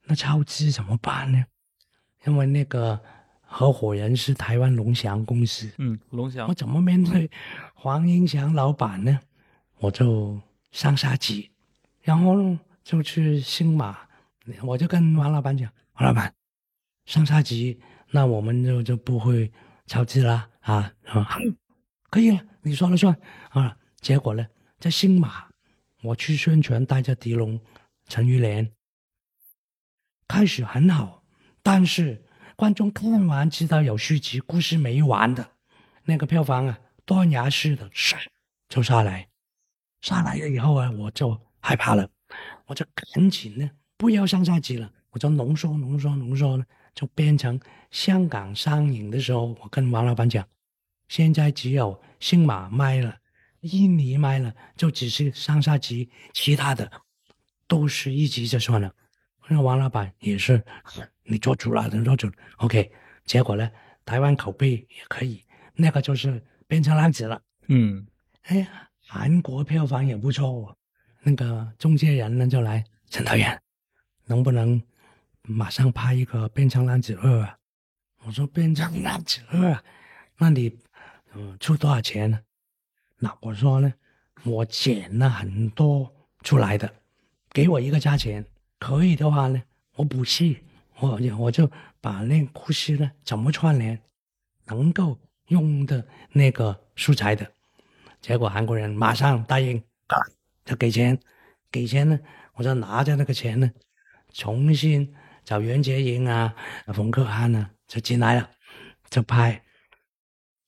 [0.03, 1.43] 那超支怎么办呢？
[2.27, 3.03] 因为那个
[3.57, 7.31] 合伙人是台湾龙翔公司，嗯，龙翔我，怎么面对
[7.73, 9.21] 黄英祥老板呢？
[9.79, 10.37] 我就
[10.73, 11.49] 上下级，
[12.03, 13.97] 然后呢就去新马，
[14.65, 16.35] 我就跟王老板讲，王老板，
[17.07, 17.79] 上下级，
[18.11, 19.49] 那我们就就不会
[19.87, 21.39] 超支了啊啊，
[22.11, 23.17] 可以了，你说了算
[23.51, 23.77] 啊。
[24.01, 24.45] 结果呢，
[24.81, 25.47] 在新马，
[26.03, 27.61] 我去宣传，带着狄龙、
[28.09, 28.69] 陈玉莲，
[30.27, 31.23] 开始很好，
[31.63, 32.21] 但是
[32.57, 35.51] 观众看完知道有续集，故事没完的，
[36.05, 38.17] 那个票房啊，断崖式的唰
[38.69, 39.29] 就下来，
[40.03, 42.09] 下来了以后啊，我就害怕了，
[42.67, 46.65] 我就赶紧呢，不要上下集了，我就浓缩、浓缩、浓缩呢，
[46.95, 47.59] 就变成
[47.91, 50.47] 香港上映的时候，我跟王老板讲，
[51.09, 53.17] 现在只有新马卖了，
[53.63, 56.89] 印尼卖了，就只是上下集，其他的
[57.67, 58.95] 都是一集就算了。
[59.49, 60.62] 那王老板也是，
[61.23, 62.91] 你做主了，你做主，OK。
[63.25, 63.71] 结果呢，
[64.05, 65.43] 台湾口碑也可以，
[65.75, 67.41] 那个就是变成浪子了。
[67.69, 68.07] 嗯
[68.43, 70.77] 哎呀，韩国票房也不错哦。
[71.23, 73.59] 那个中介人呢就来，陈导演，
[74.27, 74.83] 能不能
[75.43, 77.59] 马上拍一个《变成浪子二》啊？
[78.25, 79.83] 我说《变成浪子二》啊，
[80.37, 80.79] 那你
[81.35, 82.39] 嗯出多少钱呢？
[83.19, 83.93] 那我说呢，
[84.43, 86.93] 我剪了很多出来的，
[87.51, 88.45] 给我一个价钱，
[88.85, 89.62] 可以的话呢，
[89.97, 90.59] 我补戏，
[90.98, 91.70] 我我就
[92.02, 93.98] 把那故事呢怎么串联，
[94.66, 97.51] 能够用的那个素材的。
[98.20, 99.78] 结果韩国人马上答应，
[100.09, 100.20] 啊，
[100.66, 101.19] 就给钱，
[101.70, 102.20] 给钱呢，
[102.56, 103.70] 我就拿着那个钱呢，
[104.35, 106.55] 重新找袁洁莹啊、
[106.89, 108.51] 冯克汉啊就进来了，
[109.09, 109.55] 就拍《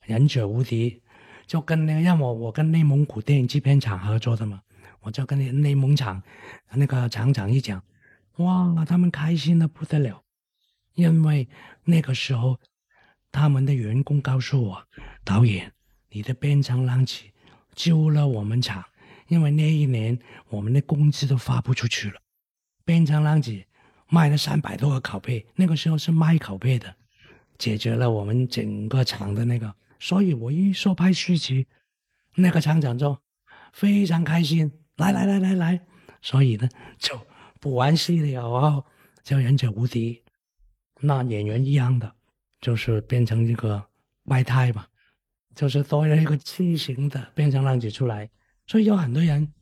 [0.01, 0.91] 忍者无敌》，
[1.47, 4.63] 就跟那个，因为我我跟内蒙古电影制片厂合作的嘛，
[5.01, 6.23] 我就跟内蒙厂
[6.73, 7.83] 那个厂长一讲，
[8.37, 10.23] 哇，他们开心的不得了，
[10.95, 11.49] 因为
[11.85, 12.59] 那个时候
[13.33, 14.87] 他们的员工告诉我，
[15.25, 15.73] 导演，
[16.11, 17.15] 你的《边疆浪子》
[17.75, 18.85] 救了我们厂，
[19.29, 20.19] 因为那一年
[20.49, 22.17] 我们的工资都发不出去了，
[22.85, 23.51] 《边疆浪子》
[24.09, 26.95] 卖了三百多个拷贝，那个时候是卖拷贝的，
[27.57, 31.67] 解决了我们整个厂的那个，所以我一说拍续集，
[32.35, 33.19] 那个厂长就
[33.73, 35.81] 非常开心，来来来来来，
[36.21, 36.69] 所以呢
[36.99, 37.19] 就
[37.67, 38.85] 补完戏了以后
[39.25, 40.23] 叫忍者无敌，
[41.01, 42.15] 那演员一样的，
[42.61, 43.85] 就是变成一个
[44.27, 44.87] 外胎吧，
[45.53, 48.31] 就是多了一个畸形的变成浪子出来，
[48.69, 49.53] 所以有很多人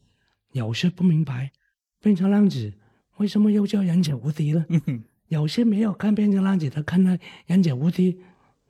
[0.53, 1.51] 有些不明白
[1.99, 2.71] 变成浪子
[3.17, 4.67] 为什么又叫忍者无敌呢。
[4.69, 7.17] 嗯有些没有看《变成浪子》的看了
[7.47, 8.13] 《忍者无敌》，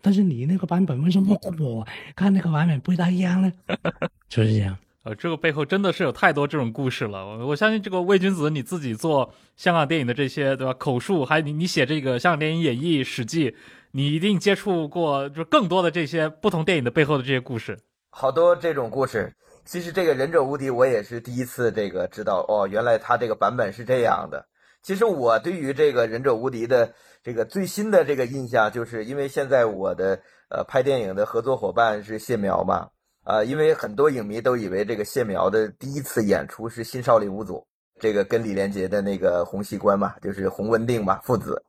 [0.00, 1.84] 但是你那个版本为什么我
[2.14, 3.52] 看那个版本不太一样呢？
[4.30, 4.78] 就是这样。
[5.04, 7.26] 呃，这个背后真的是有太多这种故事了。
[7.26, 13.54] 我我相信这个魏君子你自己做香港电影的这些对吧口述，还你你写这个香港电影演绎史记，
[13.92, 17.78] 你一定接触过就更多的这些不同电影的背后的这些故事。
[18.10, 19.32] 好多这种故事。
[19.66, 24.46] 其实这个《忍者无敌》我也是第一次这个知道哦，原来他这个版本是这样的。
[24.82, 30.20] 其实我对于这个《忍者无敌》的这个最新的这个印象，就是因为现在我的
[30.50, 32.88] 呃拍电影的合作伙伴是谢苗嘛，
[33.24, 37.66] 啊、因为很多影迷都以为这个谢苗的第一次演出是新少林五祖，
[37.98, 41.64] 这个跟李连杰的那个洪熙官嘛，就是洪文定嘛父子。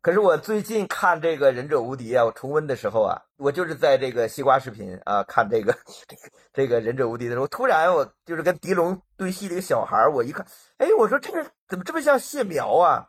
[0.00, 5.74] 可是我最近看这个《忍者无敌》啊，我重温的时候啊，我就是在这个西瓜视频啊看这个
[6.06, 6.22] 这个
[6.52, 10.44] 这个《忍者无敌》的时候，突然我就是跟狄龙对戏的一个小孩，我一看，
[10.78, 13.08] 哎，我说这个怎么这么像谢苗啊？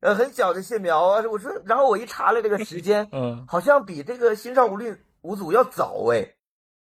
[0.00, 6.34] 呃，很小的谢苗啊，我说，然后我一查了这个时间，嗯好像比这个新少林五祖要早哎。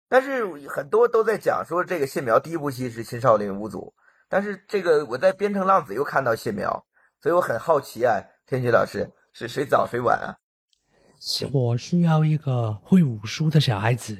[0.09, 3.93] 但是很多都在讲说这个谢苗第一部戏是新少林五祖，
[4.28, 6.86] 但是这个我在《边城浪子》又看到谢苗，
[7.20, 10.39] 所以我很好奇啊，天琪老师是谁早谁晚啊？
[11.52, 14.18] 我需要一个会武术的小孩子，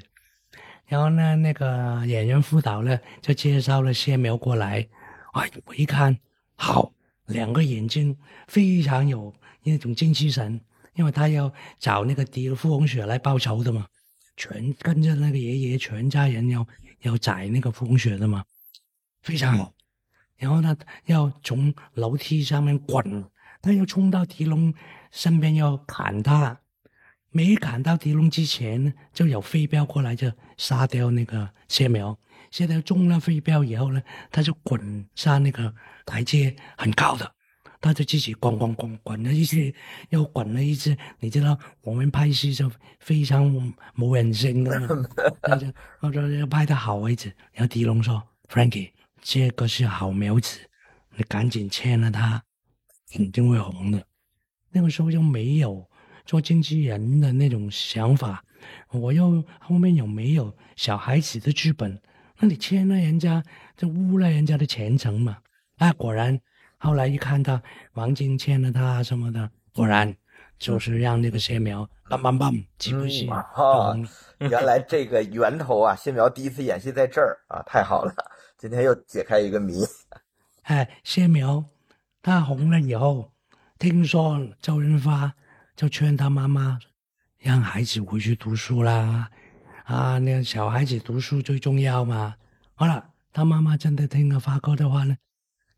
[0.87, 4.89] 然后呢，那个演员辅导呢就介绍了谢苗过来。
[5.33, 6.19] 哎，我一看，
[6.57, 6.93] 好，
[7.27, 9.33] 两个眼睛非常有
[9.63, 10.61] 那种精气神，
[10.95, 13.87] 因为他要找那个狄傅红雪来报仇的嘛，
[14.39, 16.65] 全跟着那个爷爷全家人要
[17.01, 18.45] 要宰那个风雪的嘛，
[19.21, 19.75] 非常好。
[20.37, 23.25] 然后呢，要从楼梯上面滚，
[23.61, 24.73] 他要冲到狄龙
[25.11, 26.61] 身边要砍他，
[27.31, 32.17] 没砍到狄龙之前呢，就有飞镖过来就杀掉那个谢苗。
[32.53, 34.01] 谢苗中了飞镖以后呢，
[34.31, 35.75] 他就滚上那个
[36.07, 37.35] 台阶很高的，
[37.81, 39.73] 他就自己滚滚滚滚了一次，
[40.11, 40.97] 又滚了一次。
[41.21, 43.51] 你知道我们拍戏就非常
[43.97, 44.89] 冇人性的嘛，
[45.43, 45.67] 那就
[46.01, 47.29] 他说要拍得好为止。
[47.53, 48.91] 然后狄龙说：“Frankie，
[49.21, 50.59] 这个是好苗子，
[51.17, 52.43] 你赶紧签了他，
[53.13, 54.05] 肯定会红的。”
[54.71, 55.89] 那个时候又没有
[56.27, 58.45] 做经纪人的那种想法，
[58.91, 62.01] 我又后面有没有小孩子的剧本？
[62.41, 63.43] 那你签了人家，
[63.77, 65.39] 就污了人家的前程嘛？
[65.77, 66.39] 啊，果然，
[66.79, 67.61] 后来一看到
[67.95, 70.15] 王晶签了他什么的，果然
[70.59, 74.09] 就是让那个谢苗棒棒棒几部戏嗯啊就红了。
[74.51, 78.15] 原来这个源头啊，谢苗第一次演戏在这儿啊，太好了！
[78.57, 79.85] 今天又解开一个谜。
[80.63, 81.65] 哎，谢苗
[82.23, 83.33] 他红了以后，
[83.79, 85.33] 听说周润发
[85.75, 86.79] 就劝他妈妈
[87.39, 89.31] 让孩子回去读书啦，
[89.85, 92.35] 啊，那个小孩子读书最重要嘛。
[92.75, 95.17] 好了，他妈妈真的听了发哥的话呢，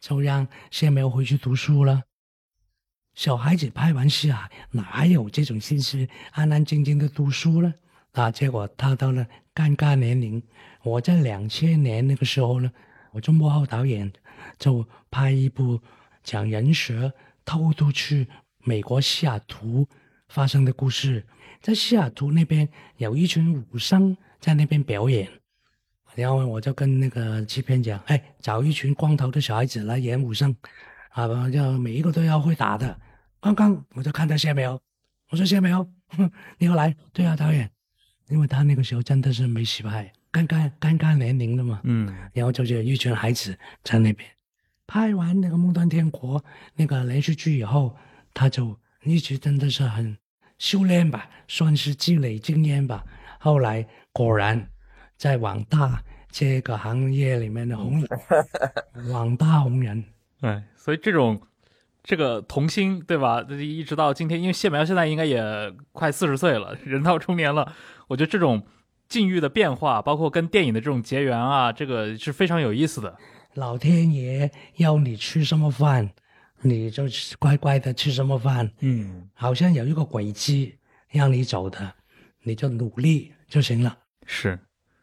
[0.00, 2.02] 就让谢苗回去读书了。
[3.14, 7.74] 小孩子拍完戏啊，哪有这种心思安安静静的读书呢？
[8.12, 10.42] 啊，结果他到了尴尬年龄，
[10.82, 12.70] 我在两千年那个时候呢，
[13.12, 14.10] 我中国号导演
[14.58, 15.80] 就拍一部
[16.22, 17.12] 讲人蛇
[17.44, 18.26] 偷渡去
[18.64, 19.86] 美国西雅图
[20.28, 21.26] 发生的故事，
[21.60, 25.28] 在西雅图那边有一群武生在那边表演，
[26.14, 30.54] 然后我就跟那个制片讲，哎，找一群光头的小孩子来演武生，
[31.10, 32.98] 啊，要每一个都要会打的。
[33.40, 34.78] 刚刚我就看到谢苗，
[35.30, 36.94] 我说谢苗，哼 你要来？
[37.12, 37.70] 对啊，导演，
[38.28, 41.80] 因为他那个时候真的是没戏拍，刚刚刚刚年龄的嘛。
[41.84, 44.28] 嗯然后就是一群孩子在那边
[44.86, 46.40] 拍完那个《梦断天国》
[46.74, 47.96] 那个连续剧以后，
[48.34, 50.16] 他就一直真的是很
[50.58, 53.04] 修炼吧，算是积累经验吧。
[53.38, 54.68] 后来果然
[55.20, 60.02] 在网大这个行业里面的红人，网大红人。
[60.40, 61.38] 哎，所以这种
[62.02, 63.42] 这个童星对吧？
[63.50, 65.42] 一直到今天，因为谢苗现在应该也
[65.92, 67.70] 快四十岁了，人到中年了。
[68.08, 68.66] 我觉得这种
[69.10, 73.14] 境遇的变化，包括跟电影的这种结缘啊，这个是非常有意思的。
[73.56, 76.08] 老天爷要你吃什么饭，
[76.62, 77.04] 你就
[77.38, 78.72] 乖乖的吃什么饭。
[78.78, 80.78] 嗯，好像有一个轨迹
[81.10, 81.92] 让你走的，
[82.42, 83.98] 你就努力就行了。
[84.24, 84.58] 是，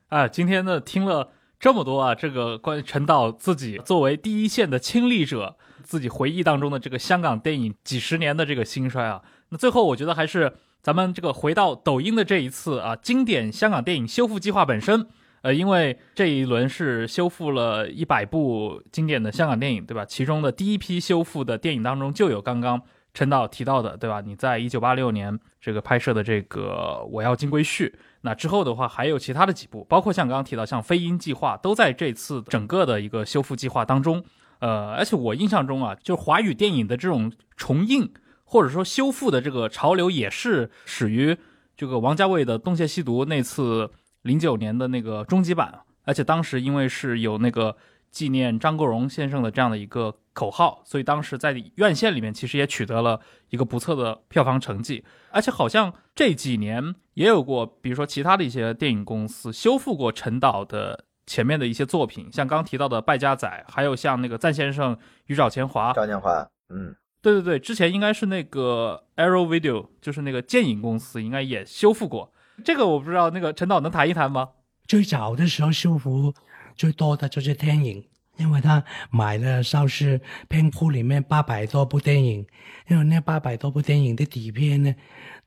[0.10, 15.08] 啊，今天呢听了这么多啊，这个关于陈导自己作为第一线的亲历者，自己回忆当中的这个香港电影几十年的这个兴衰啊，那最后我觉得还是咱们这个回到抖音的这一次啊，经典香港电影修复计划本身。
[15.44, 20.04] 呃，因为这一轮是修复了一百部经典的香港电影，对吧？
[20.04, 22.82] 其中的第一批修复的电影当中就有刚刚
[23.14, 24.20] 陈导提到的，对吧？
[24.20, 27.90] 你在一九八六年这个拍摄的这个《我要金龟婿》，
[28.22, 34.24] 那之后的话还有其他的几部，包括像刚刚提到像《飞鹰计划》，都在这次整个的一个修复计划当中。
[34.60, 38.12] 呃，而且我印象中啊，就华语电影的这种重映
[38.44, 41.38] 或者说修复的这个潮流，也是始于
[41.76, 43.92] 这个王家卫的《东邪西毒》那次
[44.24, 47.78] 零九年的那个终极版，而且当时因为是有那个
[48.10, 53.20] 纪念张国荣先生的这样的一个口号，所以当时在院线里面其实也取得了
[53.50, 55.04] 一个不错的票房成绩。
[55.32, 64.96] 而且好像这几年也有过，比如说其他的一些电影公司修复过陈导的前面的一些作品，像刚提到的《败家仔》，还有像那个赞先生
[65.26, 65.92] 与找钱华。
[65.94, 72.32] 赵建华，嗯，对对对，之前应该是那个 Arrow Video，就是那个剑影公司，应该也修复过。
[72.64, 74.50] 这个我不知道，那个陈导能谈一谈吗？
[74.88, 76.34] 最早的时候修复
[76.76, 78.08] 最多的就是电影，
[78.38, 82.46] 因为他买了邵氏片库里面八百多部电影，
[82.88, 84.96] 因为那八百多部电影的底片呢，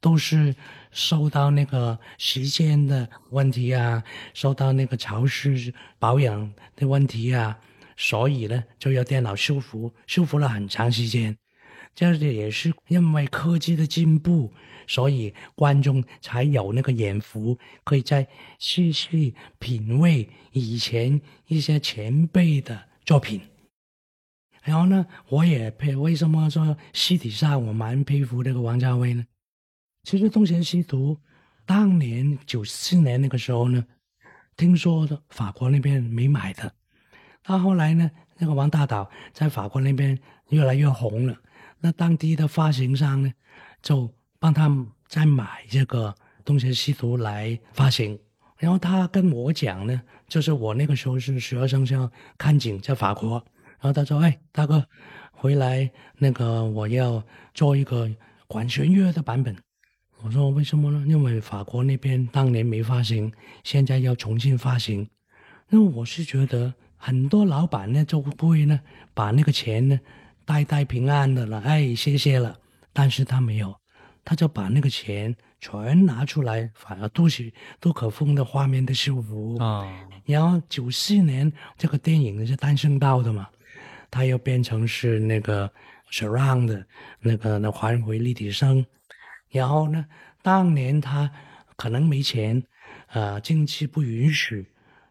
[0.00, 0.54] 都是
[0.90, 4.02] 受到那个时间的问题啊，
[4.34, 7.58] 受到那个潮湿保养的问题啊，
[7.96, 11.36] 所以呢就要电脑修复，修复了很长时间。
[11.94, 14.52] 这样子也是因为科技的进步，
[14.90, 18.26] 所以观众才有那个眼福，可以再
[18.58, 23.40] 细细品味以前一些前辈的作品。
[24.64, 29.24] 然后呢，我也佩为什么说私底下我蛮佩服这个王家卫呢？
[30.02, 31.14] 其实《东邪西毒》
[31.64, 33.86] 当年九四年那个时候呢，
[34.56, 36.74] 听说法国那边没买的，
[37.44, 40.18] 到后来呢，那个王大导在法国那边
[40.48, 41.40] 越来越红了。
[41.78, 43.32] 那当地的发行商呢，
[43.80, 44.68] 就帮他
[45.06, 46.08] 再买这个
[46.44, 48.18] 《东邪西毒》来发行。
[48.56, 53.32] 然后他跟我讲呢，就是我那个时候是十二生肖看景在法国，
[53.78, 54.84] 然后他说：“哎，大哥，
[55.30, 57.22] 回来那个我要
[57.54, 58.10] 做一个
[58.46, 59.56] 管弦乐的版本。”
[60.22, 61.04] 我说：“为什么呢？
[61.06, 65.08] 因为法国那边当年没发行，现在要重新发行。
[65.68, 68.80] 那我是觉得很多老板呢就会呢
[69.14, 70.00] 把那个钱呢。”
[70.44, 72.58] 代代平安的了，哎，谢谢了。
[72.92, 73.72] 但是他没有，
[74.30, 79.84] 他就把那个钱全拿出来，反而都是杜可风的画面的修复啊。
[80.24, 83.48] 然后九四年这个电影是单声道的嘛，
[84.08, 85.68] 他又变成是那个
[86.12, 86.86] surround 的
[87.18, 88.86] 那个那还回立体声。
[89.50, 90.06] 然后呢，
[90.42, 91.28] 当年他
[91.74, 92.62] 可能没钱，
[93.08, 94.64] 呃，经济不允许，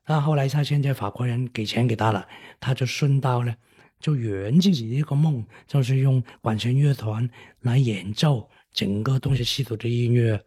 [0.06, 2.26] 那后来他现在法国人给钱给他了，
[2.58, 3.54] 他就顺道呢，
[4.00, 7.30] 就圆自己的一个梦，就是用管弦乐团
[7.60, 10.42] 来演奏整个东邪西毒的音乐。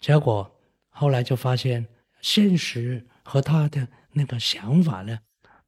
[0.00, 0.52] 结果
[0.88, 1.86] 后来就发现，
[2.20, 5.16] 现实和他的那个想法呢，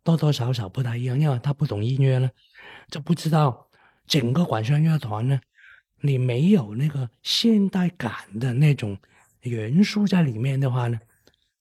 [0.02, 2.28] 多多少少不太一样，因为他不懂音乐呢，
[2.88, 3.68] 就不知道
[4.08, 5.40] 整个管弦乐团呢。
[6.00, 8.98] 你没有那个现代感的那种
[9.42, 10.98] 元素在里面的话呢，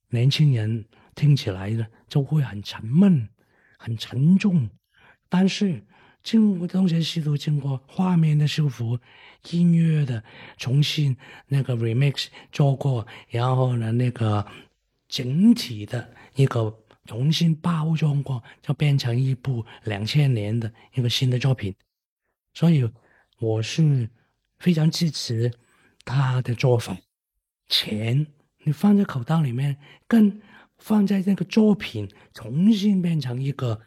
[0.08, 3.30] 年轻人听起来呢就会很沉闷、
[3.78, 4.68] 很沉重。
[5.30, 5.86] 但是
[6.24, 9.00] 经过东邪西毒，经过画面的修复、
[9.52, 10.24] 音乐的
[10.58, 11.16] 重新
[11.48, 14.46] 那个 remix 做过，然后呢那个
[15.08, 21.74] 整体的一个重新包装过，就变成一部两千年的一个新的作品。
[22.54, 22.90] 所以
[23.40, 24.10] 我是。
[24.60, 25.50] 非常支持
[26.04, 26.98] 他的做法，
[27.70, 28.28] 钱
[28.66, 30.42] 你放在口袋里面，跟
[30.80, 33.80] 放在那个作品重新变成一个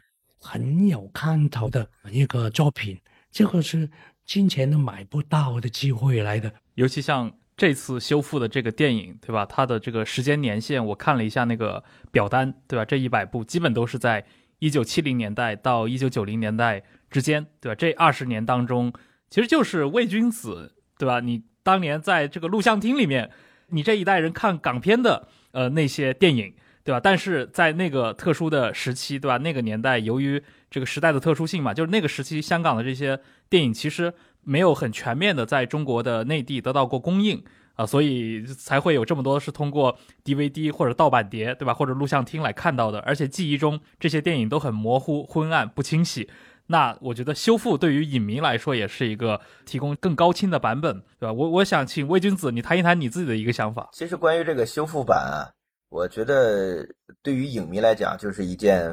[0.43, 2.99] 很有看头的一个作品，
[3.31, 3.89] 这个是
[4.25, 6.53] 金钱都买不到的机会来的。
[6.75, 9.45] 尤其像这次修复的这个电影，对吧？
[9.45, 12.83] 它的这个时间年限，我看了一下那个表单，对吧？
[12.83, 14.25] 这一百部基本都是在
[14.59, 17.75] 一九七零年代到一九九零年代之间，对吧？
[17.75, 18.91] 这二十年当中。
[19.29, 21.19] 其实就是魏君子，对吧？
[21.19, 23.31] 你当年在这个录像厅里面，
[23.69, 26.53] 你这一代人看港片的呃那些电影，
[26.83, 26.99] 对吧？
[27.01, 29.37] 但是在那个特殊的时期，对吧？
[29.37, 33.19] 那个年代由于这个时代的特殊性嘛，就是那个时期香港的这些
[33.49, 37.43] 电影其实没有很全面的在中国的内地得到过供应
[37.75, 41.73] 啊，所以才会有这么多是通过 DVD 或者盗版碟，对吧？
[41.73, 46.29] 或者录像厅来看到的，而且记忆中这些电影都很模糊、昏暗、不清晰。
[46.67, 51.33] 那我觉得修复对于影迷来说也是一个提供更高清的版本，对吧？
[51.33, 53.89] 我我想请魏君子你谈一谈你自己的一个想法。
[53.91, 55.51] 其实关于这个修复版啊，
[55.93, 56.83] 我觉得
[57.21, 58.91] 对于影迷来讲就是一件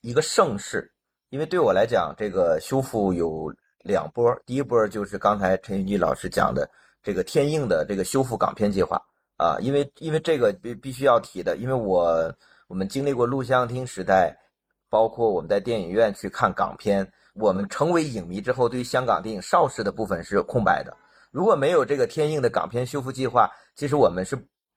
[0.00, 0.90] 一个盛事，
[1.28, 3.52] 因为对我来讲，这个修复有
[3.84, 6.66] 两波，第一波就是刚才陈云基老师讲的
[7.02, 8.98] 这个天映的这个修复港片计划
[9.36, 12.34] 啊，因为因为这个必必须要提的，因为我
[12.66, 14.34] 我们经历过录像厅时代。
[14.90, 20.96] 包括我们在电影院去看港片，我们成为影迷之后，对于香港电影邵氏的部分是空白的。
[21.30, 24.34] 如果没有这个天映的港片修复计划，其实我们是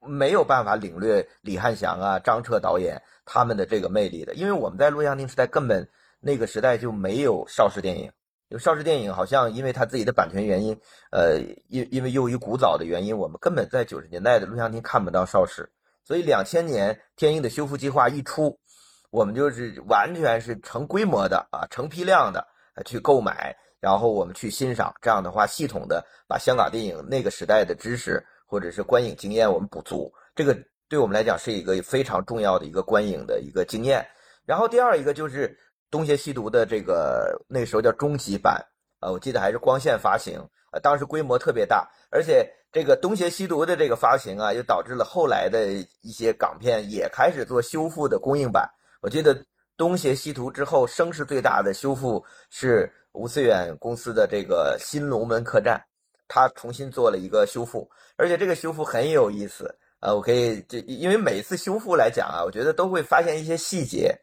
[0.08, 4.34] 没有办法领略李汉祥啊、张彻导演他们的这个魅力的。
[4.34, 5.88] 因为我们在录像厅时代根本
[6.20, 8.12] 那个时代就没有邵氏电影，
[8.50, 10.80] 有邵氏电影好像因为他自己的版权原因，
[11.12, 15.72] 呃，因因为由于古早的原因，我们根本在九十年代的录像厅看不到邵氏。
[16.04, 18.60] 所以两千年天映的修复计划一出。
[19.12, 22.48] 我们就是完全是成规模的啊，成批量的
[22.86, 24.96] 去购买，然后我们去欣赏。
[25.02, 30.14] 这样的话，系统的把香港电影那个时代的知识或者是观影经验我们补足。
[30.36, 30.54] 这个
[30.90, 34.06] 对我们来讲是一个非常重要的一个观影的一个经验。
[34.46, 35.48] 然后第二一个就是
[35.90, 38.62] 《东邪西毒》的这个那时候叫终极版
[39.00, 40.38] 啊，我记得还是光线发行
[40.72, 45.68] 啊，当时规模特别大，而且这个《东邪西毒》的这个发行啊，又导致了后来的
[46.02, 48.70] 一些港片也开始做修复的公映版。
[49.02, 49.34] 我记得
[49.78, 55.78] 《东邪西毒》之后，声势最大的修复是吴思远公司的这个《新龙门客栈》，
[56.28, 57.90] 他重新做了一个修复，
[58.22, 60.14] 而且这个修复很有意思啊！
[60.14, 64.16] 我可以这因为每次修复来讲啊，我觉得都会发现一些细节。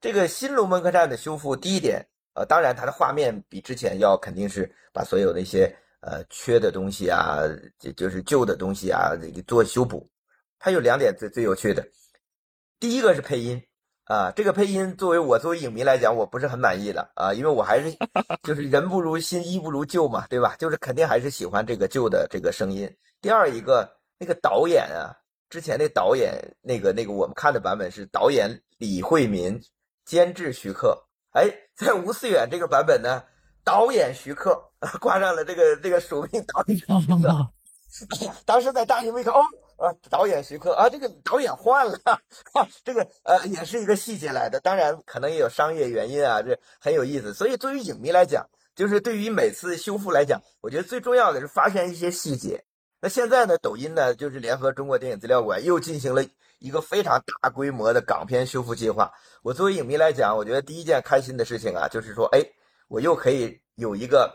[0.00, 2.02] 这个《新龙门客栈》的修复，第一点，
[2.32, 5.70] 呃，当然它的画面比之前要肯定是把所有那些
[6.00, 7.40] 呃缺的东西啊，
[7.78, 9.12] 就就是旧的东西啊
[9.46, 10.08] 做修补。
[10.58, 11.86] 它有两点最最有趣的，
[12.80, 13.62] 第一个是配音。
[14.04, 17.94] 啊，这个配音作为我作为影迷来讲，我不是很满意的啊，因为我还是
[18.42, 20.56] 就是人不如新，衣不如旧嘛，对吧？
[20.58, 22.90] 就是肯定还是喜欢这个旧的这个声音。
[23.22, 23.88] 第二一个，
[24.18, 25.14] 那个导演啊，
[25.48, 29.62] 之前那导演那个那个我们看的版本是导演李惠民，
[30.04, 31.04] 监制徐克。
[31.30, 33.22] 哎， 在吴思远这个版本呢，
[33.62, 34.60] 导演徐克
[35.00, 37.28] 挂上了这个这个署名导演名字。
[38.44, 39.40] 当时在大屏幕一看，哦。
[39.76, 41.98] 啊，导演徐克啊，这个导演换了，
[42.84, 47.34] 这个呃也是一个细节来的，当然可能也有商业原因啊，这很有意思。
[47.34, 52.64] 所以作为影迷来讲，就是对于每次修复来讲，我觉得最重要的是发现一些细节。
[53.02, 56.24] 那现在呢，抖音呢就是联合中国电影资料馆又进行了
[56.60, 59.12] 一个非常大规模的港片修复计划。
[59.42, 62.40] 我作为影迷来讲，我觉得第一件开心的事情啊，就是说，哎，
[62.86, 64.32] 我又可以有一个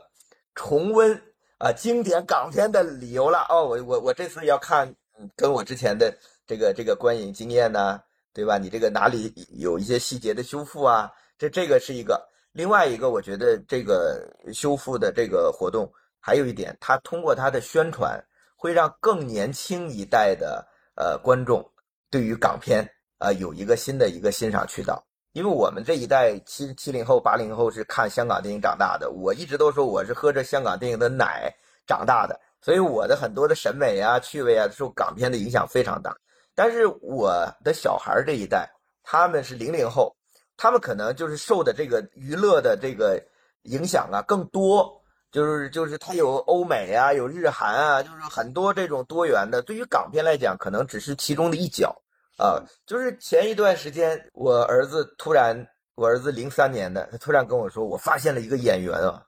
[0.53, 1.19] 重温
[1.57, 3.45] 啊经典港片的理由了。
[3.49, 4.93] 哦，我我我这次要看。
[5.35, 6.15] 跟我之前的
[6.45, 7.99] 这个这个观影经验呢，
[8.35, 8.59] 对吧？
[8.59, 11.11] 你这个哪里有一些细节的修复啊？
[11.39, 12.23] 这这个是一个。
[12.51, 18.23] 另外一个，我觉得这个修复的这个活动还有一点，它通过它的宣传，
[18.57, 21.63] 会让更年轻一代的呃观众
[22.11, 22.85] 对于港片
[23.19, 25.01] 呃有一个新的一个欣赏渠道。
[25.33, 31.53] 因为我们这一代七七零后、八零后是看香港电影长大的，我一直都说我是喝着香港电影的奶
[31.85, 36.15] 长大的，所以我的很多的审美啊、趣味啊受港片的影响非常大。
[36.55, 37.31] 但是我
[37.63, 38.67] 的小孩这一代，
[39.03, 40.15] 他们是零零后，
[40.55, 43.23] 他们可能就是受的这个娱乐的这个
[43.63, 45.03] 影响啊更多，
[45.37, 49.61] 就是就是它有欧美啊，有日韩啊，就是很多这种多元的。
[49.61, 51.95] 对于港片来讲，可能只是其中的一角。
[52.39, 59.27] 啊，就是前一段时间，我儿子突然，我儿子零三年的，他突然跟我说，我发现了一个演员啊，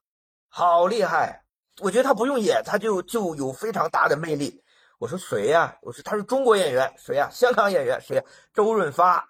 [0.50, 1.44] 好厉害！
[1.80, 4.64] 我觉得他不用演，他就就有非常大的魅力。
[4.98, 5.78] 我说谁呀？
[5.84, 7.30] 我说他是中国演员，谁呀？
[7.32, 8.24] 香港演员，谁呀？
[8.52, 9.29] 周润发。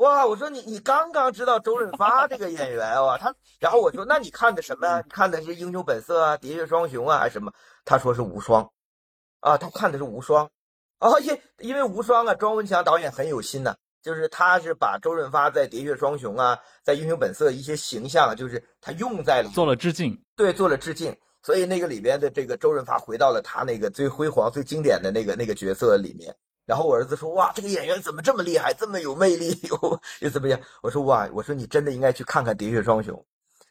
[0.00, 0.26] 哇！
[0.26, 3.18] 我说你你刚刚知道周润发这个演员哇？
[3.18, 5.02] 他，然后我说那你看的什么呀？
[5.04, 7.52] 你看的是《英雄本色》啊，《喋血双雄》啊，还是什么？
[7.84, 8.64] 他说是《无双》，
[9.40, 10.46] 啊，他看的是《无双》。
[11.00, 26.34] 哦，因因为无双啊，庄文强导演很有心呐，就是他是把周润发在《喋血双雄》啊，在《英雄本色》一些形象，就是他用在了做了致敬，对，做了致敬，所以那个里边的这个周润发回到了他那个最辉煌、最经典的那个那个角色里面。
[26.70, 33.12] 然后我儿子说：“哇，这个演员怎么这么厉害，这么有魅力， 又又怎么样？”我说：“哇，我说你真的应该去看看《喋血双雄》，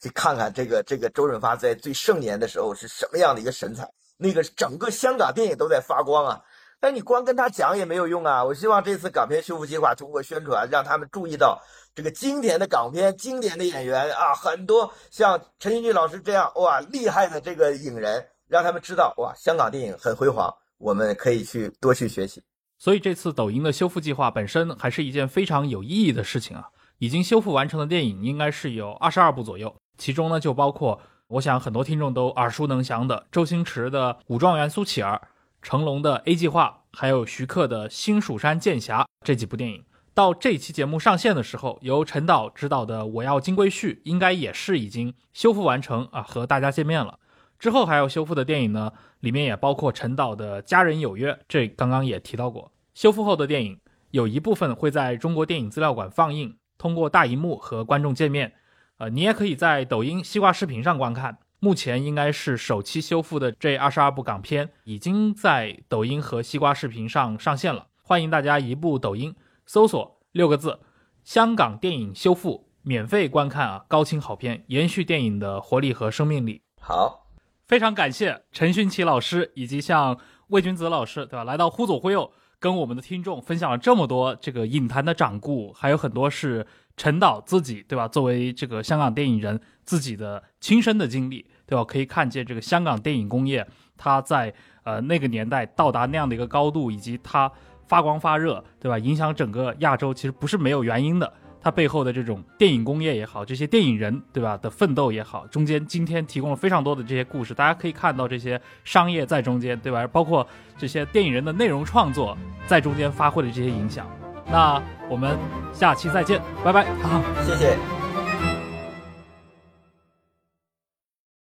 [0.03, 6.41] 去看看这个这个周润发在最盛年的时候是什么样的一个神采，那个整个香港电影都在发光啊。”
[6.81, 8.43] 但你光跟他讲也没有用啊！
[8.43, 11.61] 我希望这次港片修复计划通过宣传，让他们注意到
[11.93, 22.41] 这个经典的港片、经典的演员啊，很多像陈欣剧老师这样哇厉害的这个影人，让他们知道哇，香港电影很辉煌，我们可以去多去学习。
[22.79, 26.69] 所以这次抖音的修复计划本身还是一件非常有意义的事情啊！
[26.97, 35.21] 已经修复完成的电影应该是有二十二部左右，其中呢就包括我想很多听众都耳熟能详的周星驰的《武状元苏乞儿》。
[35.61, 39.83] 成龙的 A 计划，还有徐克的新蜀山剑侠这几部电影，
[40.13, 47.19] 到这期节目上线的时候，由陈导执导的《我要金龟婿》应该也是已经修复完成啊，和大家见面了。
[47.59, 52.71] 之后还要修复的电影呢，里面也包括陈导的《家人有约》，这刚刚也提到过。
[52.93, 53.79] 修复后的电影
[54.11, 58.53] 有一部分会在中国电影资料馆放映，通过大荧幕和观众见面。
[58.97, 61.37] 呃，你也可以在抖音、西瓜视频上观看。
[61.59, 67.87] 目前应该是首期修复的这二十二部港片，已经在抖音和西瓜视频上上线了。
[68.01, 70.79] 欢迎大家移步抖音，搜索六个字
[71.25, 73.85] “香港电影修复”，免费观看啊！
[73.89, 76.61] 高清好片，延续电影的活力和生命力。
[76.79, 77.27] 好，
[77.69, 80.17] 非常感谢陈勋奇老师以及像
[80.47, 81.43] 魏君子老师，对吧？
[81.43, 86.67] 来到忽左忽右，跟我们的听众分享了这么多这个影坛的掌故，还有很多是。
[86.97, 88.09] 陈导自己对吧？
[88.09, 91.81] 作为这个香港电影人，自己的亲身的经历对吧？
[91.81, 93.65] 可以看见这个香港电影工业，
[93.95, 97.49] 它在呃那个年代到达那样的一个高度，以及它
[97.87, 98.99] 发光发热对吧？
[98.99, 101.31] 影响整个亚洲，其实不是没有原因的。
[101.61, 110.07] 它背后的这种电影工业也好，这些电影人对吧的奋斗也好，中间今天提供了非常多的这些故事，大家可以看到这些商业在中间对吧？
[110.07, 114.07] 包括这些电影人的内容创作在中间发挥的这些影响。
[114.51, 115.37] 那我们
[115.73, 116.85] 下期再见，拜拜。
[117.03, 118.08] 好，谢谢。